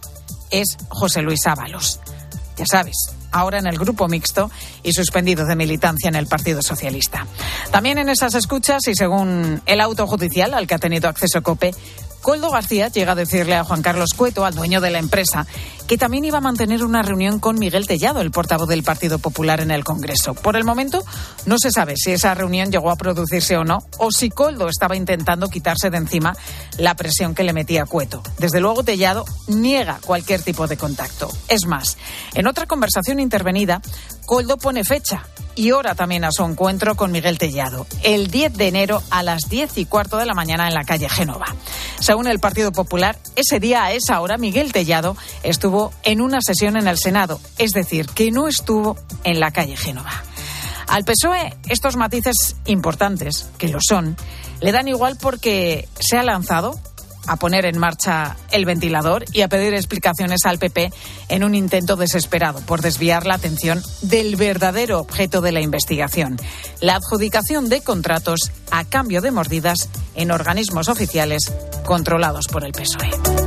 es 0.51 0.79
José 0.89 1.21
Luis 1.21 1.47
Ábalos. 1.47 2.01
Ya 2.57 2.65
sabes, 2.65 2.97
ahora 3.31 3.59
en 3.59 3.67
el 3.67 3.79
grupo 3.79 4.09
mixto 4.09 4.51
y 4.83 4.95
suspendido 4.95 5.45
de 5.45 5.55
militancia 5.55 6.09
en 6.09 6.15
el 6.15 6.27
Partido 6.27 6.63
Socialista. 6.63 7.27
También 7.71 7.99
en 7.99 8.09
esas 8.09 8.35
escuchas 8.35 8.89
y 8.89 8.95
según 8.95 9.61
el 9.67 9.81
auto 9.83 10.07
judicial 10.07 10.55
al 10.55 10.67
que 10.67 10.75
ha 10.75 10.79
tenido 10.79 11.11
acceso 11.11 11.43
COPE, 11.43 11.75
Coldo 12.27 12.51
García 12.51 12.89
llega 12.89 13.13
a 13.13 13.15
decirle 13.15 13.55
a 13.55 13.63
Juan 13.63 13.83
Carlos 13.83 14.11
Cueto, 14.17 14.45
al 14.45 14.57
dueño 14.57 14.81
de 14.81 14.91
la 14.91 14.99
empresa, 14.99 15.47
que 15.87 15.97
también 15.97 16.25
iba 16.25 16.39
a 16.39 16.41
mantener 16.41 16.83
una 16.83 17.03
reunión 17.03 17.39
con 17.39 17.57
Miguel 17.57 17.87
Tellado, 17.87 18.21
el 18.21 18.33
portavoz 18.33 18.69
del 18.69 18.83
Partido 18.83 19.21
Popular 19.21 19.61
en 19.61 19.71
el 19.71 19.85
Congreso. 19.85 20.35
Por 20.35 20.57
el 20.57 20.65
momento, 20.65 21.05
no 21.45 21.57
se 21.57 21.71
sabe 21.71 21.95
si 21.97 22.11
esa 22.11 22.35
reunión 22.35 22.73
llegó 22.73 22.91
a 22.91 22.97
producirse 22.97 23.57
o 23.57 23.63
no, 23.63 23.79
o 23.99 24.11
si 24.11 24.29
Coldo 24.29 24.69
estaba 24.69 24.97
intentando 24.97 25.49
quitarse 25.49 25.89
de 25.89 25.99
encima 25.99 26.37
la 26.79 26.97
presión 26.97 27.33
que 27.33 27.45
le 27.45 27.53
metía 27.53 27.87
Cueto. 27.87 28.25
Desde 28.39 28.59
luego, 28.59 28.83
Tellado 28.83 29.25
niega 29.47 30.01
cualquier 30.05 30.43
tipo 30.43 30.67
de 30.67 30.77
contacto. 30.77 31.31
Es 31.47 31.67
más, 31.67 31.97
en 32.35 32.49
otra 32.49 32.67
conversación 32.67 33.21
intervenida, 33.21 33.81
Coldo 34.27 34.57
pone 34.57 34.85
fecha 34.85 35.25
y 35.55 35.71
hora 35.71 35.95
también 35.95 36.25
a 36.25 36.33
su 36.33 36.45
encuentro 36.45 36.97
con 36.97 37.13
Miguel 37.13 37.39
Tellado, 37.39 37.87
el 38.03 38.29
10 38.29 38.55
de 38.55 38.67
enero 38.67 39.03
a 39.09 39.23
las 39.23 39.49
10 39.49 39.79
y 39.79 39.87
cuarto 39.87 40.19
de 40.19 40.27
la 40.27 40.35
mañana 40.35 40.67
en 40.67 40.75
la 40.75 40.85
calle 40.85 41.09
Génova. 41.09 41.47
Según 42.01 42.27
el 42.27 42.41
Partido 42.41 42.73
Popular, 42.73 43.17
ese 43.37 43.61
día 43.61 43.85
a 43.85 43.93
esa 43.93 44.21
hora 44.21 44.37
Miguel 44.37 44.73
Tellado 44.73 45.17
estuvo 45.45 45.93
en 46.03 46.21
una 46.21 46.41
sesión 46.43 46.77
en 46.77 46.89
el 46.89 46.99
Senado, 46.99 47.41
es 47.57 47.71
decir, 47.71 48.07
que 48.07 48.33
no 48.33 48.49
estuvo 48.49 48.99
en 49.23 49.39
la 49.39 49.53
calle 49.53 49.77
Génova. 49.77 50.25
Al 50.89 51.05
PSOE, 51.05 51.55
estos 51.69 51.97
matices 51.97 52.57
importantes, 52.67 53.49
que 53.59 53.69
lo 53.69 53.79
son, 53.81 54.17
le 54.61 54.73
dan 54.73 54.89
igual 54.89 55.17
porque 55.21 55.89
se 55.99 56.17
ha 56.17 56.25
lanzado 56.25 56.79
a 57.27 57.37
poner 57.37 57.67
en 57.67 57.79
marcha 57.79 58.37
el 58.51 58.65
ventilador 58.65 59.25
y 59.33 59.43
a 59.43 59.49
pedir 59.49 59.75
explicaciones 59.75 60.45
al 60.45 60.59
PP 60.59 60.93
en 61.29 61.45
un 61.45 61.55
intento 61.55 61.97
desesperado 61.97 62.61
por 62.61 62.83
desviar 62.83 63.27
la 63.27 63.35
atención 63.35 63.83
del 64.03 64.37
verdadero 64.37 65.01
objeto 65.01 65.41
de 65.41 65.53
la 65.53 65.61
investigación, 65.61 66.37
la 66.81 66.97
adjudicación 66.97 67.69
de 67.69 67.83
contratos 67.83 68.51
a 68.71 68.85
cambio 68.85 69.21
de 69.21 69.31
mordidas 69.31 69.89
en 70.15 70.31
organismos 70.31 70.89
oficiales 70.89 71.53
controlados 71.85 72.47
por 72.49 72.65
el 72.65 72.73
PSOE. 72.73 73.46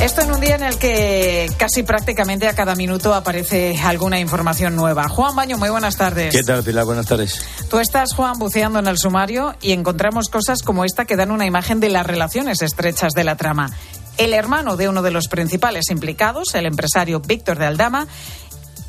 Esto 0.00 0.20
en 0.22 0.30
un 0.30 0.40
día 0.40 0.54
en 0.54 0.62
el 0.62 0.78
que 0.78 1.50
casi 1.58 1.82
prácticamente 1.82 2.46
a 2.46 2.54
cada 2.54 2.76
minuto 2.76 3.14
aparece 3.14 3.76
alguna 3.82 4.20
información 4.20 4.76
nueva. 4.76 5.08
Juan 5.08 5.34
Baño, 5.34 5.58
muy 5.58 5.70
buenas 5.70 5.96
tardes. 5.96 6.32
¿Qué 6.32 6.44
tal, 6.44 6.62
Pilar? 6.62 6.84
Buenas 6.84 7.06
tardes. 7.06 7.42
Tú 7.68 7.80
estás, 7.80 8.14
Juan, 8.14 8.38
buceando 8.38 8.78
en 8.78 8.86
el 8.86 8.96
sumario 8.96 9.56
y 9.60 9.72
encontramos 9.72 10.28
cosas 10.28 10.62
como 10.62 10.84
esta 10.84 11.04
que 11.04 11.16
dan 11.16 11.32
una 11.32 11.46
imagen 11.46 11.80
de 11.80 11.88
las 11.88 12.06
relaciones 12.06 12.62
estrechas 12.62 13.12
de 13.12 13.24
la 13.24 13.36
trama. 13.36 13.72
El 14.18 14.34
hermano 14.34 14.76
de 14.76 14.88
uno 14.88 15.02
de 15.02 15.10
los 15.10 15.26
principales 15.26 15.90
implicados, 15.90 16.54
el 16.54 16.66
empresario 16.66 17.20
Víctor 17.20 17.58
de 17.58 17.66
Aldama, 17.66 18.06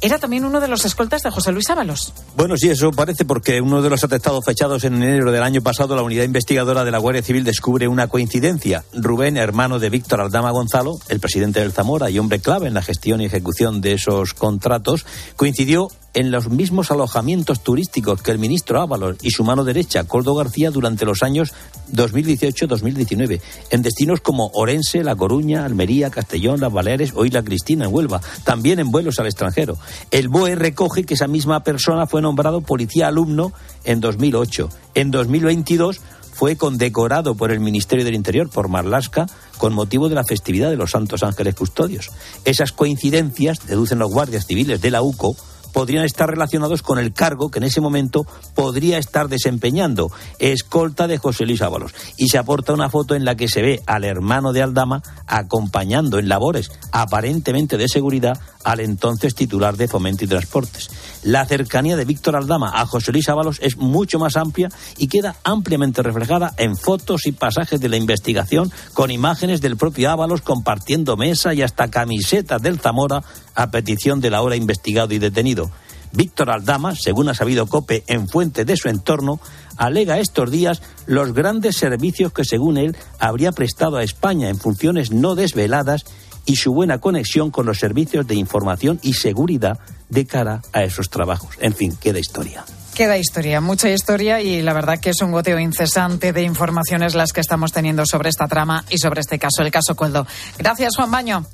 era 0.02 0.18
también 0.18 0.46
uno 0.46 0.60
de 0.60 0.68
los 0.68 0.86
escoltas 0.86 1.24
de 1.24 1.32
José 1.32 1.52
Luis 1.52 1.70
Ábalos. 1.70 2.14
Bueno, 2.36 2.58
sí, 2.58 2.70
eso 2.70 2.92
parece 2.92 3.26
porque 3.26 3.62
uno 3.62 3.82
de 3.82 3.90
los 3.90 4.04
atestados 4.04 4.44
fechados 4.46 4.84
en 4.84 4.96
enero 4.96 5.32
del 5.32 5.44
año 5.44 5.62
pasado, 5.62 5.96
la 5.96 6.02
unidad 6.02 6.24
investigadora 6.24 6.84
de 6.84 6.92
la 6.92 6.98
Guardia 6.98 7.24
Civil 7.24 7.44
descubre 7.44 7.88
una 7.88 8.08
coincidencia. 8.08 8.84
Rubén, 8.94 9.38
hermano 9.38 9.80
de 9.80 9.90
Víctor 9.90 10.22
Aldama 10.22 10.52
Gonzalo, 10.52 11.00
el 11.10 11.20
presidente 11.20 11.60
del 11.60 11.72
Zamora 11.72 12.10
y 12.10 12.20
hombre 12.20 12.40
clave 12.40 12.68
en 12.68 12.74
la 12.74 12.82
gestión 12.82 13.22
y 13.22 13.26
ejecución 13.26 13.82
de 13.82 13.94
esos 13.94 14.34
contratos, 14.34 15.06
coincidió 15.36 15.90
en 16.14 16.32
los 16.32 16.50
mismos 16.50 16.92
alojamientos 16.92 17.64
turísticos 17.64 18.22
que 18.22 18.32
el 18.32 18.40
ministro 18.40 18.82
Ábalos 18.82 19.18
y 19.22 19.32
su 19.32 19.44
mano 19.44 19.64
derecha, 19.64 20.06
Coldo 20.06 20.36
García, 20.36 20.72
durante 20.72 21.06
los 21.06 21.24
años 21.24 21.54
2018-2019, 21.94 23.42
en 23.70 23.82
destinos 23.82 24.22
como 24.22 24.48
Orense, 24.54 25.04
La 25.04 25.16
Coruña, 25.16 25.66
Almería, 25.66 26.10
Castellón, 26.10 26.60
Las 26.60 26.74
Baleares 26.74 27.14
o 27.16 27.26
Isla 27.26 27.44
Cristina, 27.44 27.86
en 27.86 27.94
Huelva, 27.94 28.22
también 28.44 28.80
en 28.80 28.92
vuelos 28.92 29.20
al 29.20 29.28
extranjero. 29.28 29.78
El 30.12 30.30
BOE 30.30 30.56
recoge 30.56 31.04
que 31.04 31.14
esa 31.14 31.28
misma 31.28 31.64
persona 31.64 32.08
fue 32.08 32.22
nombrado 32.22 32.62
policía 32.62 33.08
alumno 33.08 33.54
en 33.84 34.00
2008. 34.00 34.70
En 34.96 35.12
2022 35.12 36.02
fue 36.40 36.56
condecorado 36.56 37.36
por 37.36 37.52
el 37.52 37.60
Ministerio 37.60 38.06
del 38.06 38.16
Interior, 38.16 38.50
por 38.50 38.70
Marlasca, 38.70 39.28
con 39.58 39.74
motivo 39.74 40.08
de 40.08 40.16
la 40.16 40.24
festividad 40.24 40.70
de 40.70 40.78
los 40.78 40.92
Santos 40.92 41.22
Ángeles 41.22 41.54
Custodios. 41.54 42.12
Esas 42.46 42.72
coincidencias, 42.72 43.68
deducen 43.68 44.00
los 44.00 44.10
guardias 44.10 44.46
civiles 44.46 44.80
de 44.82 44.90
la 44.90 45.02
UCO, 45.02 45.36
podrían 45.80 46.04
estar 46.04 46.30
relacionados 46.30 46.82
con 46.82 47.00
el 47.00 47.14
cargo 47.14 47.50
que 47.50 47.60
en 47.60 47.64
ese 47.64 47.80
momento 47.80 48.28
podría 48.54 48.98
estar 48.98 49.30
desempeñando, 49.30 50.12
escolta 50.38 51.08
de 51.08 51.18
José 51.18 51.46
Luis 51.46 51.62
Ábalos. 51.62 51.94
Y 52.18 52.28
se 52.28 52.38
aporta 52.38 52.74
una 52.74 52.90
foto 52.90 53.16
en 53.16 53.24
la 53.24 53.36
que 53.36 53.48
se 53.48 53.62
ve 53.62 53.80
al 53.86 54.04
hermano 54.04 54.52
de 54.52 54.62
Aldama 54.62 55.02
acompañando 55.26 56.20
en 56.20 56.28
labores 56.28 56.70
aparentemente 56.92 57.78
de 57.78 57.88
seguridad 57.88 58.38
al 58.64 58.80
entonces 58.80 59.36
titular 59.36 59.78
de 59.78 59.88
Fomento 59.88 60.26
y 60.26 60.28
Transportes. 60.28 60.90
La 61.24 61.46
cercanía 61.46 61.96
de 61.96 62.06
Víctor 62.06 62.36
Aldama 62.36 62.72
a 62.74 62.86
José 62.86 63.12
Luis 63.12 63.30
Ábalos 63.30 63.60
es 63.62 63.78
mucho 63.78 64.20
más 64.20 64.36
amplia 64.36 64.70
y 64.98 65.08
queda 65.08 65.36
ampliamente 65.44 66.02
reflejada 66.02 66.54
en 66.58 66.78
fotos 66.78 67.26
y 67.26 67.32
pasajes 67.32 67.80
de 67.80 67.90
la 67.90 67.98
investigación 67.98 68.72
con 68.94 69.12
imágenes 69.12 69.62
del 69.62 69.78
propio 69.78 70.10
Ábalos 70.12 70.42
compartiendo 70.42 71.18
mesa 71.18 71.54
y 71.54 71.62
hasta 71.62 71.90
camisetas 71.90 72.62
del 72.62 72.80
Zamora 72.80 73.24
a 73.56 73.72
petición 73.72 74.20
del 74.22 74.34
ahora 74.34 74.56
investigado 74.56 75.14
y 75.14 75.20
detenido. 75.20 75.72
Víctor 76.12 76.50
Aldama, 76.50 76.96
según 76.96 77.30
ha 77.30 77.34
sabido 77.34 77.68
Cope 77.68 78.04
en 78.08 78.28
fuente 78.28 78.66
de 78.66 78.76
su 78.76 78.90
entorno, 78.90 79.40
alega 79.78 80.20
estos 80.20 80.50
días 80.50 80.82
los 81.06 81.34
grandes 81.34 81.78
servicios 81.78 82.34
que, 82.34 82.44
según 82.44 82.78
él, 82.78 82.98
habría 83.20 83.52
prestado 83.52 83.98
a 83.98 84.04
España 84.04 84.50
en 84.50 84.58
funciones 84.58 85.12
no 85.12 85.36
desveladas 85.36 86.06
y 86.50 86.56
su 86.56 86.74
buena 86.74 86.98
conexión 86.98 87.52
con 87.52 87.68
los 87.68 87.78
servicios 87.78 88.26
de 88.26 88.34
información 88.34 89.00
y 89.04 89.14
seguridad 89.14 89.78
de 90.10 90.26
cara 90.26 90.64
a 90.74 90.84
esos 90.84 91.12
trabajos. 91.12 91.56
En 91.60 91.76
fin, 91.76 91.96
queda 91.96 92.18
historia. 92.18 92.66
Queda 92.96 93.20
historia, 93.20 93.62
mucha 93.62 93.88
historia 93.88 94.42
y 94.42 94.64
la 94.64 94.74
verdad 94.74 95.00
que 95.00 95.12
es 95.12 95.22
un 95.22 95.32
goteo 95.32 95.60
incesante 95.60 96.34
de 96.34 96.42
informaciones 96.42 97.14
las 97.14 97.34
que 97.34 97.42
estamos 97.42 97.72
teniendo 97.72 98.04
sobre 98.08 98.30
esta 98.30 98.48
trama 98.48 98.84
y 98.90 98.98
sobre 98.98 99.22
este 99.22 99.38
caso, 99.38 99.62
el 99.62 99.70
caso 99.70 99.96
Cueldo. 99.96 100.26
Gracias, 100.58 100.96
Juan 100.96 101.12
Baño. 101.12 101.46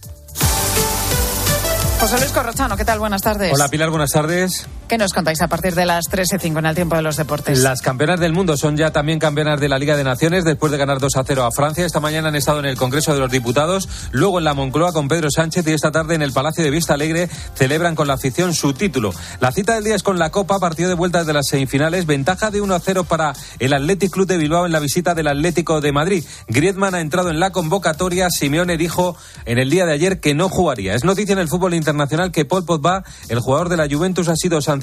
José 2.00 2.18
Luis 2.18 2.32
Corrochano, 2.32 2.78
¿qué 2.78 2.86
tal? 2.86 3.00
Buenas 3.00 3.22
tardes. 3.22 3.54
Hola 3.54 3.68
Pilar, 3.68 3.90
buenas 3.90 4.12
tardes. 4.12 4.66
¿Qué 4.88 5.00
nos 5.00 5.14
contáis 5.14 5.42
a 5.42 5.48
partir 5.48 5.74
de 5.74 5.84
las 5.84 6.06
3 6.12 6.34
y 6.36 6.40
5 6.40 6.60
en 6.60 6.66
el 6.68 6.76
tiempo 6.76 6.96
de 6.96 7.02
los 7.02 7.18
deportes? 7.18 7.58
Las 7.58 7.82
campeonas 7.82 8.20
del 8.20 8.34
mundo 8.34 8.56
son 8.56 8.78
ya 8.78 8.92
también 8.92 9.18
campeonas 9.18 9.60
de 9.60 9.68
la 9.68 9.80
Liga 9.80 9.98
de 9.98 10.04
Naciones 10.04 10.44
después 10.44 10.72
de 10.72 10.78
ganar 10.78 11.00
2 11.00 11.16
a 11.16 11.24
0 11.24 11.44
a 11.44 11.52
Francia. 11.52 11.88
Esta 11.88 12.00
mañana 12.00 12.28
han 12.28 12.36
estado 12.36 12.60
en 12.60 12.66
el 12.66 12.78
Congreso 12.78 13.12
de 13.12 13.20
los 13.20 13.32
Diputados, 13.32 13.90
luego 14.12 14.38
en 14.38 14.44
la 14.44 14.54
Moncloa 14.54 14.94
con 14.94 15.08
Pedro 15.08 15.32
Sánchez 15.32 15.66
y 15.68 15.72
esta 15.74 15.92
tarde 15.92 16.14
en 16.14 16.22
el 16.22 16.34
Palacio 16.34 16.64
de 16.64 16.70
Vista 16.70 16.94
Alegre 16.94 17.28
celebran 17.56 17.96
con 17.96 18.08
la 18.08 18.14
afición 18.14 18.54
su 18.54 18.74
título. 18.74 19.12
La 19.40 19.52
cita 19.52 19.74
del 19.74 19.86
día 19.86 19.96
es 19.96 20.04
con 20.04 20.20
la 20.20 20.30
Copa, 20.30 20.60
partido 20.60 20.88
de 20.88 20.94
vuelta 20.94 21.24
de 21.24 21.34
las 21.34 21.48
semifinales, 21.48 22.06
ventaja 22.06 22.52
de 22.52 22.62
1 22.62 22.76
a 22.76 22.80
0 22.80 23.06
para 23.06 23.34
el 23.58 23.74
Athletic 23.74 24.12
Club 24.12 24.28
de 24.28 24.38
Bilbao 24.38 24.68
en 24.68 24.72
la 24.72 24.80
visita 24.80 25.16
del 25.16 25.30
Atlético 25.30 25.82
de 25.82 25.94
Madrid. 25.94 26.24
Griezmann 26.48 26.94
ha 26.94 27.02
entrado 27.02 27.32
en 27.32 27.40
la 27.40 27.50
convocatoria, 27.52 28.30
Simeone 28.30 28.78
dijo 28.78 29.18
en 29.46 29.58
el 29.58 29.72
día 29.72 29.88
de 29.88 29.94
ayer 29.94 30.20
que 30.20 30.36
no 30.36 30.48
jugaría. 30.48 30.94
Es 30.94 31.04
noticia 31.04 31.34
en 31.34 31.40
el 31.40 31.48
fútbol 31.48 31.74
internacional 31.74 32.32
que 32.32 32.46
Paul 32.46 32.66
Pogba, 32.66 33.04
el 33.30 33.40
jugador 33.40 33.70
de 33.70 33.78
la 33.78 33.88
Juventus, 33.90 34.28
ha 34.28 34.36
sido 34.36 34.62
sancionado 34.62 34.75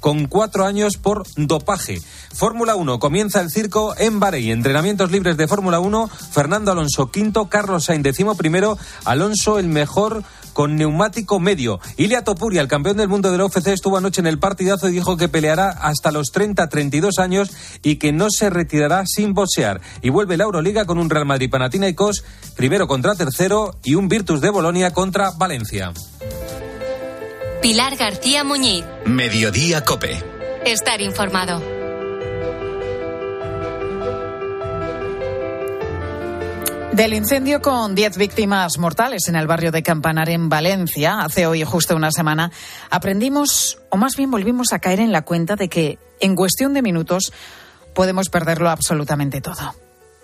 con 0.00 0.26
cuatro 0.26 0.64
años 0.64 0.96
por 0.96 1.24
dopaje. 1.36 2.00
Fórmula 2.32 2.74
1 2.74 2.98
comienza 2.98 3.40
el 3.40 3.50
circo 3.50 3.94
en 3.96 4.20
Bahrein. 4.20 4.50
Entrenamientos 4.50 5.10
libres 5.10 5.36
de 5.36 5.48
Fórmula 5.48 5.80
1. 5.80 6.08
Fernando 6.08 6.72
Alonso 6.72 7.10
quinto, 7.10 7.48
Carlos 7.48 7.84
Sainz 7.84 8.02
décimo 8.02 8.34
primero, 8.36 8.76
Alonso 9.04 9.58
el 9.58 9.68
mejor 9.68 10.24
con 10.54 10.76
neumático 10.76 11.38
medio. 11.38 11.80
Ilia 11.98 12.24
Topuria, 12.24 12.62
el 12.62 12.68
campeón 12.68 12.96
del 12.96 13.08
mundo 13.08 13.30
del 13.30 13.42
UFC, 13.42 13.68
estuvo 13.68 13.98
anoche 13.98 14.20
en 14.20 14.26
el 14.26 14.38
partidazo 14.38 14.88
y 14.88 14.92
dijo 14.92 15.18
que 15.18 15.28
peleará 15.28 15.68
hasta 15.68 16.12
los 16.12 16.32
30-32 16.32 17.18
años 17.18 17.50
y 17.82 17.96
que 17.96 18.12
no 18.12 18.30
se 18.30 18.48
retirará 18.48 19.04
sin 19.06 19.34
boxear. 19.34 19.80
Y 20.00 20.08
vuelve 20.08 20.38
la 20.38 20.44
Euroliga 20.44 20.86
con 20.86 20.98
un 20.98 21.10
Real 21.10 21.26
Madrid 21.26 21.50
Panathinaikos, 21.50 22.24
primero 22.56 22.86
contra 22.86 23.14
tercero 23.16 23.76
y 23.82 23.96
un 23.96 24.08
Virtus 24.08 24.40
de 24.40 24.50
Bolonia 24.50 24.92
contra 24.92 25.32
Valencia. 25.32 25.92
Pilar 27.64 27.96
García 27.96 28.44
Muñiz. 28.44 28.84
Mediodía 29.06 29.86
Cope. 29.86 30.22
Estar 30.66 31.00
informado. 31.00 31.62
Del 36.92 37.14
incendio 37.14 37.62
con 37.62 37.94
10 37.94 38.18
víctimas 38.18 38.76
mortales 38.76 39.28
en 39.28 39.36
el 39.36 39.46
barrio 39.46 39.72
de 39.72 39.82
Campanar 39.82 40.28
en 40.28 40.50
Valencia, 40.50 41.20
hace 41.22 41.46
hoy 41.46 41.64
justo 41.64 41.96
una 41.96 42.10
semana, 42.10 42.52
aprendimos, 42.90 43.78
o 43.88 43.96
más 43.96 44.14
bien 44.14 44.30
volvimos 44.30 44.74
a 44.74 44.78
caer 44.78 45.00
en 45.00 45.10
la 45.10 45.22
cuenta 45.22 45.56
de 45.56 45.70
que 45.70 45.98
en 46.20 46.36
cuestión 46.36 46.74
de 46.74 46.82
minutos 46.82 47.32
podemos 47.94 48.28
perderlo 48.28 48.68
absolutamente 48.68 49.40
todo. 49.40 49.74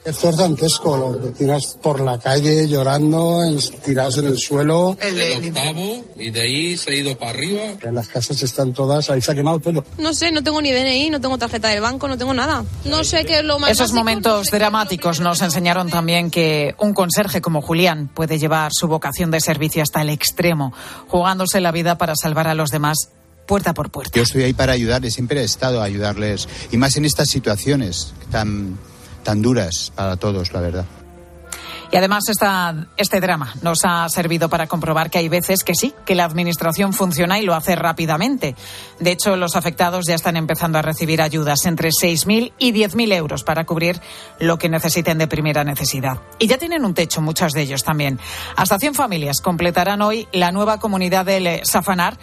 Esto 0.03 0.31
es 0.31 0.37
dantesco, 0.37 0.97
lo 0.97 1.21
que 1.21 1.29
tiras 1.31 1.77
por 1.83 2.01
la 2.01 2.19
calle 2.19 2.67
llorando, 2.67 3.41
tirados 3.85 4.17
en 4.19 4.27
el 4.27 4.39
suelo. 4.39 4.97
El 5.01 5.47
octavo, 5.47 6.05
y 6.17 6.31
de 6.31 6.41
ahí 6.41 6.77
se 6.77 6.91
ha 6.91 6.95
ido 6.95 7.19
para 7.19 7.33
arriba. 7.33 7.63
En 7.83 7.95
las 7.95 8.09
casas 8.09 8.43
están 8.43 8.73
todas, 8.73 9.11
ahí 9.11 9.21
se 9.21 9.33
ha 9.33 9.35
quemado 9.35 9.57
el 9.57 9.63
pelo. 9.63 9.85
No 9.99 10.15
sé, 10.15 10.33
no 10.33 10.43
tengo 10.43 10.63
ni 10.63 10.73
DNI, 10.73 11.11
no 11.11 11.21
tengo 11.21 11.37
tarjeta 11.37 11.69
del 11.69 11.83
banco, 11.83 12.09
no 12.09 12.17
tengo 12.17 12.33
nada. 12.33 12.65
No 12.87 13.05
sé 13.05 13.27
qué 13.27 13.41
es 13.41 13.45
lo 13.45 13.59
más. 13.59 13.71
Esos 13.71 13.89
básico, 13.89 13.99
momentos 13.99 14.39
no 14.39 14.45
sé 14.45 14.59
dramáticos 14.59 15.21
nos 15.21 15.43
enseñaron 15.43 15.91
también 15.91 16.31
que 16.31 16.75
un 16.79 16.95
conserje 16.95 17.43
como 17.43 17.61
Julián 17.61 18.09
puede 18.13 18.39
llevar 18.39 18.73
su 18.75 18.89
vocación 18.89 19.31
de 19.31 19.41
servicio 19.41 19.83
hasta 19.83 20.01
el 20.01 20.09
extremo, 20.09 20.73
jugándose 21.09 21.61
la 21.61 21.73
vida 21.73 21.99
para 21.99 22.15
salvar 22.17 22.49
a 22.49 22.55
los 22.55 22.71
demás 22.71 23.11
puerta 23.47 23.75
por 23.75 23.91
puerta. 23.91 24.13
Yo 24.15 24.23
estoy 24.23 24.45
ahí 24.45 24.53
para 24.53 24.73
ayudarles, 24.73 25.15
siempre 25.15 25.41
he 25.41 25.45
estado 25.45 25.83
a 25.83 25.85
ayudarles. 25.85 26.49
Y 26.71 26.77
más 26.77 26.97
en 26.97 27.05
estas 27.05 27.29
situaciones 27.29 28.13
tan, 28.31 28.79
tan 29.23 29.43
duras 29.43 29.93
para 29.95 30.17
todos, 30.17 30.53
la 30.53 30.61
verdad. 30.61 30.85
Y 31.93 31.97
además 31.97 32.29
esta, 32.29 32.87
este 32.97 33.21
drama 33.21 33.53
nos 33.63 33.81
ha 33.85 34.09
servido 34.09 34.49
para 34.49 34.69
comprobar 34.69 35.11
que 35.11 35.19
hay 35.19 35.29
veces 35.29 35.65
que 35.65 35.75
sí, 35.75 35.93
que 36.07 36.15
la 36.15 36.25
Administración 36.25 36.93
funciona 36.93 37.41
y 37.41 37.43
lo 37.45 37.55
hace 37.55 37.75
rápidamente. 37.75 38.55
De 39.01 39.11
hecho, 39.11 39.35
los 39.35 39.57
afectados 39.57 40.05
ya 40.07 40.15
están 40.15 40.37
empezando 40.37 40.79
a 40.79 40.83
recibir 40.83 41.21
ayudas 41.21 41.67
entre 41.67 41.89
6.000 41.89 42.53
y 42.59 42.73
10.000 42.73 43.13
euros 43.15 43.43
para 43.43 43.65
cubrir 43.65 44.01
lo 44.39 44.57
que 44.57 44.69
necesiten 44.69 45.19
de 45.19 45.27
primera 45.27 45.65
necesidad. 45.65 46.21
Y 46.39 46.47
ya 46.47 46.59
tienen 46.59 46.85
un 46.85 46.95
techo, 46.95 47.21
muchos 47.23 47.53
de 47.53 47.63
ellos 47.63 47.83
también. 47.83 48.21
Hasta 48.55 48.79
100 48.79 48.95
familias 48.95 49.41
completarán 49.41 50.01
hoy 50.01 50.29
la 50.33 50.53
nueva 50.53 50.79
comunidad 50.79 51.27
del 51.27 51.65
Safanar 51.65 52.19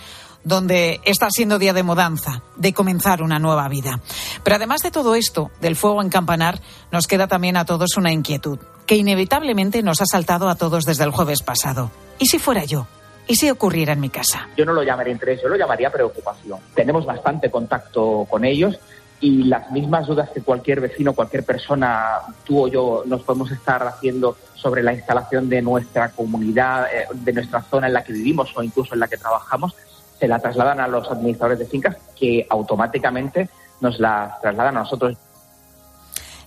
donde 0.48 1.02
está 1.04 1.30
siendo 1.30 1.60
día 1.60 1.74
de 1.74 1.84
mudanza, 1.84 2.42
de 2.56 2.74
comenzar 2.74 3.22
una 3.22 3.38
nueva 3.38 3.68
vida. 3.68 4.00
Pero 4.44 4.56
además 4.56 4.82
de 4.82 4.92
todo 4.92 5.16
esto, 5.16 5.52
del 5.60 5.76
fuego 5.76 6.02
en 6.02 6.10
Campanar, 6.10 6.62
nos 6.90 7.06
queda 7.06 7.28
también 7.28 7.58
a 7.58 7.66
todos 7.66 7.98
una 7.98 8.14
inquietud, 8.14 8.58
que 8.86 8.96
inevitablemente 8.96 9.84
nos 9.84 10.02
ha 10.02 10.06
saltado 10.06 10.48
a 10.48 10.56
todos 10.56 10.86
desde 10.86 11.04
el 11.04 11.12
jueves 11.12 11.44
pasado. 11.44 11.92
¿Y 12.18 12.28
si 12.28 12.40
fuera 12.40 12.64
yo? 12.64 12.88
¿Y 13.28 13.36
si 13.36 13.50
ocurriera 13.50 13.92
en 13.92 14.00
mi 14.00 14.10
casa? 14.10 14.48
Yo 14.56 14.64
no 14.64 14.72
lo 14.72 14.84
llamaría 14.84 15.12
interés, 15.12 15.42
yo 15.42 15.50
lo 15.50 15.58
llamaría 15.58 15.92
preocupación. 15.92 16.60
Tenemos 16.74 17.06
bastante 17.06 17.52
contacto 17.52 18.26
con 18.30 18.46
ellos 18.46 18.80
y 19.20 19.44
las 19.44 19.70
mismas 19.72 20.08
dudas 20.08 20.30
que 20.30 20.42
cualquier 20.42 20.80
vecino, 20.80 21.12
cualquier 21.12 21.44
persona, 21.44 22.20
tú 22.46 22.64
o 22.64 22.68
yo, 22.70 23.04
nos 23.06 23.24
podemos 23.24 23.52
estar 23.52 23.86
haciendo 23.86 24.38
sobre 24.56 24.82
la 24.82 24.94
instalación 24.94 25.50
de 25.50 25.62
nuestra 25.62 26.12
comunidad, 26.12 26.86
eh, 26.86 27.08
de 27.12 27.34
nuestra 27.34 27.62
zona 27.64 27.88
en 27.88 27.94
la 27.94 28.04
que 28.06 28.14
vivimos 28.14 28.56
o 28.56 28.64
incluso 28.64 28.94
en 28.94 29.02
la 29.02 29.10
que 29.10 29.18
trabajamos, 29.18 29.76
se 30.20 30.28
la 30.28 30.40
trasladan 30.40 30.80
a 30.80 30.88
los 30.88 31.10
administradores 31.10 31.60
de 31.60 31.66
fincas 31.66 31.98
que 32.18 32.46
automáticamente 32.50 33.50
nos 33.82 34.00
la 34.00 34.38
trasladan 34.42 34.78
a 34.78 34.82
nosotros. 34.82 35.18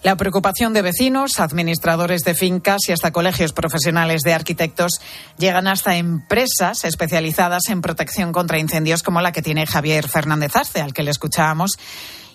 La 0.02 0.16
preocupación 0.16 0.72
de 0.72 0.80
vecinos, 0.80 1.40
administradores 1.40 2.22
de 2.22 2.34
fincas 2.34 2.80
y 2.88 2.92
hasta 2.92 3.10
colegios 3.10 3.52
profesionales 3.52 4.22
de 4.22 4.32
arquitectos 4.32 4.92
llegan 5.36 5.66
hasta 5.66 5.96
empresas 5.96 6.84
especializadas 6.84 7.68
en 7.68 7.82
protección 7.82 8.32
contra 8.32 8.58
incendios 8.58 9.02
como 9.02 9.20
la 9.20 9.32
que 9.32 9.42
tiene 9.42 9.66
Javier 9.66 10.08
Fernández 10.08 10.56
Arce, 10.56 10.80
al 10.80 10.94
que 10.94 11.02
le 11.02 11.10
escuchábamos 11.10 11.72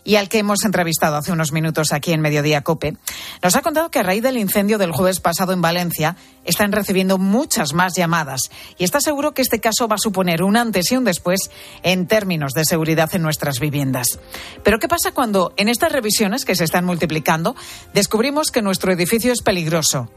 y 0.06 0.16
al 0.16 0.30
que 0.30 0.38
hemos 0.38 0.64
entrevistado 0.64 1.18
hace 1.18 1.34
unos 1.34 1.52
minutos 1.52 1.92
aquí 1.92 2.14
en 2.14 2.22
Mediodía 2.22 2.62
Cope, 2.62 2.96
nos 3.44 3.56
ha 3.58 3.62
contado 3.62 3.92
que 3.92 4.00
a 4.00 4.04
raíz 4.04 4.24
del 4.24 4.38
incendio 4.38 4.78
del 4.78 4.94
jueves 4.94 5.20
pasado 5.20 5.52
en 5.52 5.62
Valencia 5.62 6.16
están 6.46 6.72
recibiendo 6.72 7.18
muchas 7.18 7.74
más 7.74 7.96
llamadas 7.96 8.44
y 8.78 8.86
está 8.86 9.02
seguro 9.02 9.34
que 9.34 9.42
este 9.42 9.60
caso 9.60 9.90
va 9.90 9.96
a 9.96 10.00
suponer 10.00 10.44
un 10.44 10.56
antes 10.56 10.92
y 10.92 10.96
un 10.96 11.04
después 11.04 11.50
en 11.84 12.08
términos 12.08 12.54
de 12.54 12.64
seguridad 12.64 13.14
en 13.14 13.24
nuestras 13.24 13.60
viviendas. 13.60 14.20
Pero 14.64 14.80
¿qué 14.80 14.88
pasa 14.88 15.12
cuando 15.12 15.54
en 15.58 15.68
estas 15.68 15.92
revisiones 15.92 16.46
que 16.46 16.56
se 16.56 16.64
están 16.64 16.86
multiplicando 16.86 17.56
descubrimos 17.94 18.52
que 18.52 18.62
nuestro 18.62 18.94
edificio 18.94 19.34
es 19.34 19.42
peligroso? 19.42 20.10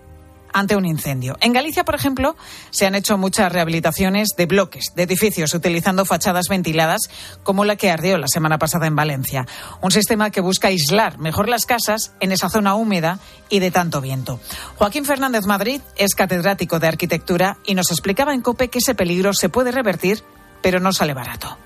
Ante 0.58 0.76
un 0.76 0.84
incendio. 0.84 1.36
En 1.40 1.52
Galicia, 1.52 1.84
por 1.84 1.94
ejemplo, 1.94 2.36
se 2.70 2.86
han 2.86 2.94
hecho 2.94 3.16
muchas 3.16 3.52
rehabilitaciones 3.52 4.30
de 4.36 4.46
bloques, 4.46 4.86
de 4.94 5.04
edificios, 5.04 5.54
utilizando 5.54 6.04
fachadas 6.04 6.48
ventiladas 6.48 7.02
como 7.42 7.64
la 7.64 7.76
que 7.76 7.90
ardió 7.90 8.18
la 8.18 8.28
semana 8.28 8.58
pasada 8.58 8.86
en 8.86 8.96
Valencia. 8.96 9.46
Un 9.80 9.90
sistema 9.90 10.30
que 10.30 10.40
busca 10.40 10.68
aislar 10.68 11.18
mejor 11.18 11.48
las 11.48 11.66
casas 11.66 12.12
en 12.20 12.32
esa 12.32 12.48
zona 12.48 12.74
húmeda 12.74 13.20
y 13.48 13.60
de 13.60 13.70
tanto 13.70 14.00
viento. 14.00 14.40
Joaquín 14.76 15.04
Fernández 15.04 15.46
Madrid 15.46 15.80
es 15.96 16.14
catedrático 16.14 16.78
de 16.78 16.88
arquitectura 16.88 17.58
y 17.64 17.74
nos 17.74 17.90
explicaba 17.90 18.34
en 18.34 18.42
COPE 18.42 18.68
que 18.68 18.78
ese 18.78 18.94
peligro 18.94 19.32
se 19.32 19.48
puede 19.48 19.72
revertir, 19.72 20.24
pero 20.62 20.80
no 20.80 20.92
sale 20.92 21.14
barato. 21.14 21.56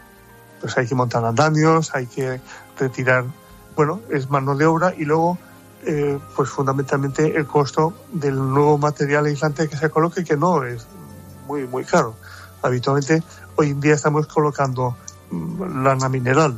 Pues 0.60 0.76
hay 0.76 0.86
que 0.86 0.94
montar 0.94 1.24
andamios, 1.24 1.94
hay 1.94 2.06
que 2.06 2.40
retirar, 2.78 3.24
bueno, 3.74 4.00
es 4.10 4.30
mano 4.30 4.54
de 4.54 4.66
obra 4.66 4.94
y 4.96 5.04
luego 5.04 5.38
eh, 5.84 6.18
pues 6.36 6.48
fundamentalmente 6.48 7.36
el 7.36 7.46
costo 7.46 7.92
del 8.12 8.36
nuevo 8.36 8.78
material 8.78 9.26
aislante 9.26 9.68
que 9.68 9.76
se 9.76 9.90
coloque, 9.90 10.24
que 10.24 10.36
no 10.36 10.64
es 10.64 10.86
muy, 11.46 11.66
muy 11.66 11.84
caro. 11.84 12.14
Habitualmente 12.62 13.22
hoy 13.56 13.70
en 13.70 13.80
día 13.80 13.94
estamos 13.94 14.26
colocando 14.26 14.96
mm, 15.30 15.82
lana 15.82 16.08
mineral. 16.08 16.56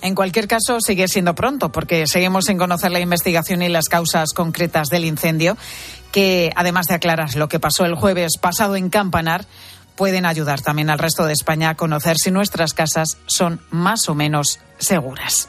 En 0.00 0.14
cualquier 0.14 0.46
caso, 0.46 0.80
sigue 0.80 1.08
siendo 1.08 1.34
pronto, 1.34 1.72
porque 1.72 2.06
seguimos 2.06 2.44
sin 2.44 2.58
conocer 2.58 2.92
la 2.92 3.00
investigación 3.00 3.62
y 3.62 3.68
las 3.68 3.86
causas 3.86 4.32
concretas 4.34 4.88
del 4.88 5.06
incendio, 5.06 5.56
que 6.12 6.52
además 6.56 6.86
de 6.86 6.94
aclarar 6.94 7.34
lo 7.36 7.48
que 7.48 7.58
pasó 7.58 7.86
el 7.86 7.94
jueves 7.94 8.32
pasado 8.38 8.76
en 8.76 8.90
Campanar, 8.90 9.46
pueden 9.96 10.26
ayudar 10.26 10.60
también 10.60 10.90
al 10.90 10.98
resto 10.98 11.24
de 11.24 11.32
España 11.32 11.70
a 11.70 11.74
conocer 11.74 12.16
si 12.18 12.30
nuestras 12.30 12.74
casas 12.74 13.16
son 13.26 13.60
más 13.70 14.08
o 14.08 14.14
menos 14.14 14.60
seguras. 14.78 15.48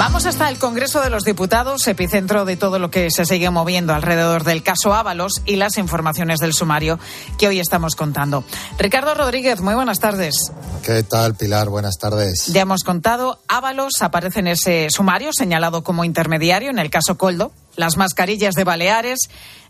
Vamos 0.00 0.24
hasta 0.24 0.48
el 0.48 0.58
Congreso 0.58 1.02
de 1.02 1.10
los 1.10 1.24
Diputados, 1.24 1.86
epicentro 1.86 2.46
de 2.46 2.56
todo 2.56 2.78
lo 2.78 2.90
que 2.90 3.10
se 3.10 3.26
sigue 3.26 3.50
moviendo 3.50 3.92
alrededor 3.92 4.44
del 4.44 4.62
caso 4.62 4.94
Ábalos 4.94 5.42
y 5.44 5.56
las 5.56 5.76
informaciones 5.76 6.38
del 6.38 6.54
sumario 6.54 6.98
que 7.38 7.48
hoy 7.48 7.60
estamos 7.60 7.96
contando. 7.96 8.42
Ricardo 8.78 9.12
Rodríguez, 9.12 9.60
muy 9.60 9.74
buenas 9.74 10.00
tardes. 10.00 10.52
¿Qué 10.82 11.02
tal, 11.02 11.34
Pilar? 11.34 11.68
Buenas 11.68 11.98
tardes. 11.98 12.46
Ya 12.46 12.62
hemos 12.62 12.82
contado, 12.82 13.40
Ábalos 13.46 14.00
aparece 14.00 14.40
en 14.40 14.46
ese 14.46 14.88
sumario 14.88 15.34
señalado 15.34 15.84
como 15.84 16.02
intermediario 16.02 16.70
en 16.70 16.78
el 16.78 16.88
caso 16.88 17.18
Coldo, 17.18 17.52
las 17.76 17.98
mascarillas 17.98 18.54
de 18.54 18.64
Baleares, 18.64 19.18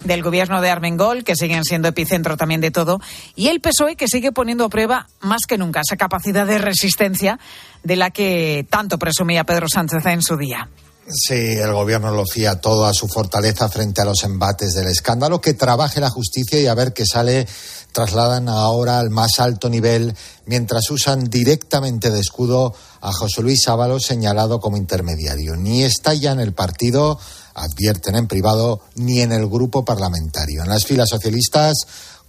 del 0.04 0.22
gobierno 0.22 0.60
de 0.60 0.70
Armengol, 0.70 1.24
que 1.24 1.36
siguen 1.36 1.64
siendo 1.64 1.88
epicentro 1.88 2.36
también 2.36 2.60
de 2.60 2.70
todo, 2.70 3.00
y 3.34 3.48
el 3.48 3.60
PSOE, 3.60 3.96
que 3.96 4.08
sigue 4.08 4.32
poniendo 4.32 4.64
a 4.64 4.68
prueba 4.68 5.08
más 5.20 5.42
que 5.46 5.58
nunca 5.58 5.80
esa 5.80 5.96
capacidad 5.96 6.46
de 6.46 6.58
resistencia 6.58 7.38
de 7.82 7.96
la 7.96 8.10
que 8.10 8.66
tanto 8.68 8.98
presumía 8.98 9.44
Pedro 9.44 9.66
Sánchez 9.68 10.04
en 10.06 10.22
su 10.22 10.36
día. 10.36 10.68
Sí, 11.12 11.34
el 11.34 11.72
gobierno 11.72 12.12
lo 12.12 12.24
fía 12.24 12.60
todo 12.60 12.86
a 12.86 12.94
su 12.94 13.08
fortaleza 13.08 13.68
frente 13.68 14.00
a 14.00 14.04
los 14.04 14.22
embates 14.22 14.74
del 14.74 14.86
escándalo. 14.86 15.40
Que 15.40 15.54
trabaje 15.54 15.98
la 16.00 16.08
justicia 16.08 16.60
y 16.60 16.66
a 16.66 16.74
ver 16.74 16.92
qué 16.92 17.04
sale. 17.04 17.48
Trasladan 17.90 18.48
ahora 18.48 19.00
al 19.00 19.10
más 19.10 19.40
alto 19.40 19.68
nivel 19.68 20.14
mientras 20.46 20.88
usan 20.90 21.24
directamente 21.24 22.10
de 22.10 22.20
escudo 22.20 22.72
a 23.00 23.12
José 23.12 23.42
Luis 23.42 23.66
Ábalos, 23.66 24.04
señalado 24.04 24.60
como 24.60 24.76
intermediario. 24.76 25.56
Ni 25.56 25.82
está 25.82 26.14
ya 26.14 26.30
en 26.30 26.38
el 26.38 26.52
partido 26.52 27.18
advierten 27.54 28.14
en 28.14 28.26
privado, 28.26 28.80
ni 28.94 29.20
en 29.20 29.32
el 29.32 29.46
grupo 29.48 29.84
parlamentario. 29.84 30.62
En 30.62 30.68
las 30.68 30.84
filas 30.84 31.08
socialistas 31.08 31.74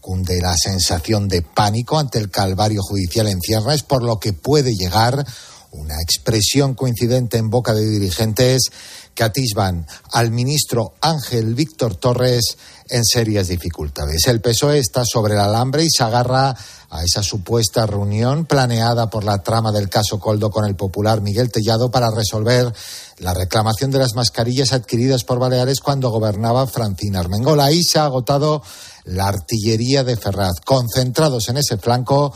cunde 0.02 0.42
la 0.42 0.56
sensación 0.58 1.30
de 1.30 1.44
pánico 1.44 1.98
ante 1.98 2.20
el 2.20 2.30
calvario 2.30 2.82
judicial 2.82 3.28
en 3.28 3.40
ciernes, 3.40 3.84
por 3.84 4.04
lo 4.04 4.20
que 4.20 4.34
puede 4.34 4.76
llegar 4.76 5.26
una 5.72 5.96
expresión 6.02 6.74
coincidente 6.74 7.38
en 7.38 7.50
boca 7.50 7.74
de 7.74 7.88
dirigentes 7.88 8.72
que 9.16 9.24
atisban 9.24 9.88
al 10.12 10.32
ministro 10.32 10.94
Ángel 11.02 11.56
Víctor 11.56 11.96
Torres 11.96 12.58
en 12.90 13.06
serias 13.06 13.48
dificultades. 13.48 14.28
El 14.28 14.42
PSOE 14.42 14.80
está 14.80 15.04
sobre 15.06 15.36
el 15.36 15.40
alambre 15.40 15.84
y 15.84 15.90
se 15.90 16.04
agarra 16.04 16.56
a 16.90 17.04
esa 17.04 17.24
supuesta 17.24 17.86
reunión 17.86 18.46
planeada 18.46 19.10
por 19.10 19.24
la 19.24 19.44
trama 19.44 19.72
del 19.72 19.90
caso 19.90 20.20
Coldo 20.20 20.50
con 20.50 20.66
el 20.66 20.76
popular 20.76 21.22
Miguel 21.22 21.52
Tellado 21.52 21.90
para 21.90 22.12
resolver 22.12 22.74
la 23.18 23.34
reclamación 23.34 23.92
de 23.92 24.00
las 24.00 24.14
mascarillas 24.14 24.74
adquiridas 24.74 25.24
por 25.24 25.40
Baleares 25.40 25.80
cuando 25.80 26.10
gobernaba 26.10 26.68
Francina 26.68 27.20
Armengol. 27.20 27.62
Ahí 27.62 27.84
se 27.84 28.00
ha 28.00 28.06
agotado 28.06 28.62
la 29.06 29.28
artillería 29.28 30.04
de 30.04 30.18
Ferraz. 30.18 30.60
Concentrados 30.66 31.50
en 31.50 31.58
ese 31.58 31.78
flanco, 31.78 32.34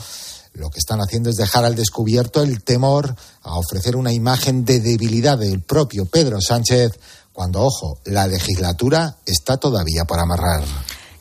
lo 0.54 0.70
que 0.70 0.78
están 0.78 1.00
haciendo 1.00 1.30
es 1.30 1.36
dejar 1.36 1.64
al 1.64 1.74
descubierto 1.74 2.42
el 2.42 2.62
temor 2.62 3.14
a 3.42 3.58
ofrecer 3.58 3.96
una 3.96 4.12
imagen 4.12 4.64
de 4.64 4.80
debilidad 4.80 5.38
del 5.38 5.62
propio 5.62 6.06
Pedro 6.06 6.40
Sánchez 6.40 6.92
cuando, 7.32 7.60
ojo, 7.60 7.98
la 8.06 8.26
legislatura 8.26 9.18
está 9.26 9.58
todavía 9.58 10.04
por 10.06 10.18
amarrar. 10.18 10.64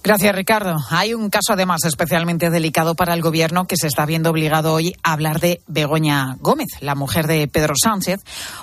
Gracias, 0.06 0.36
Ricardo. 0.36 0.78
Hay 0.92 1.16
un 1.16 1.32
caso 1.32 1.54
además 1.54 1.84
especialmente 1.84 2.52
delicado 2.52 2.94
para 2.94 3.16
el 3.16 3.24
gobierno 3.24 3.66
que 3.66 3.76
se 3.76 3.88
está 3.88 4.06
viendo 4.06 4.30
obligado 4.30 4.72
hoy 4.72 4.96
a 5.02 5.14
hablar 5.14 5.40
de 5.40 5.64
Begoña 5.66 6.38
Gómez, 6.42 6.68
la 6.80 6.94
mujer 6.94 7.26
de 7.26 7.48
Pedro 7.48 7.74
Sánchez, 7.76 8.20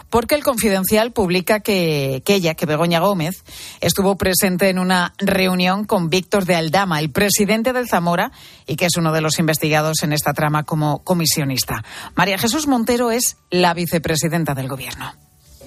porque 0.08 0.36
el 0.36 0.44
Confidencial 0.44 1.10
publica 1.10 1.58
que, 1.58 2.22
que 2.24 2.36
ella, 2.36 2.54
que 2.54 2.64
Begoña 2.64 3.00
Gómez, 3.00 3.42
estuvo 3.80 4.16
presente 4.16 4.68
en 4.68 4.78
una 4.78 5.14
reunión 5.18 5.84
con 5.84 6.10
Víctor 6.10 6.44
de 6.44 6.54
Aldama, 6.54 7.00
el 7.00 7.10
presidente 7.10 7.72
del 7.72 7.88
Zamora, 7.88 8.30
y 8.68 8.76
que 8.76 8.86
es 8.86 8.96
uno 8.96 9.10
de 9.10 9.22
los 9.22 9.40
investigados 9.40 10.04
en 10.04 10.12
esta 10.12 10.34
trama 10.34 10.62
como 10.62 11.02
comisionista. 11.02 11.82
María 12.14 12.38
Jesús 12.38 12.68
Montero 12.68 13.10
es 13.10 13.36
la 13.50 13.74
vicepresidenta 13.74 14.54
del 14.54 14.68
gobierno. 14.68 15.12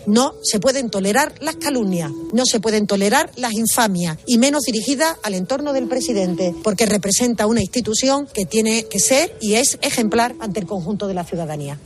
No 0.08 0.34
se 0.44 0.60
pueden 0.60 0.90
tolerar 0.90 1.34
las 1.42 1.56
calumnias, 1.56 2.12
no 2.34 2.44
se 2.46 2.60
pueden 2.60 2.88
tolerar 2.88 3.32
las 3.36 3.54
infamias, 3.54 4.18
y 4.26 4.38
menos 4.38 4.64
dirigidas 4.64 5.18
al 5.24 5.34
entorno 5.34 5.74
del 5.74 5.88
presidente, 5.88 6.54
porque 6.64 6.86
representa 6.86 7.48
una 7.48 7.62
institución 7.62 8.28
que 8.34 8.46
tiene 8.46 8.86
que 8.86 9.00
ser 9.00 9.36
y 9.42 9.56
es 9.56 9.78
ejemplar 9.82 10.36
ante 10.40 10.60
el 10.60 10.66
conjunto 10.66 11.08
de 11.08 11.14
la 11.14 11.24
ciudadanía. 11.24 11.80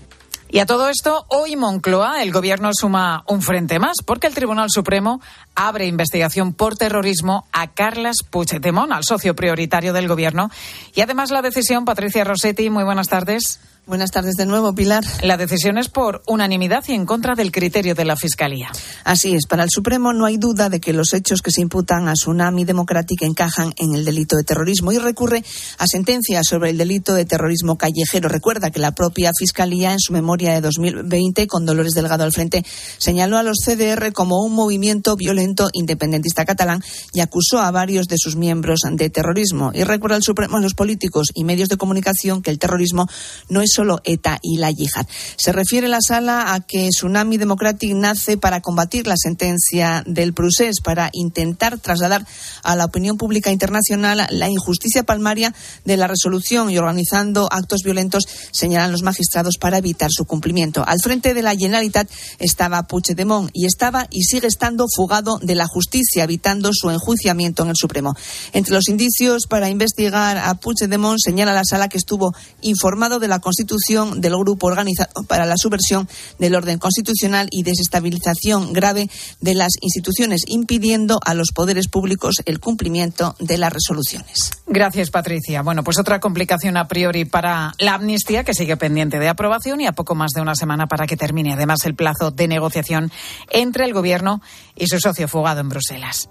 Y 0.51 0.57
a 0.57 0.65
todo 0.65 0.89
esto, 0.89 1.25
hoy 1.27 1.55
Moncloa, 1.55 2.23
el 2.23 2.31
gobierno 2.31 2.71
suma 2.73 3.23
un 3.27 3.43
frente 3.43 3.77
más, 3.77 3.97
porque 4.03 4.25
el 4.25 4.33
Tribunal 4.33 4.71
Supremo 4.71 5.21
abre 5.53 5.85
investigación 5.85 6.53
por 6.53 6.75
terrorismo 6.75 7.45
a 7.51 7.67
Carlas 7.67 8.17
Puigdemont, 8.27 8.91
al 8.91 9.03
socio 9.03 9.35
prioritario 9.35 9.93
del 9.93 10.07
gobierno. 10.07 10.49
Y 10.95 11.01
además 11.01 11.29
la 11.29 11.43
decisión, 11.43 11.85
Patricia 11.85 12.23
Rossetti, 12.23 12.71
muy 12.71 12.83
buenas 12.83 13.07
tardes. 13.07 13.59
Buenas 13.89 14.11
tardes 14.11 14.35
de 14.35 14.45
nuevo, 14.45 14.75
Pilar. 14.75 15.03
La 15.23 15.35
decisión 15.35 15.79
es 15.79 15.89
por 15.89 16.21
unanimidad 16.27 16.83
y 16.87 16.93
en 16.93 17.07
contra 17.07 17.33
del 17.33 17.51
criterio 17.51 17.95
de 17.95 18.05
la 18.05 18.15
Fiscalía. 18.15 18.69
Así 19.03 19.33
es. 19.33 19.47
Para 19.47 19.63
el 19.63 19.71
Supremo 19.71 20.13
no 20.13 20.27
hay 20.27 20.37
duda 20.37 20.69
de 20.69 20.79
que 20.79 20.93
los 20.93 21.11
hechos 21.15 21.41
que 21.41 21.49
se 21.49 21.61
imputan 21.61 22.07
a 22.07 22.13
Tsunami 22.13 22.65
Democrática 22.65 23.25
encajan 23.25 23.73
en 23.77 23.95
el 23.95 24.05
delito 24.05 24.35
de 24.35 24.43
terrorismo 24.43 24.91
y 24.91 24.99
recurre 24.99 25.43
a 25.79 25.87
sentencias 25.87 26.45
sobre 26.47 26.69
el 26.69 26.77
delito 26.77 27.15
de 27.15 27.25
terrorismo 27.25 27.79
callejero. 27.79 28.29
Recuerda 28.29 28.69
que 28.69 28.77
la 28.77 28.91
propia 28.91 29.31
Fiscalía, 29.35 29.91
en 29.91 29.99
su 29.99 30.13
memoria 30.13 30.53
de 30.53 30.61
2020, 30.61 31.47
con 31.47 31.65
Dolores 31.65 31.93
Delgado 31.93 32.23
al 32.23 32.31
frente, 32.31 32.63
señaló 32.99 33.39
a 33.39 33.43
los 33.43 33.57
CDR 33.65 34.13
como 34.13 34.45
un 34.45 34.53
movimiento 34.53 35.15
violento 35.15 35.67
independentista 35.73 36.45
catalán 36.45 36.83
y 37.11 37.21
acusó 37.21 37.57
a 37.57 37.71
varios 37.71 38.05
de 38.07 38.17
sus 38.19 38.35
miembros 38.35 38.81
de 38.87 39.09
terrorismo. 39.09 39.71
Y 39.73 39.83
recuerda 39.83 40.17
al 40.17 40.21
Supremo 40.21 40.57
a 40.57 40.61
los 40.61 40.75
políticos 40.75 41.29
y 41.33 41.43
medios 41.43 41.69
de 41.69 41.77
comunicación 41.77 42.43
que 42.43 42.51
el 42.51 42.59
terrorismo 42.59 43.07
no 43.49 43.63
es 43.63 43.78
solo 43.79 44.01
ETA 44.03 44.39
y 44.41 44.57
la 44.57 44.71
yihad. 44.71 45.07
Se 45.37 45.53
refiere 45.53 45.87
la 45.87 46.01
sala 46.05 46.53
a 46.53 46.59
que 46.59 46.89
Tsunami 46.89 47.37
Democratic 47.37 47.93
nace 47.95 48.35
para 48.35 48.59
combatir 48.59 49.07
la 49.07 49.15
sentencia 49.15 50.03
del 50.05 50.33
Prusés, 50.33 50.81
para 50.83 51.09
intentar 51.13 51.79
trasladar 51.79 52.25
a 52.61 52.75
la 52.75 52.83
opinión 52.83 53.15
pública 53.15 53.53
internacional 53.53 54.27
la 54.31 54.49
injusticia 54.49 55.03
palmaria 55.03 55.55
de 55.85 55.95
la 55.95 56.07
resolución 56.07 56.69
y 56.69 56.77
organizando 56.77 57.47
actos 57.49 57.83
violentos, 57.85 58.27
señalan 58.51 58.91
los 58.91 59.01
magistrados, 59.01 59.55
para 59.61 59.77
evitar 59.77 60.09
su 60.11 60.25
cumplimiento. 60.25 60.83
Al 60.85 60.99
frente 61.01 61.33
de 61.33 61.41
la 61.41 61.55
Generalitat 61.55 62.09
estaba 62.39 62.83
Puigdemont 62.83 63.49
y 63.53 63.65
estaba 63.65 64.07
y 64.09 64.23
sigue 64.23 64.47
estando 64.47 64.87
fugado 64.93 65.39
de 65.41 65.55
la 65.55 65.67
justicia, 65.67 66.25
evitando 66.25 66.71
su 66.73 66.89
enjuiciamiento 66.89 67.63
en 67.63 67.69
el 67.69 67.75
Supremo. 67.77 68.13
Entre 68.51 68.73
los 68.73 68.89
indicios 68.89 69.47
para 69.47 69.69
investigar 69.69 70.37
a 70.37 70.53
Puigdemont 70.55 71.19
señala 71.23 71.53
la 71.53 71.63
sala 71.63 71.87
que 71.87 71.97
estuvo 71.97 72.33
informado 72.61 73.19
de 73.19 73.29
la 73.29 73.39
Constitución 73.39 73.68
constitución 73.69 74.19
del 74.19 74.35
grupo 74.35 74.67
organizado 74.67 75.23
para 75.27 75.45
la 75.45 75.55
subversión 75.55 76.07
del 76.39 76.55
orden 76.55 76.79
constitucional 76.79 77.47
y 77.51 77.63
desestabilización 77.63 78.73
grave 78.73 79.09
de 79.41 79.53
las 79.53 79.73
instituciones, 79.81 80.41
impidiendo 80.47 81.19
a 81.23 81.33
los 81.33 81.49
poderes 81.53 81.87
públicos 81.87 82.35
el 82.45 82.59
cumplimiento 82.59 83.35
de 83.39 83.57
las 83.57 83.71
resoluciones. 83.71 84.51
Gracias, 84.65 85.11
Patricia. 85.11 85.61
Bueno, 85.61 85.83
pues 85.83 85.99
otra 85.99 86.19
complicación 86.19 86.77
a 86.77 86.87
priori 86.87 87.25
para 87.25 87.73
la 87.77 87.93
amnistía 87.95 88.43
que 88.43 88.53
sigue 88.53 88.77
pendiente 88.77 89.19
de 89.19 89.29
aprobación 89.29 89.81
y 89.81 89.87
a 89.87 89.91
poco 89.91 90.15
más 90.15 90.31
de 90.31 90.41
una 90.41 90.55
semana 90.55 90.87
para 90.87 91.05
que 91.05 91.17
termine 91.17 91.53
además 91.53 91.85
el 91.85 91.95
plazo 91.95 92.31
de 92.31 92.47
negociación 92.47 93.11
entre 93.51 93.85
el 93.85 93.93
Gobierno 93.93 94.41
y 94.75 94.87
su 94.87 94.99
socio 94.99 95.27
fugado 95.27 95.61
en 95.61 95.69
Bruselas. 95.69 96.27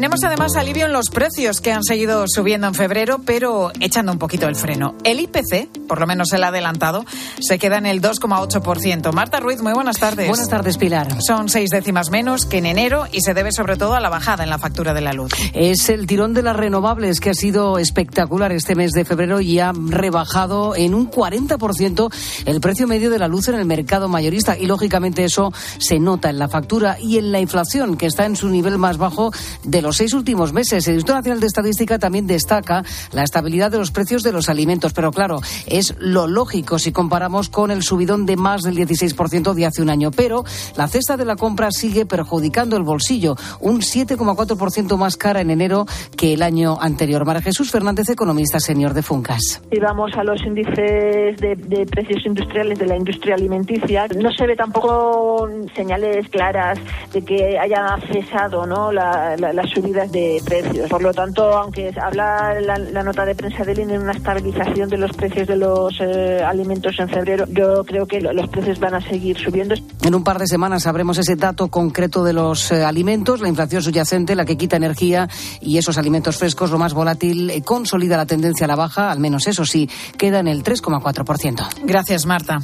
Tenemos 0.00 0.24
además 0.24 0.56
alivio 0.56 0.86
en 0.86 0.94
los 0.94 1.10
precios 1.10 1.60
que 1.60 1.72
han 1.72 1.84
seguido 1.84 2.24
subiendo 2.26 2.66
en 2.66 2.72
febrero, 2.72 3.20
pero 3.22 3.70
echando 3.80 4.12
un 4.12 4.18
poquito 4.18 4.48
el 4.48 4.56
freno. 4.56 4.94
El 5.04 5.20
IPC, 5.20 5.86
por 5.86 6.00
lo 6.00 6.06
menos 6.06 6.32
el 6.32 6.42
adelantado, 6.42 7.04
se 7.38 7.58
queda 7.58 7.76
en 7.76 7.84
el 7.84 8.00
2,8%. 8.00 9.12
Marta 9.12 9.40
Ruiz, 9.40 9.60
muy 9.60 9.74
buenas 9.74 9.98
tardes. 9.98 10.26
Buenas 10.26 10.48
tardes, 10.48 10.78
Pilar. 10.78 11.20
Son 11.20 11.50
seis 11.50 11.68
décimas 11.68 12.08
menos 12.08 12.46
que 12.46 12.56
en 12.56 12.64
enero 12.64 13.08
y 13.12 13.20
se 13.20 13.34
debe 13.34 13.52
sobre 13.52 13.76
todo 13.76 13.94
a 13.94 14.00
la 14.00 14.08
bajada 14.08 14.42
en 14.42 14.48
la 14.48 14.56
factura 14.56 14.94
de 14.94 15.02
la 15.02 15.12
luz. 15.12 15.32
Es 15.52 15.90
el 15.90 16.06
tirón 16.06 16.32
de 16.32 16.44
las 16.44 16.56
renovables 16.56 17.20
que 17.20 17.28
ha 17.28 17.34
sido 17.34 17.76
espectacular 17.76 18.52
este 18.52 18.74
mes 18.74 18.92
de 18.92 19.04
febrero 19.04 19.42
y 19.42 19.58
ha 19.58 19.72
rebajado 19.74 20.74
en 20.76 20.94
un 20.94 21.10
40% 21.10 22.10
el 22.46 22.60
precio 22.62 22.86
medio 22.86 23.10
de 23.10 23.18
la 23.18 23.28
luz 23.28 23.48
en 23.48 23.56
el 23.56 23.66
mercado 23.66 24.08
mayorista. 24.08 24.56
Y 24.56 24.64
lógicamente 24.64 25.24
eso 25.24 25.52
se 25.76 25.98
nota 25.98 26.30
en 26.30 26.38
la 26.38 26.48
factura 26.48 26.96
y 26.98 27.18
en 27.18 27.32
la 27.32 27.40
inflación, 27.40 27.98
que 27.98 28.06
está 28.06 28.24
en 28.24 28.36
su 28.36 28.48
nivel 28.48 28.78
más 28.78 28.96
bajo 28.96 29.30
de 29.62 29.82
los 29.82 29.89
seis 29.92 30.14
últimos 30.14 30.52
meses. 30.52 30.86
El 30.88 30.94
Instituto 30.94 31.16
Nacional 31.16 31.40
de 31.40 31.46
Estadística 31.46 31.98
también 31.98 32.26
destaca 32.26 32.84
la 33.12 33.22
estabilidad 33.22 33.70
de 33.70 33.78
los 33.78 33.90
precios 33.90 34.22
de 34.22 34.32
los 34.32 34.48
alimentos, 34.48 34.92
pero 34.92 35.10
claro, 35.10 35.40
es 35.66 35.94
lo 35.98 36.26
lógico 36.26 36.78
si 36.78 36.92
comparamos 36.92 37.48
con 37.48 37.70
el 37.70 37.82
subidón 37.82 38.26
de 38.26 38.36
más 38.36 38.62
del 38.62 38.76
16% 38.76 39.54
de 39.54 39.66
hace 39.66 39.82
un 39.82 39.90
año. 39.90 40.10
Pero 40.10 40.44
la 40.76 40.88
cesta 40.88 41.16
de 41.16 41.24
la 41.24 41.36
compra 41.36 41.70
sigue 41.70 42.06
perjudicando 42.06 42.76
el 42.76 42.82
bolsillo, 42.82 43.36
un 43.60 43.80
7,4% 43.80 44.96
más 44.96 45.16
cara 45.16 45.40
en 45.40 45.50
enero 45.50 45.86
que 46.16 46.34
el 46.34 46.42
año 46.42 46.76
anterior. 46.80 47.24
María 47.24 47.42
Jesús 47.42 47.70
Fernández, 47.70 48.08
economista 48.08 48.60
senior 48.60 48.94
de 48.94 49.02
Funcas. 49.02 49.62
Si 49.70 49.78
vamos 49.78 50.12
a 50.16 50.24
los 50.24 50.40
índices 50.44 51.36
de, 51.38 51.56
de 51.56 51.86
precios 51.86 52.24
industriales 52.26 52.78
de 52.78 52.86
la 52.86 52.96
industria 52.96 53.34
alimenticia, 53.34 54.06
no 54.16 54.30
se 54.32 54.46
ve 54.46 54.56
tampoco 54.56 55.48
señales 55.74 56.28
claras 56.28 56.78
de 57.12 57.22
que 57.22 57.58
haya 57.58 57.96
cesado 58.12 58.66
¿no? 58.66 58.92
la, 58.92 59.36
la, 59.36 59.52
la 59.52 59.62
subidas 59.80 60.10
de 60.12 60.42
precios. 60.44 60.88
Por 60.88 61.02
lo 61.02 61.12
tanto, 61.12 61.42
aunque 61.56 61.92
habla 62.00 62.60
la, 62.60 62.78
la 62.78 63.02
nota 63.02 63.24
de 63.24 63.34
prensa 63.34 63.64
del 63.64 63.78
INE 63.80 63.94
de 63.94 63.98
una 63.98 64.12
estabilización 64.12 64.88
de 64.88 64.98
los 64.98 65.12
precios 65.12 65.48
de 65.48 65.56
los 65.56 65.94
eh, 66.00 66.42
alimentos 66.44 66.94
en 66.98 67.08
febrero, 67.08 67.46
yo 67.48 67.84
creo 67.84 68.06
que 68.06 68.20
los 68.20 68.48
precios 68.50 68.78
van 68.78 68.94
a 68.94 69.00
seguir 69.00 69.38
subiendo. 69.38 69.74
En 70.02 70.14
un 70.14 70.24
par 70.24 70.38
de 70.38 70.46
semanas 70.46 70.82
sabremos 70.82 71.18
ese 71.18 71.36
dato 71.36 71.68
concreto 71.68 72.24
de 72.24 72.32
los 72.32 72.70
eh, 72.72 72.84
alimentos, 72.84 73.40
la 73.40 73.48
inflación 73.48 73.82
subyacente, 73.82 74.34
la 74.34 74.44
que 74.44 74.56
quita 74.56 74.76
energía 74.76 75.28
y 75.60 75.78
esos 75.78 75.98
alimentos 75.98 76.36
frescos, 76.36 76.70
lo 76.70 76.78
más 76.78 76.94
volátil, 76.94 77.50
eh, 77.50 77.62
consolida 77.62 78.16
la 78.16 78.26
tendencia 78.26 78.66
a 78.66 78.68
la 78.68 78.76
baja, 78.76 79.10
al 79.10 79.20
menos 79.20 79.46
eso 79.46 79.64
sí, 79.64 79.88
queda 80.16 80.40
en 80.40 80.48
el 80.48 80.62
3,4%. 80.62 81.68
Gracias, 81.84 82.26
Marta. 82.26 82.60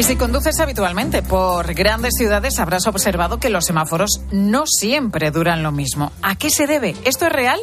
Y 0.00 0.02
si 0.02 0.16
conduces 0.16 0.58
habitualmente 0.60 1.22
por 1.22 1.74
grandes 1.74 2.14
ciudades, 2.16 2.58
habrás 2.58 2.86
observado 2.86 3.38
que 3.38 3.50
los 3.50 3.66
semáforos 3.66 4.22
no 4.32 4.64
siempre 4.64 5.30
duran 5.30 5.62
lo 5.62 5.72
mismo. 5.72 6.10
¿A 6.22 6.36
qué 6.36 6.48
se 6.48 6.66
debe? 6.66 6.96
¿Esto 7.04 7.26
es 7.26 7.32
real? 7.34 7.60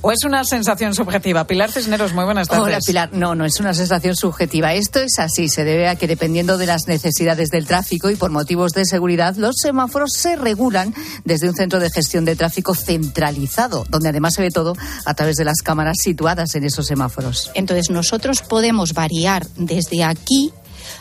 ¿O 0.00 0.12
es 0.12 0.22
una 0.22 0.44
sensación 0.44 0.94
subjetiva? 0.94 1.48
Pilar 1.48 1.72
Cisneros, 1.72 2.14
muy 2.14 2.24
buenas 2.24 2.46
tardes. 2.46 2.64
Hola, 2.64 2.78
Pilar. 2.78 3.12
No, 3.12 3.34
no 3.34 3.44
es 3.44 3.58
una 3.58 3.74
sensación 3.74 4.14
subjetiva. 4.14 4.72
Esto 4.72 5.00
es 5.00 5.18
así. 5.18 5.48
Se 5.48 5.64
debe 5.64 5.88
a 5.88 5.96
que 5.96 6.06
dependiendo 6.06 6.58
de 6.58 6.66
las 6.66 6.86
necesidades 6.86 7.48
del 7.48 7.66
tráfico 7.66 8.08
y 8.08 8.14
por 8.14 8.30
motivos 8.30 8.70
de 8.70 8.84
seguridad, 8.84 9.34
los 9.34 9.56
semáforos 9.60 10.12
se 10.12 10.36
regulan 10.36 10.94
desde 11.24 11.48
un 11.48 11.56
centro 11.56 11.80
de 11.80 11.90
gestión 11.90 12.24
de 12.24 12.36
tráfico 12.36 12.76
centralizado, 12.76 13.84
donde 13.88 14.10
además 14.10 14.34
se 14.34 14.42
ve 14.42 14.52
todo 14.52 14.76
a 15.06 15.14
través 15.14 15.34
de 15.34 15.44
las 15.44 15.60
cámaras 15.60 15.96
situadas 16.00 16.54
en 16.54 16.62
esos 16.62 16.86
semáforos. 16.86 17.50
Entonces, 17.54 17.90
nosotros 17.90 18.42
podemos 18.42 18.94
variar 18.94 19.44
desde 19.56 20.04
aquí 20.04 20.52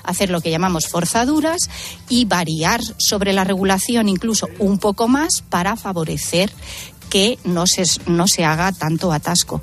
hacer 0.03 0.29
lo 0.29 0.41
que 0.41 0.51
llamamos 0.51 0.87
forzaduras 0.87 1.69
y 2.07 2.25
variar 2.25 2.81
sobre 2.97 3.33
la 3.33 3.43
regulación 3.43 4.09
incluso 4.09 4.47
un 4.59 4.79
poco 4.79 5.07
más 5.07 5.43
para 5.49 5.75
favorecer 5.75 6.51
que 7.09 7.39
no 7.43 7.65
se, 7.67 7.83
no 8.05 8.27
se 8.27 8.45
haga 8.45 8.71
tanto 8.71 9.11
atasco. 9.11 9.61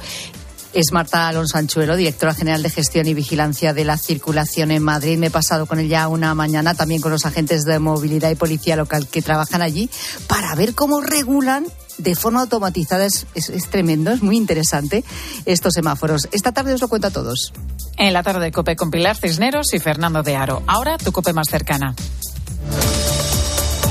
Es 0.73 0.93
Marta 0.93 1.27
Alonso 1.27 1.57
Anchuelo, 1.57 1.97
directora 1.97 2.35
general 2.35 2.63
de 2.63 2.69
gestión 2.69 3.07
y 3.07 3.15
vigilancia 3.15 3.73
de 3.73 3.85
la 3.85 3.97
circulación 3.97 4.71
en 4.71 4.83
Madrid. 4.83 5.17
Me 5.17 5.29
he 5.29 5.31
pasado 5.31 5.65
con 5.65 5.79
ella 5.79 6.07
una 6.09 6.35
mañana 6.35 6.75
también 6.75 7.01
con 7.01 7.13
los 7.13 7.25
agentes 7.25 7.65
de 7.65 7.79
movilidad 7.79 8.31
y 8.31 8.35
policía 8.35 8.77
local 8.77 9.09
que 9.09 9.23
trabajan 9.23 9.63
allí 9.63 9.89
para 10.27 10.55
ver 10.55 10.75
cómo 10.75 11.01
regulan 11.01 11.67
de 11.99 12.15
forma 12.15 12.41
automatizada. 12.41 13.05
Es, 13.05 13.27
es, 13.35 13.49
es 13.49 13.69
tremendo, 13.69 14.13
es 14.13 14.23
muy 14.23 14.37
interesante 14.37 15.05
estos 15.45 15.75
semáforos. 15.75 16.29
Esta 16.33 16.53
tarde 16.53 16.75
os 16.75 16.81
lo 16.81 16.89
cuento 16.89 17.09
a 17.09 17.11
todos. 17.11 17.53
En 17.97 18.13
la 18.13 18.23
tarde 18.23 18.41
de 18.41 18.53
Cope 18.53 18.77
con 18.77 18.91
Pilar 18.91 19.17
Cisneros 19.17 19.73
y 19.73 19.79
Fernando 19.79 20.23
de 20.23 20.37
Aro. 20.37 20.63
Ahora 20.67 20.99
tu 20.99 21.13
Cope 21.13 21.33
más 21.33 21.49
cercana. 21.49 21.95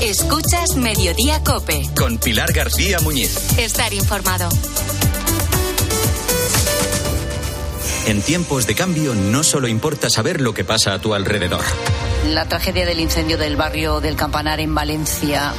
Escuchas 0.00 0.76
Mediodía 0.76 1.42
Cope. 1.42 1.88
Con 1.96 2.18
Pilar 2.18 2.52
García 2.52 2.98
Muñiz. 3.00 3.58
Estar 3.58 3.92
informado. 3.94 4.48
En 8.06 8.22
tiempos 8.22 8.68
de 8.68 8.76
cambio 8.76 9.16
no 9.16 9.42
solo 9.42 9.66
importa 9.66 10.08
saber 10.10 10.40
lo 10.40 10.54
que 10.54 10.62
pasa 10.62 10.94
a 10.94 11.00
tu 11.00 11.12
alrededor. 11.12 11.64
La 12.28 12.46
tragedia 12.46 12.86
del 12.86 13.00
incendio 13.00 13.36
del 13.36 13.56
barrio 13.56 14.00
del 14.00 14.14
Campanar 14.14 14.60
en 14.60 14.72
Valencia 14.76 15.52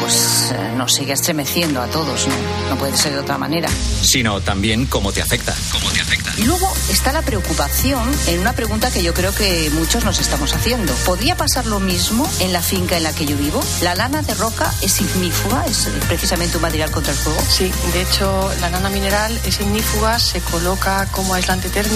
pues 0.00 0.50
eh, 0.52 0.72
nos 0.76 0.94
sigue 0.94 1.12
estremeciendo 1.12 1.80
a 1.80 1.86
todos, 1.86 2.26
¿no? 2.26 2.34
No 2.70 2.76
puede 2.76 2.96
ser 2.96 3.12
de 3.12 3.20
otra 3.20 3.38
manera. 3.38 3.68
Sino 4.02 4.40
también 4.40 4.86
cómo 4.86 5.12
te 5.12 5.22
afecta. 5.22 5.54
Cómo 5.70 5.90
te 5.92 6.00
afecta. 6.00 6.32
Y 6.38 6.44
luego 6.44 6.72
está 6.90 7.12
la 7.12 7.22
preocupación 7.22 8.10
en 8.26 8.40
una 8.40 8.52
pregunta 8.52 8.90
que 8.90 9.04
yo 9.04 9.14
creo 9.14 9.32
que 9.32 9.70
muchos 9.74 10.04
nos 10.04 10.18
estamos 10.18 10.54
haciendo. 10.54 10.92
¿Podría 11.04 11.36
pasar 11.36 11.66
lo 11.66 11.78
mismo 11.78 12.28
en 12.40 12.52
la 12.52 12.62
finca 12.62 12.96
en 12.96 13.04
la 13.04 13.12
que 13.14 13.26
yo 13.26 13.36
vivo? 13.36 13.62
¿La 13.82 13.94
lana 13.94 14.22
de 14.22 14.34
roca 14.34 14.72
es 14.80 15.00
ignífuga? 15.00 15.64
¿Es 15.66 15.88
precisamente 16.08 16.56
un 16.56 16.62
material 16.62 16.90
contra 16.90 17.12
el 17.12 17.18
fuego? 17.18 17.40
Sí, 17.48 17.70
de 17.92 18.02
hecho 18.02 18.50
la 18.60 18.70
lana 18.70 18.90
mineral 18.90 19.38
es 19.44 19.60
ignífuga, 19.60 20.18
se 20.18 20.40
coloca 20.40 21.06
como 21.12 21.34
aislante 21.34 21.68
térmico 21.68 21.91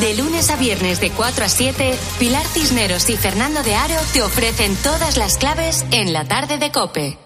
De 0.00 0.14
lunes 0.14 0.50
a 0.50 0.56
viernes 0.56 1.00
de 1.00 1.10
4 1.10 1.44
a 1.44 1.48
7, 1.48 1.94
Pilar 2.18 2.46
Cisneros 2.46 3.08
y 3.10 3.16
Fernando 3.16 3.62
de 3.62 3.74
Aro 3.74 3.96
te 4.12 4.22
ofrecen 4.22 4.74
todas 4.76 5.16
las 5.16 5.36
claves 5.36 5.84
en 5.90 6.12
la 6.12 6.26
tarde 6.26 6.58
de 6.58 6.72
Cope. 6.72 7.25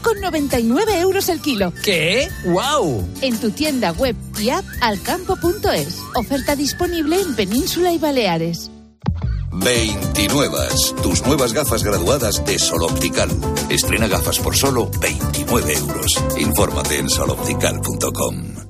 con 0.00 0.20
99 0.20 1.00
euros 1.00 1.28
el 1.28 1.40
kilo. 1.40 1.72
¿Qué? 1.82 2.28
¡Wow! 2.44 3.08
En 3.20 3.38
tu 3.38 3.50
tienda 3.50 3.92
web 3.92 4.16
y 4.38 4.50
app 4.50 4.64
alcampo.es. 4.80 5.98
Oferta 6.14 6.56
disponible 6.56 7.20
en 7.20 7.34
Península 7.34 7.92
y 7.92 7.98
Baleares. 7.98 8.70
29. 9.52 10.56
Tus 11.02 11.26
nuevas 11.26 11.52
gafas 11.52 11.82
graduadas 11.82 12.44
de 12.44 12.58
Sol 12.58 12.82
Optical. 12.84 13.28
Estrena 13.68 14.06
gafas 14.06 14.38
por 14.38 14.56
solo 14.56 14.90
29 15.00 15.74
euros. 15.74 16.06
Infórmate 16.38 16.98
en 16.98 17.08
soloptical.com. 17.08 18.69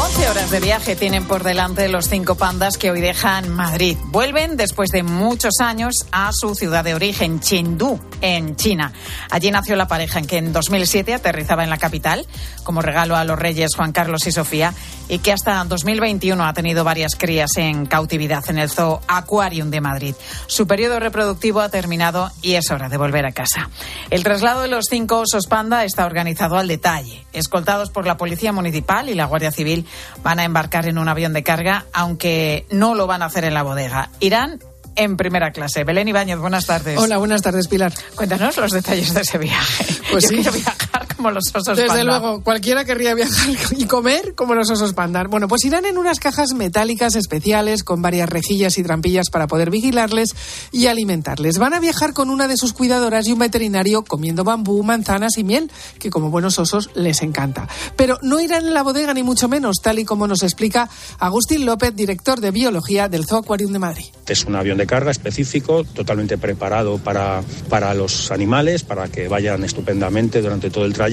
11 0.00 0.30
horas 0.30 0.50
de 0.50 0.60
viaje 0.60 0.96
tienen 0.96 1.26
por 1.26 1.44
delante 1.44 1.86
los 1.90 2.08
cinco 2.08 2.34
pandas 2.34 2.78
que 2.78 2.90
hoy 2.90 3.02
dejan 3.02 3.50
Madrid. 3.50 3.98
Vuelven 4.06 4.56
después 4.56 4.88
de 4.90 5.02
muchos 5.02 5.60
años 5.60 6.06
a 6.10 6.30
su 6.32 6.54
ciudad 6.54 6.84
de 6.84 6.94
origen, 6.94 7.40
Chengdu, 7.40 8.00
en 8.22 8.56
China. 8.56 8.94
Allí 9.28 9.50
nació 9.50 9.76
la 9.76 9.88
pareja 9.88 10.18
en 10.18 10.26
que 10.26 10.38
en 10.38 10.54
2007 10.54 11.12
aterrizaba 11.12 11.64
en 11.64 11.70
la 11.70 11.76
capital 11.76 12.26
como 12.64 12.80
regalo 12.80 13.14
a 13.14 13.24
los 13.24 13.38
reyes 13.38 13.72
Juan 13.76 13.92
Carlos 13.92 14.26
y 14.26 14.32
Sofía 14.32 14.72
y 15.10 15.18
que 15.18 15.32
hasta 15.32 15.62
2021 15.64 16.46
ha 16.46 16.54
tenido 16.54 16.84
varias 16.84 17.16
crías 17.16 17.50
en 17.56 17.84
cautividad 17.84 18.48
en 18.48 18.58
el 18.58 18.70
Zoo 18.70 19.00
Aquarium 19.08 19.70
de 19.70 19.80
Madrid. 19.80 20.14
Su 20.46 20.66
periodo 20.66 21.00
reproductivo 21.00 21.60
ha 21.60 21.68
terminado 21.68 22.30
y 22.40 22.54
es 22.54 22.70
hora 22.70 22.88
de 22.88 22.96
volver 22.96 23.26
a 23.26 23.32
casa. 23.32 23.68
El 24.08 24.22
traslado 24.22 24.62
de 24.62 24.68
los 24.68 24.86
cinco 24.88 25.18
osos 25.18 25.46
panda 25.46 25.84
está 25.84 26.06
organizado 26.06 26.56
al 26.56 26.68
detalle. 26.68 27.26
Escoltados 27.32 27.90
por 27.90 28.06
la 28.06 28.16
Policía 28.16 28.52
Municipal 28.52 29.08
y 29.08 29.14
la 29.14 29.26
Guardia 29.26 29.50
Civil, 29.50 29.84
van 30.22 30.38
a 30.38 30.44
embarcar 30.44 30.86
en 30.86 30.98
un 30.98 31.08
avión 31.08 31.32
de 31.32 31.42
carga, 31.42 31.86
aunque 31.92 32.66
no 32.70 32.94
lo 32.94 33.06
van 33.06 33.22
a 33.22 33.26
hacer 33.26 33.44
en 33.44 33.54
la 33.54 33.62
bodega. 33.62 34.10
Irán 34.20 34.60
en 34.96 35.16
primera 35.16 35.52
clase. 35.52 35.84
Belén 35.84 36.08
Ibáñez, 36.08 36.38
buenas 36.38 36.66
tardes. 36.66 36.98
Hola, 36.98 37.18
buenas 37.18 37.42
tardes, 37.42 37.68
Pilar. 37.68 37.92
Cuéntanos 38.14 38.56
los 38.56 38.72
detalles 38.72 39.14
de 39.14 39.20
ese 39.22 39.38
viaje. 39.38 39.86
Pues 40.10 40.24
Yo 40.24 40.28
sí. 40.30 40.34
quiero 40.36 40.52
viajar 40.52 40.99
como 41.20 41.32
los 41.32 41.54
osos 41.54 41.76
Desde 41.76 41.86
panda. 41.86 42.04
luego, 42.04 42.42
cualquiera 42.42 42.86
querría 42.86 43.12
viajar 43.12 43.50
y 43.76 43.84
comer 43.84 44.34
como 44.34 44.54
los 44.54 44.70
osos 44.70 44.94
panda. 44.94 45.22
Bueno, 45.24 45.48
pues 45.48 45.62
irán 45.66 45.84
en 45.84 45.98
unas 45.98 46.18
cajas 46.18 46.54
metálicas 46.54 47.14
especiales 47.14 47.84
con 47.84 48.00
varias 48.00 48.26
rejillas 48.26 48.78
y 48.78 48.82
trampillas 48.82 49.28
para 49.28 49.46
poder 49.46 49.68
vigilarles 49.68 50.30
y 50.72 50.86
alimentarles. 50.86 51.58
Van 51.58 51.74
a 51.74 51.80
viajar 51.80 52.14
con 52.14 52.30
una 52.30 52.48
de 52.48 52.56
sus 52.56 52.72
cuidadoras 52.72 53.26
y 53.26 53.32
un 53.32 53.38
veterinario 53.38 54.02
comiendo 54.02 54.44
bambú, 54.44 54.82
manzanas 54.82 55.36
y 55.36 55.44
miel, 55.44 55.70
que 55.98 56.08
como 56.08 56.30
buenos 56.30 56.58
osos 56.58 56.88
les 56.94 57.20
encanta. 57.20 57.68
Pero 57.96 58.18
no 58.22 58.40
irán 58.40 58.66
en 58.66 58.72
la 58.72 58.82
bodega 58.82 59.12
ni 59.12 59.22
mucho 59.22 59.46
menos, 59.46 59.76
tal 59.82 59.98
y 59.98 60.06
como 60.06 60.26
nos 60.26 60.42
explica 60.42 60.88
Agustín 61.18 61.66
López, 61.66 61.94
director 61.94 62.40
de 62.40 62.50
biología 62.50 63.10
del 63.10 63.26
Zoo 63.26 63.40
Aquarium 63.40 63.72
de 63.72 63.78
Madrid. 63.78 64.06
Es 64.26 64.46
un 64.46 64.56
avión 64.56 64.78
de 64.78 64.86
carga 64.86 65.10
específico, 65.10 65.84
totalmente 65.84 66.38
preparado 66.38 66.96
para, 66.96 67.42
para 67.68 67.92
los 67.92 68.30
animales, 68.30 68.84
para 68.84 69.08
que 69.08 69.28
vayan 69.28 69.64
estupendamente 69.64 70.40
durante 70.40 70.70
todo 70.70 70.86
el 70.86 70.94
trayecto 70.94 71.09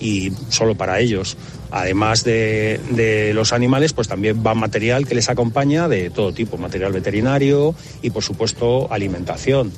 y 0.00 0.32
solo 0.48 0.74
para 0.74 1.00
ellos. 1.00 1.36
Además 1.70 2.24
de, 2.24 2.80
de 2.90 3.34
los 3.34 3.52
animales, 3.52 3.92
pues 3.92 4.08
también 4.08 4.42
va 4.46 4.54
material 4.54 5.06
que 5.06 5.14
les 5.14 5.28
acompaña 5.28 5.88
de 5.88 6.10
todo 6.10 6.32
tipo, 6.32 6.56
material 6.56 6.92
veterinario 6.92 7.74
y, 8.02 8.10
por 8.10 8.22
supuesto, 8.22 8.90
alimentación. 8.92 9.72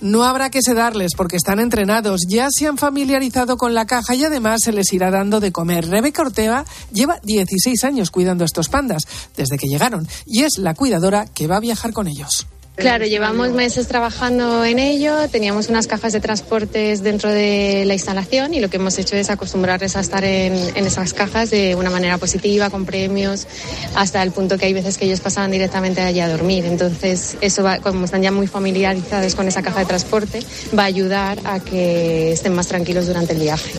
No 0.00 0.24
habrá 0.24 0.50
que 0.50 0.62
sedarles 0.62 1.12
porque 1.16 1.36
están 1.36 1.58
entrenados, 1.58 2.22
ya 2.28 2.48
se 2.50 2.66
han 2.66 2.78
familiarizado 2.78 3.56
con 3.56 3.74
la 3.74 3.86
caja 3.86 4.14
y 4.14 4.24
además 4.24 4.60
se 4.62 4.72
les 4.72 4.92
irá 4.92 5.10
dando 5.10 5.40
de 5.40 5.52
comer. 5.52 5.88
Rebeca 5.88 6.22
Ortega 6.22 6.64
lleva 6.92 7.20
16 7.22 7.84
años 7.84 8.10
cuidando 8.10 8.44
a 8.44 8.46
estos 8.46 8.68
pandas 8.68 9.02
desde 9.36 9.58
que 9.58 9.66
llegaron 9.66 10.06
y 10.26 10.42
es 10.42 10.58
la 10.58 10.74
cuidadora 10.74 11.26
que 11.26 11.46
va 11.46 11.56
a 11.56 11.60
viajar 11.60 11.92
con 11.92 12.08
ellos. 12.08 12.46
Claro, 12.82 13.06
llevamos 13.06 13.50
meses 13.50 13.86
trabajando 13.86 14.64
en 14.64 14.80
ello, 14.80 15.28
teníamos 15.28 15.68
unas 15.68 15.86
cajas 15.86 16.12
de 16.12 16.20
transportes 16.20 17.02
dentro 17.02 17.30
de 17.30 17.84
la 17.86 17.94
instalación 17.94 18.54
y 18.54 18.60
lo 18.60 18.68
que 18.68 18.78
hemos 18.78 18.98
hecho 18.98 19.14
es 19.14 19.30
acostumbrarles 19.30 19.94
a 19.94 20.00
estar 20.00 20.24
en, 20.24 20.52
en 20.74 20.84
esas 20.84 21.14
cajas 21.14 21.50
de 21.50 21.76
una 21.76 21.90
manera 21.90 22.18
positiva, 22.18 22.70
con 22.70 22.84
premios, 22.84 23.46
hasta 23.94 24.20
el 24.20 24.32
punto 24.32 24.58
que 24.58 24.66
hay 24.66 24.72
veces 24.72 24.98
que 24.98 25.04
ellos 25.04 25.20
pasaban 25.20 25.52
directamente 25.52 26.00
allí 26.00 26.18
a 26.18 26.28
dormir. 26.28 26.64
Entonces, 26.66 27.36
eso 27.40 27.62
va, 27.62 27.78
como 27.78 28.04
están 28.04 28.20
ya 28.20 28.32
muy 28.32 28.48
familiarizados 28.48 29.36
con 29.36 29.46
esa 29.46 29.62
caja 29.62 29.78
de 29.80 29.86
transporte, 29.86 30.40
va 30.76 30.82
a 30.82 30.86
ayudar 30.86 31.38
a 31.44 31.60
que 31.60 32.32
estén 32.32 32.52
más 32.52 32.66
tranquilos 32.66 33.06
durante 33.06 33.32
el 33.32 33.38
viaje. 33.38 33.72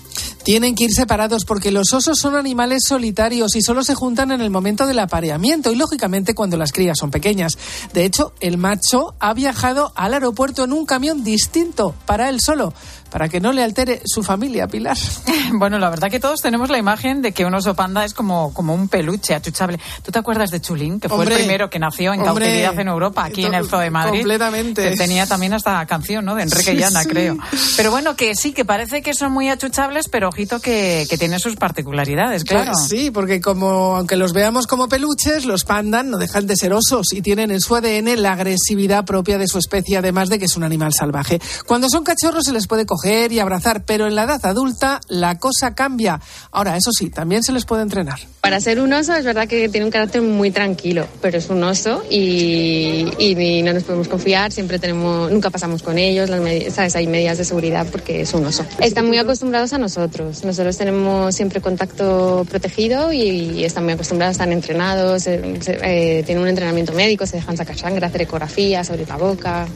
Tienen 0.43 0.75
que 0.75 0.83
ir 0.85 0.91
separados 0.93 1.45
porque 1.45 1.71
los 1.71 1.93
osos 1.93 2.19
son 2.19 2.35
animales 2.35 2.83
solitarios 2.85 3.55
y 3.55 3.61
solo 3.61 3.83
se 3.83 3.95
juntan 3.95 4.31
en 4.31 4.41
el 4.41 4.49
momento 4.49 4.85
del 4.85 4.99
apareamiento 4.99 5.71
y 5.71 5.75
lógicamente 5.75 6.35
cuando 6.35 6.57
las 6.57 6.73
crías 6.73 6.97
son 6.99 7.11
pequeñas. 7.11 7.57
De 7.93 8.03
hecho, 8.03 8.33
el 8.41 8.57
macho 8.57 9.15
ha 9.19 9.33
viajado 9.33 9.93
al 9.95 10.13
aeropuerto 10.13 10.65
en 10.65 10.73
un 10.73 10.85
camión 10.85 11.23
distinto 11.23 11.95
para 12.05 12.27
él 12.29 12.41
solo, 12.41 12.73
para 13.09 13.29
que 13.29 13.39
no 13.39 13.53
le 13.53 13.63
altere 13.63 14.01
su 14.05 14.21
familia, 14.23 14.67
Pilar. 14.67 14.97
Bueno, 15.55 15.77
la 15.77 15.89
verdad 15.91 16.09
que 16.09 16.19
todos 16.19 16.41
tenemos 16.41 16.69
la 16.71 16.79
imagen 16.79 17.21
de 17.21 17.31
que 17.31 17.45
un 17.45 17.53
oso 17.53 17.75
panda 17.75 18.03
es 18.05 18.13
como, 18.15 18.51
como 18.55 18.73
un 18.73 18.87
peluche 18.87 19.35
achuchable. 19.35 19.79
¿Tú 20.03 20.11
te 20.11 20.17
acuerdas 20.17 20.49
de 20.49 20.59
Chulín, 20.59 20.99
que 20.99 21.07
fue 21.07 21.19
Hombre, 21.19 21.35
el 21.35 21.41
primero 21.41 21.69
que 21.69 21.77
nació 21.77 22.11
en 22.11 22.21
hombre, 22.21 22.45
cautividad 22.45 22.79
en 22.79 22.87
Europa, 22.87 23.23
aquí 23.25 23.45
en 23.45 23.53
el 23.53 23.67
Zoo 23.69 23.79
de 23.79 23.91
Madrid? 23.91 24.19
completamente. 24.21 24.89
Que 24.89 24.95
tenía 24.95 25.27
también 25.27 25.53
hasta 25.53 25.85
canción, 25.85 26.25
¿no? 26.25 26.33
De 26.33 26.41
Enrique 26.43 26.71
Sí, 26.71 26.77
Llana, 26.77 27.03
sí. 27.03 27.09
creo. 27.09 27.37
Pero 27.77 27.91
bueno, 27.91 28.15
que 28.15 28.33
sí, 28.35 28.51
que 28.51 28.65
parece 28.65 29.03
que 29.03 29.13
son 29.13 29.31
muy 29.31 29.47
achuchables, 29.49 30.09
pero 30.09 30.31
ojito 30.33 30.59
que, 30.59 31.05
que 31.09 31.17
tienen 31.17 31.39
sus 31.39 31.55
particularidades, 31.55 32.43
claro. 32.43 32.73
Sí, 32.75 33.11
porque 33.11 33.39
como 33.39 33.95
aunque 33.95 34.17
los 34.17 34.33
veamos 34.33 34.65
como 34.65 34.89
peluches, 34.89 35.45
los 35.45 35.63
pandas 35.63 36.05
no 36.05 36.17
dejan 36.17 36.47
de 36.47 36.55
ser 36.55 36.73
osos 36.73 37.13
y 37.13 37.21
tienen 37.21 37.51
en 37.51 37.61
su 37.61 37.75
ADN 37.75 38.21
la 38.21 38.33
agresividad 38.33 39.05
propia 39.05 39.37
de 39.37 39.47
su 39.47 39.59
especie, 39.59 39.97
además 39.97 40.29
de 40.29 40.39
que 40.39 40.45
es 40.45 40.57
un 40.57 40.63
animal 40.63 40.91
salvaje. 40.93 41.39
Cuando 41.67 41.87
son 41.89 42.03
cachorros 42.03 42.45
se 42.45 42.51
les 42.51 42.67
puede 42.67 42.85
coger 42.85 43.31
y 43.31 43.39
abrazar, 43.39 43.83
pero 43.85 44.07
en 44.07 44.15
la 44.15 44.23
edad 44.23 44.43
adulta 44.45 44.99
la 45.07 45.37
cosa 45.37 45.75
cambia. 45.75 46.19
Ahora, 46.51 46.77
eso 46.77 46.91
sí, 46.91 47.09
también 47.09 47.43
se 47.43 47.51
les 47.51 47.65
puede 47.65 47.83
entrenar. 47.83 48.19
Para 48.41 48.59
ser 48.59 48.79
un 48.79 48.91
oso 48.91 49.13
es 49.13 49.25
verdad 49.25 49.47
que 49.47 49.69
tiene 49.69 49.85
un 49.85 49.91
carácter 49.91 50.21
muy 50.21 50.49
tranquilo, 50.51 51.05
pero 51.21 51.37
es 51.37 51.49
un 51.49 51.63
oso 51.63 52.03
y, 52.09 53.07
y 53.19 53.61
no 53.63 53.73
nos 53.73 53.83
podemos 53.83 54.07
confiar, 54.07 54.51
siempre 54.51 54.79
tenemos, 54.79 55.31
nunca 55.31 55.49
pasamos 55.49 55.83
con 55.83 55.97
ellos, 55.97 56.29
las 56.29 56.41
¿sabes? 56.73 56.95
hay 56.95 57.07
medidas 57.07 57.37
de 57.37 57.45
seguridad 57.45 57.85
porque 57.91 58.21
es 58.21 58.33
un 58.33 58.45
oso. 58.45 58.65
Están 58.79 59.07
muy 59.07 59.17
acostumbrados 59.17 59.73
a 59.73 59.77
nosotros, 59.77 60.22
nosotros 60.43 60.77
tenemos 60.77 61.35
siempre 61.35 61.61
contacto 61.61 62.45
protegido 62.49 63.11
y, 63.13 63.63
están 63.63 63.83
muy 63.83 63.93
acostumbrados, 63.93 64.33
están 64.33 64.51
entrenados, 64.51 65.27
eh, 65.27 65.41
se- 65.61 65.79
eh, 66.19 66.23
tienen 66.23 66.43
un 66.43 66.49
entrenamiento 66.49 66.93
médico, 66.93 67.25
se 67.25 67.37
dejan 67.37 67.57
sacar 67.57 67.77
sangre, 67.77 68.05
hacer 68.05 68.21
ecografías, 68.23 68.89
abrir 68.89 69.07
la 69.07 69.17
boca. 69.17 69.67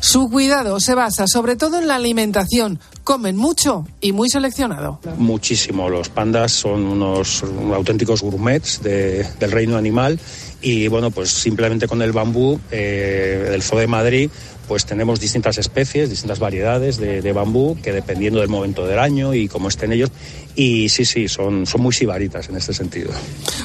Su 0.00 0.28
cuidado 0.28 0.78
se 0.80 0.94
basa 0.94 1.26
sobre 1.26 1.56
todo 1.56 1.78
en 1.78 1.86
la 1.88 1.96
alimentación. 1.96 2.78
Comen 3.04 3.36
mucho 3.36 3.86
y 4.00 4.12
muy 4.12 4.28
seleccionado. 4.28 5.00
Muchísimo. 5.16 5.88
Los 5.88 6.08
pandas 6.08 6.52
son 6.52 6.84
unos 6.84 7.42
auténticos 7.74 8.22
gourmets 8.22 8.82
de- 8.82 9.24
del 9.38 9.50
reino 9.52 9.76
animal 9.76 10.18
y 10.60 10.88
bueno, 10.88 11.10
pues 11.10 11.30
simplemente 11.30 11.86
con 11.86 12.02
el 12.02 12.12
bambú 12.12 12.58
eh, 12.70 13.46
del 13.50 13.62
Zoo 13.62 13.78
de 13.78 13.86
Madrid 13.86 14.30
pues 14.68 14.84
tenemos 14.84 15.20
distintas 15.20 15.58
especies, 15.58 16.10
distintas 16.10 16.38
variedades 16.38 16.96
de, 16.98 17.22
de 17.22 17.32
bambú 17.32 17.76
que 17.82 17.92
dependiendo 17.92 18.40
del 18.40 18.48
momento 18.48 18.86
del 18.86 18.98
año 18.98 19.34
y 19.34 19.48
cómo 19.48 19.68
estén 19.68 19.92
ellos 19.92 20.10
y 20.56 20.88
sí, 20.88 21.04
sí, 21.04 21.28
son, 21.28 21.66
son 21.66 21.82
muy 21.82 21.92
sibaritas 21.92 22.48
en 22.48 22.56
este 22.56 22.72
sentido. 22.72 23.10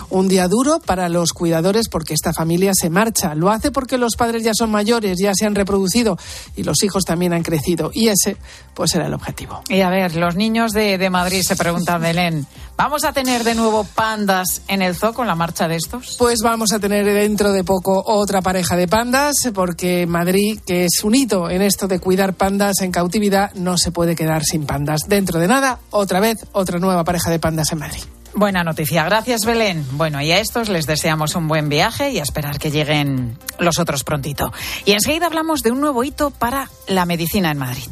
Un 0.10 0.28
día 0.28 0.50
duro 0.50 0.80
para 0.86 1.08
los 1.08 1.32
cuidadores 1.32 1.88
porque 1.88 2.14
esta 2.14 2.34
familia 2.34 2.74
se 2.76 2.90
marcha. 2.90 3.34
Lo 3.34 3.50
hace 3.50 3.72
porque 3.72 3.98
los 3.98 4.16
padres 4.18 4.44
ya 4.44 4.52
son 4.54 4.70
mayores, 4.70 5.18
ya 5.18 5.34
se 5.34 5.46
han 5.46 5.56
reproducido 5.56 6.18
y 6.58 6.64
los 6.64 6.84
hijos 6.84 7.06
también 7.06 7.32
han 7.32 7.44
crecido. 7.44 7.92
Y 7.94 8.10
ese, 8.10 8.36
pues, 8.74 8.94
era 8.94 9.08
el 9.08 9.14
objetivo. 9.14 9.62
Y 9.70 9.80
a 9.80 9.90
ver, 9.90 10.18
los 10.18 10.36
niños 10.36 10.74
de, 10.74 10.98
de 10.98 11.10
Madrid 11.10 11.44
se 11.44 11.56
preguntan, 11.56 12.02
Belén, 12.02 12.46
¿vamos 12.76 13.06
a 13.06 13.14
tener 13.14 13.46
de 13.46 13.56
nuevo 13.56 13.86
pandas 13.86 14.62
en 14.68 14.82
el 14.82 14.94
zoo 14.94 15.14
con 15.14 15.28
la 15.28 15.36
marcha 15.36 15.70
de 15.70 15.78
estos? 15.78 16.18
Pues 16.20 16.42
vamos 16.44 16.74
a 16.74 16.80
tener 16.80 17.06
dentro 17.06 17.54
de 17.54 17.64
poco 17.64 18.04
otra 18.06 18.42
pareja 18.42 18.76
de 18.76 18.90
pandas, 18.90 19.36
porque 19.54 20.06
Madrid, 20.06 20.60
que 20.66 20.84
es 20.86 20.91
un 21.04 21.16
hito 21.16 21.50
en 21.50 21.62
esto 21.62 21.88
de 21.88 22.00
cuidar 22.00 22.34
pandas 22.34 22.82
en 22.82 22.92
cautividad, 22.92 23.54
no 23.54 23.78
se 23.78 23.92
puede 23.92 24.16
quedar 24.16 24.44
sin 24.44 24.66
pandas. 24.66 25.02
Dentro 25.08 25.40
de 25.40 25.48
nada, 25.48 25.80
otra 25.90 26.20
vez, 26.20 26.38
otra 26.52 26.80
nueva 26.80 27.04
pareja 27.04 27.30
de 27.30 27.40
pandas 27.40 27.72
en 27.72 27.80
Madrid. 27.80 28.02
Buena 28.34 28.64
noticia, 28.64 29.04
gracias 29.04 29.42
Belén. 29.46 29.86
Bueno, 29.92 30.22
y 30.22 30.32
a 30.32 30.40
estos 30.40 30.70
les 30.70 30.86
deseamos 30.86 31.36
un 31.36 31.48
buen 31.48 31.68
viaje 31.68 32.12
y 32.12 32.20
a 32.20 32.24
esperar 32.24 32.60
que 32.60 32.72
lleguen 32.72 33.38
los 33.60 33.78
otros 33.78 34.04
prontito. 34.04 34.54
Y 34.86 34.94
enseguida 34.94 35.26
hablamos 35.26 35.62
de 35.64 35.72
un 35.72 35.82
nuevo 35.82 36.04
hito 36.04 36.32
para 36.32 36.70
la 36.88 37.06
medicina 37.06 37.52
en 37.52 37.58
Madrid. 37.58 37.90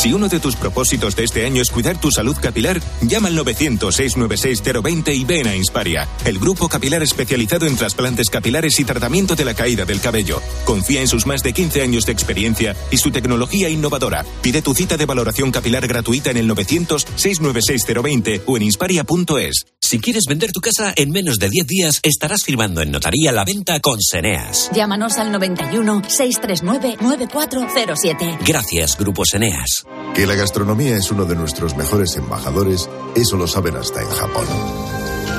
Si 0.00 0.14
uno 0.14 0.30
de 0.30 0.40
tus 0.40 0.56
propósitos 0.56 1.14
de 1.14 1.24
este 1.24 1.44
año 1.44 1.60
es 1.60 1.70
cuidar 1.70 2.00
tu 2.00 2.10
salud 2.10 2.34
capilar, 2.40 2.80
llama 3.02 3.28
al 3.28 3.36
900-696-020 3.36 5.14
y 5.14 5.24
ven 5.24 5.46
a 5.46 5.54
Insparia, 5.54 6.08
el 6.24 6.38
grupo 6.38 6.70
capilar 6.70 7.02
especializado 7.02 7.66
en 7.66 7.76
trasplantes 7.76 8.30
capilares 8.30 8.80
y 8.80 8.84
tratamiento 8.86 9.36
de 9.36 9.44
la 9.44 9.52
caída 9.52 9.84
del 9.84 10.00
cabello. 10.00 10.40
Confía 10.64 11.02
en 11.02 11.08
sus 11.08 11.26
más 11.26 11.42
de 11.42 11.52
15 11.52 11.82
años 11.82 12.06
de 12.06 12.12
experiencia 12.12 12.74
y 12.90 12.96
su 12.96 13.10
tecnología 13.10 13.68
innovadora. 13.68 14.24
Pide 14.40 14.62
tu 14.62 14.72
cita 14.72 14.96
de 14.96 15.04
valoración 15.04 15.50
capilar 15.50 15.86
gratuita 15.86 16.30
en 16.30 16.38
el 16.38 16.48
900-696-020 16.48 18.44
o 18.46 18.56
en 18.56 18.62
insparia.es. 18.62 19.66
Si 19.82 19.98
quieres 19.98 20.24
vender 20.26 20.52
tu 20.52 20.60
casa 20.60 20.94
en 20.96 21.10
menos 21.10 21.36
de 21.36 21.50
10 21.50 21.66
días, 21.66 22.00
estarás 22.02 22.44
firmando 22.44 22.80
en 22.80 22.90
notaría 22.90 23.32
la 23.32 23.44
venta 23.44 23.80
con 23.80 24.00
Seneas. 24.00 24.70
Llámanos 24.72 25.18
al 25.18 25.30
91 25.30 26.04
639 26.08 26.96
9407. 27.02 28.38
Gracias, 28.46 28.96
Grupo 28.96 29.26
Seneas. 29.26 29.84
Que 30.14 30.26
la 30.26 30.34
gastronomía 30.34 30.96
es 30.96 31.10
uno 31.10 31.24
de 31.24 31.34
nuestros 31.34 31.76
mejores 31.76 32.16
embajadores, 32.16 32.88
eso 33.14 33.36
lo 33.36 33.46
saben 33.46 33.76
hasta 33.76 34.02
en 34.02 34.08
Japón. 34.08 34.46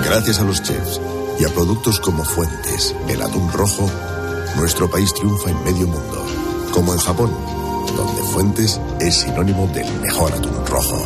Gracias 0.04 0.40
a 0.40 0.44
los 0.44 0.62
chefs 0.64 1.00
y 1.40 1.46
a 1.46 1.50
productos 1.50 2.00
como 2.00 2.24
Fuentes, 2.24 2.96
el 3.10 3.22
atún 3.22 3.52
rojo, 3.52 3.90
nuestro 4.58 4.90
país 4.90 5.14
triunfa 5.14 5.52
en 5.52 5.64
medio 5.64 5.88
mundo. 5.88 6.26
Como 6.72 6.94
en 6.94 7.00
Japón, 7.00 7.32
donde 7.96 8.24
Fuentes 8.24 8.80
es 9.00 9.16
sinónimo 9.16 9.68
del 9.68 9.92
mejor 10.02 10.32
atún 10.34 10.66
rojo. 10.66 11.06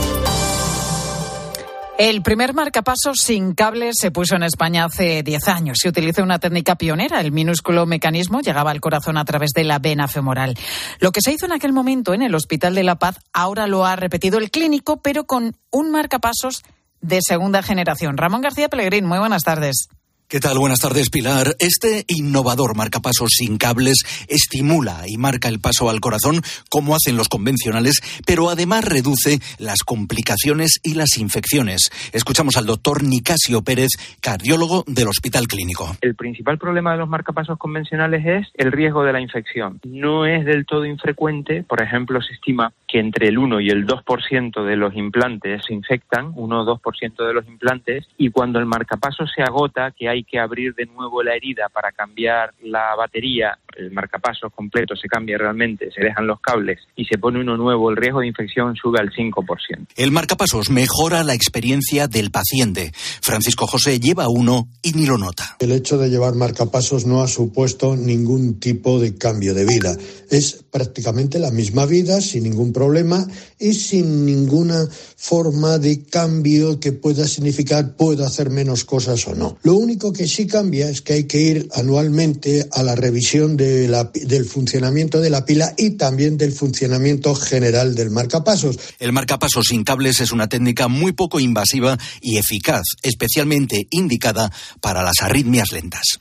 El 2.03 2.23
primer 2.23 2.55
marcapasos 2.55 3.17
sin 3.19 3.53
cables 3.53 3.97
se 3.99 4.09
puso 4.09 4.35
en 4.35 4.41
España 4.41 4.85
hace 4.85 5.21
10 5.21 5.47
años. 5.49 5.77
Se 5.79 5.87
utilizó 5.87 6.23
una 6.23 6.39
técnica 6.39 6.73
pionera. 6.73 7.21
El 7.21 7.31
minúsculo 7.31 7.85
mecanismo 7.85 8.41
llegaba 8.41 8.71
al 8.71 8.81
corazón 8.81 9.17
a 9.17 9.23
través 9.23 9.51
de 9.51 9.63
la 9.63 9.77
vena 9.77 10.07
femoral. 10.07 10.57
Lo 10.99 11.11
que 11.11 11.21
se 11.21 11.31
hizo 11.31 11.45
en 11.45 11.51
aquel 11.51 11.73
momento 11.73 12.15
en 12.15 12.23
el 12.23 12.33
Hospital 12.33 12.73
de 12.73 12.81
la 12.81 12.95
Paz 12.95 13.19
ahora 13.33 13.67
lo 13.67 13.85
ha 13.85 13.95
repetido 13.97 14.39
el 14.39 14.49
clínico, 14.49 14.99
pero 15.03 15.25
con 15.25 15.55
un 15.69 15.91
marcapasos 15.91 16.63
de 17.01 17.19
segunda 17.21 17.61
generación. 17.61 18.17
Ramón 18.17 18.41
García 18.41 18.67
Pellegrín, 18.67 19.05
muy 19.05 19.19
buenas 19.19 19.43
tardes. 19.43 19.87
¿Qué 20.31 20.39
tal? 20.39 20.59
Buenas 20.59 20.79
tardes, 20.79 21.09
Pilar. 21.09 21.57
Este 21.59 22.05
innovador 22.07 22.77
marcapasos 22.77 23.31
sin 23.35 23.57
cables 23.57 24.25
estimula 24.29 25.01
y 25.05 25.17
marca 25.17 25.49
el 25.49 25.59
paso 25.59 25.89
al 25.89 25.99
corazón 25.99 26.39
como 26.69 26.95
hacen 26.95 27.17
los 27.17 27.27
convencionales, 27.27 27.95
pero 28.25 28.49
además 28.49 28.85
reduce 28.85 29.39
las 29.59 29.83
complicaciones 29.83 30.79
y 30.83 30.93
las 30.93 31.17
infecciones. 31.17 31.91
Escuchamos 32.13 32.55
al 32.55 32.65
doctor 32.65 33.03
Nicasio 33.03 33.61
Pérez, 33.61 33.89
cardiólogo 34.21 34.85
del 34.87 35.09
Hospital 35.09 35.49
Clínico. 35.49 35.97
El 35.99 36.15
principal 36.15 36.57
problema 36.57 36.93
de 36.93 36.99
los 36.99 37.09
marcapasos 37.09 37.57
convencionales 37.57 38.25
es 38.25 38.47
el 38.53 38.71
riesgo 38.71 39.03
de 39.03 39.11
la 39.11 39.19
infección. 39.19 39.81
No 39.83 40.25
es 40.25 40.45
del 40.45 40.65
todo 40.65 40.85
infrecuente, 40.85 41.65
por 41.67 41.83
ejemplo, 41.83 42.21
se 42.21 42.35
estima 42.35 42.71
que 42.87 42.99
entre 42.99 43.27
el 43.27 43.37
1 43.37 43.59
y 43.59 43.69
el 43.69 43.85
2% 43.85 44.63
de 44.63 44.75
los 44.77 44.95
implantes 44.95 45.63
se 45.67 45.73
infectan, 45.73 46.31
1 46.35 46.61
o 46.61 46.79
2% 46.79 47.27
de 47.27 47.33
los 47.33 47.45
implantes, 47.47 48.07
y 48.17 48.29
cuando 48.29 48.59
el 48.59 48.65
marcapaso 48.65 49.25
se 49.27 49.41
agota, 49.41 49.91
que 49.91 50.07
hay 50.07 50.20
que 50.23 50.39
abrir 50.39 50.73
de 50.75 50.85
nuevo 50.85 51.23
la 51.23 51.35
herida 51.35 51.69
para 51.69 51.91
cambiar 51.91 52.53
la 52.63 52.95
batería, 52.95 53.57
el 53.75 53.91
marcapasos 53.91 54.51
completo 54.53 54.95
se 54.95 55.07
cambia 55.07 55.37
realmente, 55.37 55.91
se 55.91 56.01
dejan 56.01 56.27
los 56.27 56.39
cables 56.39 56.79
y 56.95 57.05
se 57.05 57.17
pone 57.17 57.39
uno 57.39 57.57
nuevo, 57.57 57.89
el 57.89 57.97
riesgo 57.97 58.21
de 58.21 58.27
infección 58.27 58.75
sube 58.75 58.99
al 58.99 59.11
5%. 59.11 59.87
El 59.95 60.11
marcapasos 60.11 60.69
mejora 60.69 61.23
la 61.23 61.33
experiencia 61.33 62.07
del 62.07 62.31
paciente. 62.31 62.91
Francisco 63.21 63.67
José 63.67 63.99
lleva 63.99 64.29
uno 64.29 64.67
y 64.81 64.93
ni 64.93 65.05
lo 65.05 65.17
nota. 65.17 65.57
El 65.59 65.71
hecho 65.71 65.97
de 65.97 66.09
llevar 66.09 66.35
marcapasos 66.35 67.05
no 67.05 67.21
ha 67.21 67.27
supuesto 67.27 67.95
ningún 67.95 68.59
tipo 68.59 68.99
de 68.99 69.15
cambio 69.17 69.53
de 69.53 69.65
vida. 69.65 69.95
Es 70.29 70.63
prácticamente 70.71 71.39
la 71.39 71.51
misma 71.51 71.85
vida, 71.85 72.21
sin 72.21 72.43
ningún 72.43 72.73
problema 72.73 73.25
y 73.59 73.73
sin 73.73 74.25
ninguna 74.25 74.87
forma 75.17 75.77
de 75.77 76.03
cambio 76.03 76.79
que 76.79 76.91
pueda 76.91 77.27
significar 77.27 77.95
puedo 77.95 78.25
hacer 78.25 78.49
menos 78.49 78.85
cosas 78.85 79.27
o 79.27 79.35
no. 79.35 79.57
Lo 79.63 79.75
único 79.75 80.10
que 80.13 80.27
sí 80.27 80.47
cambia 80.47 80.89
es 80.89 81.01
que 81.01 81.13
hay 81.13 81.23
que 81.25 81.41
ir 81.41 81.69
anualmente 81.73 82.67
a 82.71 82.83
la 82.83 82.95
revisión 82.95 83.57
del 83.57 84.45
funcionamiento 84.45 85.19
de 85.19 85.29
la 85.29 85.45
pila 85.45 85.73
y 85.77 85.91
también 85.91 86.37
del 86.37 86.51
funcionamiento 86.51 87.35
general 87.35 87.95
del 87.95 88.09
marcapasos. 88.09 88.77
El 88.99 89.11
marcapasos 89.11 89.65
sin 89.69 89.83
cables 89.83 90.21
es 90.21 90.31
una 90.31 90.47
técnica 90.47 90.87
muy 90.87 91.11
poco 91.11 91.39
invasiva 91.39 91.97
y 92.21 92.37
eficaz, 92.37 92.83
especialmente 93.01 93.87
indicada 93.89 94.51
para 94.79 95.03
las 95.03 95.21
arritmias 95.21 95.71
lentas. 95.71 96.19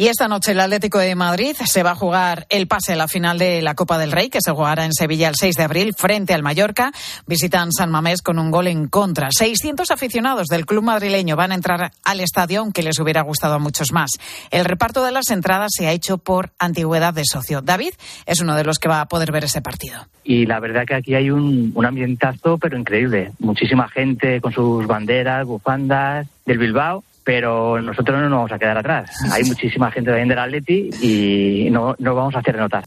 Y 0.00 0.08
esta 0.08 0.28
noche 0.28 0.52
el 0.52 0.60
Atlético 0.60 0.96
de 0.96 1.14
Madrid 1.14 1.54
se 1.62 1.82
va 1.82 1.90
a 1.90 1.94
jugar 1.94 2.46
el 2.48 2.66
pase 2.66 2.94
a 2.94 2.96
la 2.96 3.06
final 3.06 3.36
de 3.36 3.60
la 3.60 3.74
Copa 3.74 3.98
del 3.98 4.12
Rey, 4.12 4.30
que 4.30 4.40
se 4.40 4.50
jugará 4.50 4.86
en 4.86 4.94
Sevilla 4.94 5.28
el 5.28 5.34
6 5.34 5.56
de 5.56 5.62
abril 5.62 5.92
frente 5.94 6.32
al 6.32 6.42
Mallorca. 6.42 6.90
Visitan 7.26 7.70
San 7.70 7.90
Mamés 7.90 8.22
con 8.22 8.38
un 8.38 8.50
gol 8.50 8.68
en 8.68 8.88
contra. 8.88 9.28
600 9.30 9.90
aficionados 9.90 10.46
del 10.46 10.64
club 10.64 10.84
madrileño 10.84 11.36
van 11.36 11.52
a 11.52 11.54
entrar 11.54 11.92
al 12.02 12.20
estadio, 12.20 12.60
aunque 12.60 12.82
les 12.82 12.98
hubiera 12.98 13.20
gustado 13.20 13.56
a 13.56 13.58
muchos 13.58 13.92
más. 13.92 14.12
El 14.50 14.64
reparto 14.64 15.04
de 15.04 15.12
las 15.12 15.30
entradas 15.30 15.72
se 15.76 15.86
ha 15.86 15.92
hecho 15.92 16.16
por 16.16 16.48
antigüedad 16.58 17.12
de 17.12 17.24
socio. 17.26 17.60
David 17.60 17.92
es 18.24 18.40
uno 18.40 18.56
de 18.56 18.64
los 18.64 18.78
que 18.78 18.88
va 18.88 19.02
a 19.02 19.06
poder 19.06 19.32
ver 19.32 19.44
ese 19.44 19.60
partido. 19.60 20.06
Y 20.24 20.46
la 20.46 20.60
verdad 20.60 20.86
que 20.86 20.94
aquí 20.94 21.14
hay 21.14 21.30
un, 21.30 21.72
un 21.74 21.84
ambientazo, 21.84 22.56
pero 22.56 22.78
increíble. 22.78 23.32
Muchísima 23.38 23.86
gente 23.90 24.40
con 24.40 24.54
sus 24.54 24.86
banderas, 24.86 25.44
bufandas 25.44 26.26
del 26.46 26.56
Bilbao 26.56 27.04
pero 27.24 27.80
nosotros 27.80 28.16
no 28.20 28.28
nos 28.28 28.38
vamos 28.38 28.52
a 28.52 28.58
quedar 28.58 28.78
atrás. 28.78 29.10
Hay 29.30 29.44
muchísima 29.44 29.90
gente 29.90 30.10
también 30.10 30.28
del 30.28 30.38
Atleti 30.38 30.90
y 31.00 31.70
no, 31.70 31.94
no 31.98 32.14
vamos 32.14 32.34
a 32.34 32.38
hacer 32.38 32.56
notar. 32.56 32.84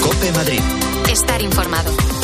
Cope 0.00 0.32
Madrid. 0.32 0.60
Estar 1.10 1.40
informado. 1.42 2.17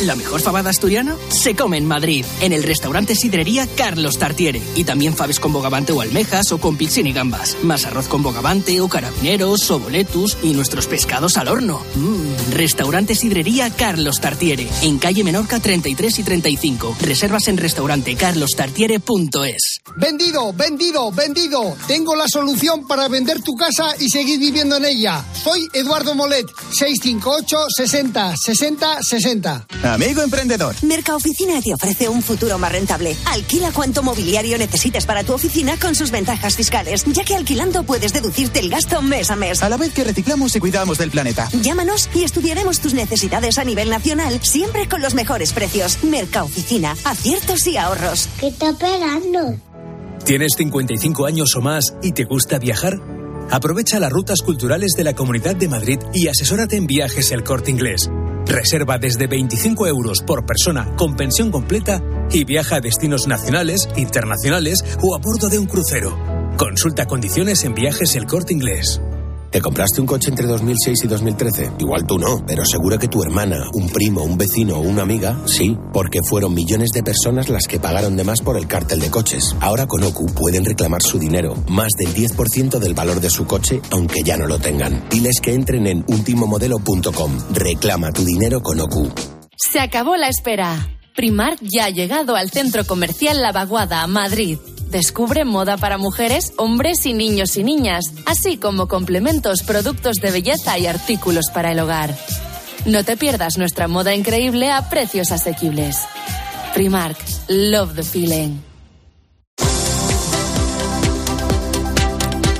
La 0.00 0.16
mejor 0.16 0.40
fabada 0.40 0.70
asturiana 0.70 1.16
se 1.28 1.54
come 1.54 1.76
en 1.78 1.86
Madrid, 1.86 2.24
en 2.40 2.52
el 2.52 2.64
restaurante 2.64 3.14
Sidrería 3.14 3.68
Carlos 3.76 4.18
Tartiere. 4.18 4.60
Y 4.74 4.82
también 4.84 5.14
faves 5.14 5.38
con 5.38 5.52
bogavante 5.52 5.92
o 5.92 6.00
almejas 6.00 6.50
o 6.50 6.58
con 6.58 6.76
pixin 6.76 7.12
gambas. 7.12 7.56
Más 7.62 7.84
arroz 7.86 8.08
con 8.08 8.22
bogavante 8.22 8.80
o 8.80 8.88
carabineros 8.88 9.70
o 9.70 9.78
boletus 9.78 10.38
y 10.42 10.54
nuestros 10.54 10.86
pescados 10.86 11.36
al 11.36 11.48
horno. 11.48 11.82
Mm. 11.94 12.52
Restaurante 12.52 13.14
Sidrería 13.14 13.68
Carlos 13.70 14.18
Tartiere, 14.20 14.66
en 14.82 14.98
calle 14.98 15.24
Menorca 15.24 15.60
33 15.60 16.18
y 16.18 16.22
35. 16.22 16.96
Reservas 17.00 17.48
en 17.48 17.58
restaurantecarlostartiere.es. 17.58 19.80
Vendido, 19.96 20.52
vendido, 20.52 21.10
vendido. 21.12 21.76
Tengo 21.86 22.16
la 22.16 22.28
solución 22.28 22.86
para 22.86 23.08
vender 23.08 23.42
tu 23.42 23.54
casa 23.54 23.94
y 23.98 24.08
seguir 24.08 24.40
viviendo 24.40 24.76
en 24.76 24.86
ella. 24.86 25.22
Soy 25.44 25.68
Eduardo 25.72 26.14
Molet, 26.14 26.46
658 26.70 27.58
60 27.76 28.36
60 28.36 29.02
60. 29.02 29.66
Amigo 29.82 30.22
emprendedor. 30.22 30.76
Mercaoficina 30.82 31.60
te 31.60 31.74
ofrece 31.74 32.08
un 32.08 32.22
futuro 32.22 32.56
más 32.58 32.70
rentable. 32.70 33.16
Alquila 33.26 33.72
cuanto 33.72 34.02
mobiliario 34.02 34.56
necesites 34.56 35.06
para 35.06 35.24
tu 35.24 35.32
oficina 35.32 35.76
con 35.76 35.94
sus 35.94 36.10
ventajas 36.10 36.56
fiscales, 36.56 37.04
ya 37.06 37.24
que 37.24 37.34
alquilando 37.34 37.82
puedes 37.82 38.12
deducirte 38.12 38.60
el 38.60 38.70
gasto 38.70 39.02
mes 39.02 39.30
a 39.30 39.36
mes. 39.36 39.62
A 39.62 39.68
la 39.68 39.76
vez 39.76 39.92
que 39.92 40.04
reciclamos 40.04 40.54
y 40.54 40.60
cuidamos 40.60 40.98
del 40.98 41.10
planeta. 41.10 41.48
Llámanos 41.60 42.08
y 42.14 42.22
estudiaremos 42.22 42.80
tus 42.80 42.94
necesidades 42.94 43.58
a 43.58 43.64
nivel 43.64 43.90
nacional, 43.90 44.40
siempre 44.42 44.88
con 44.88 45.02
los 45.02 45.14
mejores 45.14 45.52
precios. 45.52 45.98
Mercaoficina, 46.04 46.96
aciertos 47.04 47.66
y 47.66 47.76
ahorros. 47.76 48.28
¿Qué 48.38 48.48
está 48.48 48.70
esperando? 48.70 49.56
¿Tienes 50.24 50.52
55 50.56 51.26
años 51.26 51.56
o 51.56 51.60
más 51.60 51.94
y 52.02 52.12
te 52.12 52.24
gusta 52.24 52.58
viajar? 52.60 53.00
Aprovecha 53.50 53.98
las 53.98 54.12
rutas 54.12 54.42
culturales 54.42 54.92
de 54.96 55.02
la 55.02 55.14
Comunidad 55.14 55.56
de 55.56 55.68
Madrid 55.68 55.98
y 56.14 56.28
asesórate 56.28 56.76
en 56.76 56.86
viajes 56.86 57.32
el 57.32 57.42
corte 57.42 57.72
inglés. 57.72 58.08
Reserva 58.46 58.98
desde 58.98 59.26
25 59.26 59.86
euros 59.86 60.22
por 60.22 60.44
persona 60.44 60.94
con 60.96 61.16
pensión 61.16 61.50
completa 61.50 62.02
y 62.30 62.44
viaja 62.44 62.76
a 62.76 62.80
destinos 62.80 63.26
nacionales, 63.26 63.88
internacionales 63.96 64.84
o 65.02 65.14
a 65.14 65.18
bordo 65.18 65.48
de 65.48 65.58
un 65.58 65.66
crucero. 65.66 66.16
Consulta 66.56 67.06
condiciones 67.06 67.64
en 67.64 67.74
viajes 67.74 68.16
el 68.16 68.26
corte 68.26 68.52
inglés. 68.52 69.00
¿Te 69.52 69.60
compraste 69.60 70.00
un 70.00 70.06
coche 70.06 70.30
entre 70.30 70.46
2006 70.46 71.04
y 71.04 71.08
2013? 71.08 71.72
Igual 71.80 72.06
tú 72.06 72.18
no, 72.18 72.42
pero 72.46 72.64
seguro 72.64 72.98
que 72.98 73.06
tu 73.06 73.22
hermana, 73.22 73.68
un 73.74 73.90
primo, 73.90 74.24
un 74.24 74.38
vecino 74.38 74.76
o 74.76 74.80
una 74.80 75.02
amiga, 75.02 75.36
sí, 75.44 75.76
porque 75.92 76.20
fueron 76.26 76.54
millones 76.54 76.88
de 76.94 77.02
personas 77.02 77.50
las 77.50 77.66
que 77.66 77.78
pagaron 77.78 78.16
de 78.16 78.24
más 78.24 78.40
por 78.40 78.56
el 78.56 78.66
cártel 78.66 79.00
de 79.00 79.10
coches. 79.10 79.54
Ahora 79.60 79.86
con 79.86 80.02
OCU 80.04 80.24
pueden 80.32 80.64
reclamar 80.64 81.02
su 81.02 81.18
dinero, 81.18 81.54
más 81.68 81.90
del 81.98 82.14
10% 82.14 82.78
del 82.78 82.94
valor 82.94 83.20
de 83.20 83.28
su 83.28 83.44
coche, 83.44 83.82
aunque 83.90 84.22
ya 84.22 84.38
no 84.38 84.46
lo 84.46 84.58
tengan. 84.58 85.06
Diles 85.10 85.38
que 85.42 85.52
entren 85.52 85.86
en 85.86 86.02
ultimomodelo.com. 86.08 87.38
Reclama 87.52 88.10
tu 88.10 88.24
dinero 88.24 88.62
con 88.62 88.80
OCU. 88.80 89.12
Se 89.54 89.80
acabó 89.80 90.16
la 90.16 90.28
espera. 90.28 90.88
Primar 91.14 91.58
ya 91.60 91.84
ha 91.84 91.90
llegado 91.90 92.36
al 92.36 92.50
centro 92.50 92.86
comercial 92.86 93.42
La 93.42 93.52
Vaguada, 93.52 94.06
Madrid. 94.06 94.56
Descubre 94.92 95.46
moda 95.46 95.78
para 95.78 95.96
mujeres, 95.96 96.52
hombres 96.58 97.06
y 97.06 97.14
niños 97.14 97.56
y 97.56 97.64
niñas, 97.64 98.04
así 98.26 98.58
como 98.58 98.88
complementos, 98.88 99.62
productos 99.62 100.16
de 100.16 100.30
belleza 100.30 100.78
y 100.78 100.86
artículos 100.86 101.46
para 101.52 101.72
el 101.72 101.80
hogar. 101.80 102.14
No 102.84 103.02
te 103.02 103.16
pierdas 103.16 103.56
nuestra 103.56 103.88
moda 103.88 104.14
increíble 104.14 104.70
a 104.70 104.90
precios 104.90 105.32
asequibles. 105.32 105.96
Primark, 106.74 107.16
love 107.48 107.94
the 107.94 108.02
feeling. 108.02 108.58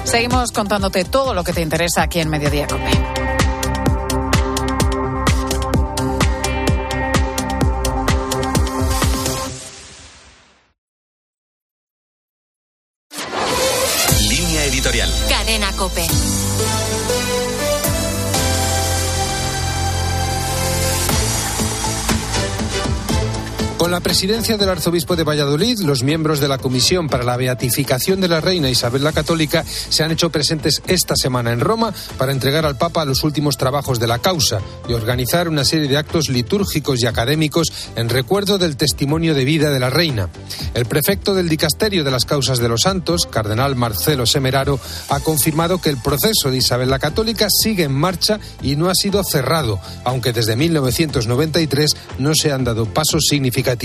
Seguimos 0.05 0.53
contándote 0.53 1.05
todo 1.05 1.35
lo 1.35 1.45
que 1.45 1.53
te 1.53 1.61
interesa 1.61 2.01
aquí 2.01 2.21
en 2.21 2.31
Mediodía. 2.31 2.67
La 23.93 24.01
presidencia 24.01 24.57
del 24.57 24.71
arzobispo 24.71 25.17
de 25.17 25.23
Valladolid, 25.23 25.81
los 25.81 26.03
miembros 26.03 26.41
de 26.41 26.49
la 26.49 26.57
Comisión 26.57 27.11
para 27.11 27.25
la 27.25 27.37
Beatificación 27.37 28.23
de 28.23 28.29
la 28.29 28.41
Reina 28.41 28.71
Isabel 28.71 29.05
la 29.05 29.13
Católica 29.13 29.65
se 29.67 30.03
han 30.03 30.11
hecho 30.11 30.31
presentes 30.31 30.81
esta 30.87 31.15
semana 31.15 31.53
en 31.53 31.61
Roma 31.61 31.93
para 32.17 32.33
entregar 32.33 32.65
al 32.65 32.79
Papa 32.79 33.05
los 33.05 33.23
últimos 33.23 33.59
trabajos 33.59 34.01
de 34.01 34.07
la 34.07 34.19
causa 34.19 34.63
y 34.89 34.95
organizar 34.95 35.47
una 35.47 35.67
serie 35.67 35.89
de 35.89 35.99
actos 35.99 36.31
litúrgicos 36.31 37.03
y 37.03 37.07
académicos 37.07 37.71
en 37.95 38.09
recuerdo 38.09 38.57
del 38.57 38.79
testimonio 38.79 39.35
de 39.35 39.45
vida 39.45 39.69
de 39.69 39.81
la 39.81 39.91
Reina. 39.91 40.31
El 40.73 40.87
prefecto 40.87 41.35
del 41.35 41.51
Dicasterio 41.51 42.03
de 42.03 42.11
las 42.11 42.25
Causas 42.25 42.61
de 42.61 42.71
los 42.71 42.81
Santos, 42.81 43.27
cardenal 43.27 43.77
Marcelo 43.77 44.25
Semeraro, 44.25 44.81
ha 45.11 45.21
confirmado 45.21 45.83
que 45.83 45.91
el 45.91 45.99
proceso 45.99 46.51
de 46.51 46.57
Isabel 46.57 46.89
la 46.89 46.99
Católica 46.99 47.49
sigue 47.51 47.85
en 47.85 47.93
marcha 47.93 48.41
y 48.63 48.77
no 48.77 48.89
ha 48.89 48.95
sido 48.95 49.23
cerrado, 49.23 49.79
aunque 50.05 50.33
desde 50.33 50.57
1993 50.57 51.91
no 52.19 52.35
se 52.35 52.53
han 52.53 52.65
dado 52.65 52.87
pasos 52.87 53.25
significativos. 53.29 53.82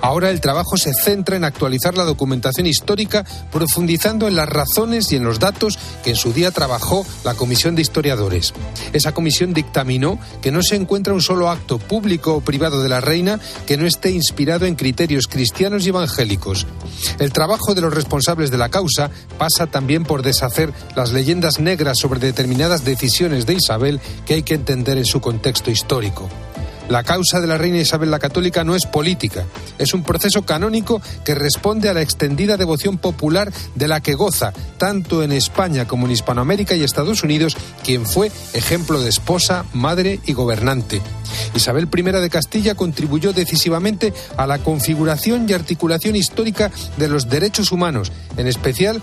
Ahora 0.00 0.30
el 0.30 0.40
trabajo 0.40 0.76
se 0.76 0.94
centra 0.94 1.36
en 1.36 1.44
actualizar 1.44 1.96
la 1.96 2.04
documentación 2.04 2.66
histórica, 2.66 3.24
profundizando 3.52 4.26
en 4.26 4.36
las 4.36 4.48
razones 4.48 5.12
y 5.12 5.16
en 5.16 5.24
los 5.24 5.38
datos 5.38 5.78
que 6.02 6.10
en 6.10 6.16
su 6.16 6.32
día 6.32 6.50
trabajó 6.50 7.04
la 7.24 7.34
Comisión 7.34 7.74
de 7.74 7.82
Historiadores. 7.82 8.54
Esa 8.92 9.12
comisión 9.12 9.52
dictaminó 9.52 10.18
que 10.40 10.50
no 10.50 10.62
se 10.62 10.76
encuentra 10.76 11.12
un 11.12 11.20
solo 11.20 11.50
acto 11.50 11.78
público 11.78 12.34
o 12.34 12.40
privado 12.40 12.82
de 12.82 12.88
la 12.88 13.00
reina 13.00 13.38
que 13.66 13.76
no 13.76 13.86
esté 13.86 14.10
inspirado 14.10 14.66
en 14.66 14.76
criterios 14.76 15.26
cristianos 15.26 15.84
y 15.84 15.90
evangélicos. 15.90 16.66
El 17.18 17.32
trabajo 17.32 17.74
de 17.74 17.82
los 17.82 17.94
responsables 17.94 18.50
de 18.50 18.58
la 18.58 18.70
causa 18.70 19.10
pasa 19.36 19.66
también 19.66 20.04
por 20.04 20.22
deshacer 20.22 20.72
las 20.96 21.12
leyendas 21.12 21.60
negras 21.60 21.98
sobre 21.98 22.20
determinadas 22.20 22.84
decisiones 22.84 23.46
de 23.46 23.54
Isabel 23.54 24.00
que 24.26 24.34
hay 24.34 24.42
que 24.42 24.54
entender 24.54 24.96
en 24.96 25.04
su 25.04 25.20
contexto 25.20 25.70
histórico. 25.70 26.28
La 26.88 27.04
causa 27.04 27.40
de 27.40 27.46
la 27.46 27.58
reina 27.58 27.78
Isabel 27.78 28.10
la 28.10 28.18
Católica 28.18 28.64
no 28.64 28.74
es 28.74 28.86
política, 28.86 29.44
es 29.76 29.92
un 29.92 30.02
proceso 30.02 30.46
canónico 30.46 31.02
que 31.22 31.34
responde 31.34 31.90
a 31.90 31.94
la 31.94 32.00
extendida 32.00 32.56
devoción 32.56 32.96
popular 32.96 33.52
de 33.74 33.88
la 33.88 34.00
que 34.00 34.14
goza, 34.14 34.54
tanto 34.78 35.22
en 35.22 35.32
España 35.32 35.86
como 35.86 36.06
en 36.06 36.12
Hispanoamérica 36.12 36.74
y 36.74 36.82
Estados 36.82 37.22
Unidos, 37.22 37.58
quien 37.84 38.06
fue 38.06 38.32
ejemplo 38.54 39.02
de 39.02 39.10
esposa, 39.10 39.66
madre 39.74 40.20
y 40.24 40.32
gobernante. 40.32 41.02
Isabel 41.54 41.88
I 41.94 42.02
de 42.02 42.30
Castilla 42.30 42.74
contribuyó 42.74 43.34
decisivamente 43.34 44.14
a 44.38 44.46
la 44.46 44.58
configuración 44.58 45.46
y 45.46 45.52
articulación 45.52 46.16
histórica 46.16 46.70
de 46.96 47.08
los 47.08 47.28
derechos 47.28 47.70
humanos, 47.70 48.12
en 48.38 48.46
especial 48.46 48.96